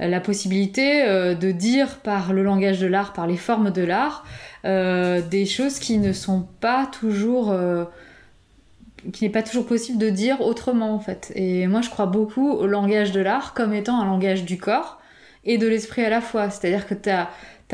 la 0.00 0.20
possibilité 0.20 1.04
de 1.34 1.50
dire 1.52 1.98
par 1.98 2.32
le 2.32 2.42
langage 2.42 2.80
de 2.80 2.86
l'art, 2.86 3.12
par 3.12 3.26
les 3.26 3.36
formes 3.36 3.70
de 3.70 3.82
l'art, 3.82 4.24
des 4.64 5.46
choses 5.46 5.78
qui 5.78 5.98
ne 5.98 6.14
sont 6.14 6.48
pas 6.60 6.86
toujours... 6.86 7.54
qui 9.12 9.24
n'est 9.24 9.30
pas 9.30 9.42
toujours 9.42 9.66
possible 9.66 9.98
de 9.98 10.08
dire 10.08 10.40
autrement 10.40 10.94
en 10.94 11.00
fait. 11.00 11.32
Et 11.34 11.66
moi 11.66 11.82
je 11.82 11.90
crois 11.90 12.06
beaucoup 12.06 12.50
au 12.50 12.66
langage 12.66 13.12
de 13.12 13.20
l'art 13.20 13.52
comme 13.52 13.74
étant 13.74 14.00
un 14.00 14.06
langage 14.06 14.46
du 14.46 14.56
corps 14.56 15.02
et 15.44 15.58
de 15.58 15.68
l'esprit 15.68 16.02
à 16.02 16.08
la 16.08 16.22
fois. 16.22 16.48
C'est-à-dire 16.48 16.86
que 16.86 16.94
tu 16.94 17.10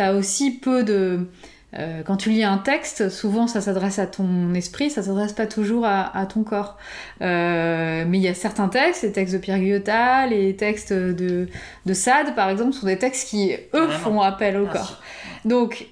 as 0.03 0.13
aussi 0.13 0.51
peu 0.51 0.83
de 0.83 1.29
euh, 1.75 2.03
quand 2.05 2.17
tu 2.17 2.31
lis 2.31 2.45
un 2.45 2.59
texte, 2.59 3.09
souvent 3.09 3.47
ça 3.47 3.61
s'adresse 3.61 3.99
à 3.99 4.07
ton 4.07 4.55
esprit, 4.55 4.89
ça 4.89 5.03
s'adresse 5.03 5.33
pas 5.33 5.47
toujours 5.47 5.85
à, 5.85 6.27
ton 6.27 6.43
corps. 6.43 6.79
Euh, 7.23 8.05
mais 8.07 8.19
il 8.19 8.23
y 8.23 8.29
a 8.29 8.35
certains 8.35 8.69
textes, 8.69 9.03
les 9.03 9.12
textes 9.12 9.35
de 9.35 9.39
Pierre 9.39 9.59
Guyotat, 9.59 10.27
les 10.27 10.55
textes 10.57 10.93
de, 10.93 11.49
de 11.85 11.95
Sade 11.95 12.35
par 12.35 12.51
exemple, 12.51 12.73
sont 12.73 12.87
des 12.87 12.99
textes 12.99 13.29
qui, 13.29 13.53
eux, 13.75 13.89
font 13.89 14.21
appel 14.21 14.57
au 14.57 14.67
corps. 14.67 15.01
Donc, 15.45 15.89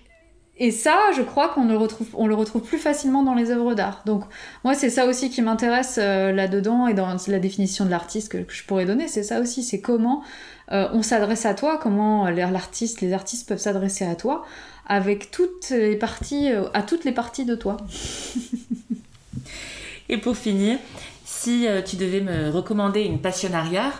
et 0.59 0.71
ça, 0.71 0.97
je 1.17 1.23
crois 1.23 1.49
qu'on 1.49 1.67
le 1.67 1.77
retrouve, 1.77 2.09
on 2.15 2.27
le 2.27 2.35
retrouve 2.35 2.63
plus 2.63 2.79
facilement 2.79 3.23
dans 3.23 3.35
les 3.35 3.51
œuvres 3.51 3.75
d'art. 3.75 4.03
Donc, 4.07 4.25
moi, 4.63 4.75
c'est 4.75 4.91
ça 4.91 5.07
aussi 5.07 5.31
qui 5.31 5.43
m'intéresse 5.43 5.99
euh, 6.01 6.33
là-dedans 6.33 6.87
et 6.87 6.95
dans 6.95 7.17
la 7.27 7.39
définition 7.39 7.85
de 7.85 7.91
l'artiste 7.91 8.31
que, 8.31 8.39
je 8.49 8.65
pourrais 8.65 8.87
donner. 8.87 9.09
C'est 9.09 9.25
ça 9.25 9.41
aussi, 9.41 9.63
c'est 9.63 9.81
comment 9.81 10.23
on 10.71 11.03
s'adresse 11.03 11.45
à 11.45 11.53
toi, 11.53 11.79
comment 11.81 12.27
l'artiste, 12.31 13.03
les 13.03 13.13
artistes 13.13 13.47
peuvent 13.47 13.59
s'adresser 13.59 14.07
à 14.07 14.15
toi 14.15 14.45
avec 14.87 15.31
toutes 15.31 15.71
les 15.71 15.97
parties, 15.97 16.51
euh, 16.51 16.69
à 16.75 16.83
toutes 16.83 17.05
les 17.05 17.13
parties 17.13 17.45
de 17.45 17.55
toi. 17.55 17.77
Et 20.09 20.19
pour 20.19 20.37
finir, 20.37 20.79
si 21.25 21.67
euh, 21.67 21.83
tu 21.83 21.97
devais 21.97 22.21
me 22.21 22.51
recommander 22.51 23.03
une 23.03 23.21
passionnariat, 23.21 23.93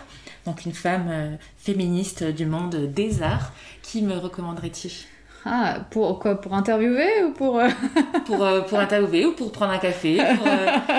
donc 0.45 0.65
une 0.65 0.73
femme 0.73 1.07
euh, 1.09 1.35
féministe 1.57 2.23
du 2.23 2.45
monde 2.45 2.93
des 2.93 3.23
arts, 3.23 3.51
qui 3.81 4.03
me 4.03 4.15
recommanderais-tu? 4.15 5.07
Ah, 5.45 5.75
pour 5.91 6.19
quoi 6.19 6.41
Pour 6.41 6.53
interviewer 6.53 7.23
ou 7.23 7.31
pour... 7.31 7.61
pour, 8.25 8.47
pour 8.67 8.79
interviewer 8.79 9.27
ou 9.27 9.33
pour 9.33 9.51
prendre 9.51 9.73
un 9.73 9.77
café 9.77 10.19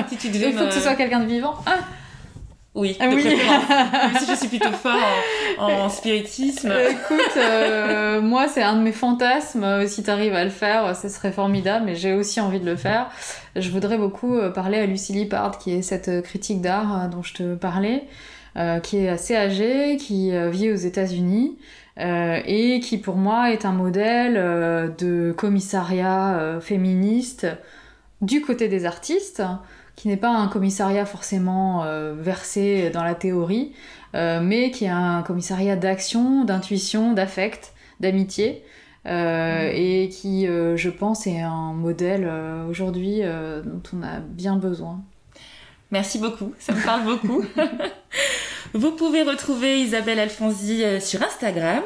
si 0.08 0.16
tu 0.16 0.28
devais 0.28 0.50
Il 0.50 0.56
faut 0.56 0.66
que 0.66 0.74
ce 0.74 0.80
soit 0.80 0.94
quelqu'un 0.94 1.20
de 1.20 1.26
vivant. 1.26 1.56
Ah 1.66 1.78
oui, 2.76 2.94
ah 3.00 3.08
de 3.08 3.14
Même 3.14 4.20
si 4.20 4.30
je 4.30 4.36
suis 4.36 4.48
plutôt 4.48 4.70
fort 4.70 5.00
en, 5.58 5.88
spiritisme. 5.88 6.70
Euh, 6.70 6.90
écoute, 6.90 7.36
euh, 7.38 8.20
moi, 8.20 8.48
c'est 8.48 8.62
un 8.62 8.76
de 8.76 8.82
mes 8.82 8.92
fantasmes. 8.92 9.64
Euh, 9.64 9.86
si 9.88 10.02
tu 10.02 10.10
arrives 10.10 10.34
à 10.34 10.44
le 10.44 10.50
faire, 10.50 10.94
ce 10.94 11.08
serait 11.08 11.32
formidable. 11.32 11.86
Mais 11.86 11.94
j'ai 11.94 12.12
aussi 12.12 12.38
envie 12.38 12.60
de 12.60 12.66
le 12.66 12.76
faire. 12.76 13.08
Je 13.56 13.70
voudrais 13.70 13.96
beaucoup 13.96 14.38
parler 14.54 14.78
à 14.78 14.84
Lucie 14.84 15.14
Lippard, 15.14 15.56
qui 15.56 15.72
est 15.72 15.80
cette 15.80 16.22
critique 16.22 16.60
d'art 16.60 17.08
dont 17.08 17.22
je 17.22 17.32
te 17.32 17.54
parlais, 17.54 18.04
qui 18.82 18.98
est 18.98 19.08
assez 19.08 19.36
âgée, 19.36 19.96
qui 19.98 20.30
vit 20.50 20.70
aux 20.70 20.76
États-Unis. 20.76 21.58
et 21.98 22.80
qui 22.82 22.98
pour 22.98 23.16
moi 23.16 23.52
est 23.52 23.64
un 23.64 23.72
modèle 23.72 24.34
de 24.98 25.32
commissariat 25.36 26.58
féministe 26.60 27.46
du 28.22 28.40
côté 28.40 28.68
des 28.68 28.86
artistes, 28.86 29.42
qui 29.96 30.08
n'est 30.08 30.16
pas 30.16 30.30
un 30.30 30.46
commissariat 30.48 31.06
forcément 31.06 31.84
euh, 31.84 32.14
versé 32.14 32.90
dans 32.90 33.02
la 33.02 33.14
théorie, 33.14 33.72
euh, 34.14 34.40
mais 34.42 34.70
qui 34.70 34.84
est 34.84 34.90
un 34.90 35.22
commissariat 35.22 35.74
d'action, 35.74 36.44
d'intuition, 36.44 37.12
d'affect, 37.12 37.72
d'amitié, 38.00 38.62
euh, 39.06 39.70
mmh. 39.70 39.74
et 39.74 40.08
qui, 40.10 40.46
je 40.46 40.90
pense, 40.90 41.26
est 41.26 41.40
un 41.40 41.72
modèle 41.72 42.30
aujourd'hui 42.68 43.22
dont 43.22 43.82
on 43.94 44.02
a 44.02 44.20
bien 44.20 44.56
besoin. 44.56 45.00
Merci 45.92 46.18
beaucoup, 46.18 46.52
ça 46.58 46.72
me 46.72 46.84
parle 46.84 47.04
beaucoup. 47.04 47.44
Vous 48.74 48.92
pouvez 48.92 49.22
retrouver 49.22 49.80
Isabelle 49.80 50.18
Alfonsi 50.18 50.82
sur 51.00 51.22
Instagram, 51.22 51.82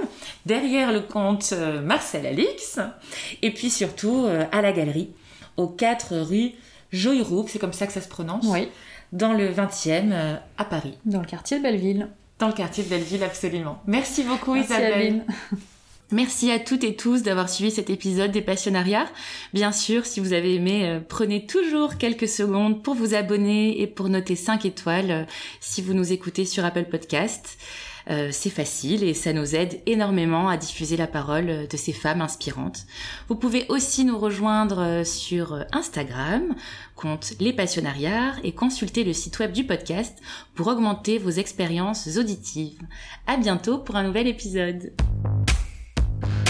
derrière 0.46 0.92
le 0.92 1.00
compte 1.00 1.52
Marcel 1.84 2.26
Alix, 2.26 2.78
et 3.42 3.52
puis 3.52 3.70
surtout 3.70 4.26
à 4.52 4.62
la 4.62 4.72
galerie, 4.72 5.10
aux 5.56 5.68
4 5.68 6.16
rue 6.16 6.52
Joyroux, 6.92 7.46
c'est 7.48 7.58
comme 7.58 7.72
ça 7.72 7.86
que 7.86 7.92
ça 7.92 8.00
se 8.00 8.08
prononce. 8.08 8.44
Oui. 8.46 8.68
Dans 9.12 9.32
le 9.32 9.48
20e 9.48 10.12
euh, 10.12 10.36
à 10.58 10.64
Paris. 10.64 10.98
Dans 11.04 11.20
le 11.20 11.26
quartier 11.26 11.58
de 11.58 11.62
Belleville. 11.62 12.08
Dans 12.38 12.48
le 12.48 12.52
quartier 12.52 12.84
de 12.84 12.88
Belleville, 12.88 13.22
absolument. 13.22 13.82
Merci 13.86 14.22
beaucoup 14.22 14.56
Isabelle. 14.56 15.24
Merci 16.12 16.50
à 16.50 16.58
toutes 16.58 16.82
et 16.82 16.96
tous 16.96 17.22
d'avoir 17.22 17.48
suivi 17.48 17.70
cet 17.70 17.88
épisode 17.88 18.32
des 18.32 18.42
Passionnariats. 18.42 19.08
Bien 19.54 19.70
sûr, 19.70 20.04
si 20.04 20.18
vous 20.18 20.32
avez 20.32 20.56
aimé, 20.56 20.88
euh, 20.88 20.98
prenez 21.08 21.46
toujours 21.46 21.98
quelques 21.98 22.26
secondes 22.26 22.82
pour 22.82 22.96
vous 22.96 23.14
abonner 23.14 23.80
et 23.80 23.86
pour 23.86 24.08
noter 24.08 24.34
5 24.34 24.64
étoiles 24.64 25.10
euh, 25.12 25.24
si 25.60 25.82
vous 25.82 25.94
nous 25.94 26.12
écoutez 26.12 26.44
sur 26.44 26.64
Apple 26.64 26.86
Podcast. 26.86 27.58
Euh, 28.10 28.30
c'est 28.32 28.50
facile 28.50 29.04
et 29.04 29.14
ça 29.14 29.32
nous 29.32 29.54
aide 29.54 29.82
énormément 29.86 30.48
à 30.48 30.56
diffuser 30.56 30.96
la 30.96 31.06
parole 31.06 31.68
de 31.68 31.76
ces 31.76 31.92
femmes 31.92 32.22
inspirantes. 32.22 32.86
Vous 33.28 33.36
pouvez 33.36 33.66
aussi 33.68 34.04
nous 34.04 34.18
rejoindre 34.18 35.02
sur 35.04 35.64
Instagram, 35.70 36.56
compte 36.96 37.34
Les 37.38 37.52
Passionnariats, 37.52 38.34
et 38.42 38.50
consulter 38.50 39.04
le 39.04 39.12
site 39.12 39.38
web 39.38 39.52
du 39.52 39.64
podcast 39.64 40.18
pour 40.56 40.66
augmenter 40.66 41.18
vos 41.18 41.30
expériences 41.30 42.16
auditives. 42.16 42.80
À 43.28 43.36
bientôt 43.36 43.78
pour 43.78 43.94
un 43.94 44.02
nouvel 44.02 44.26
épisode. 44.26 44.92
you 46.22 46.49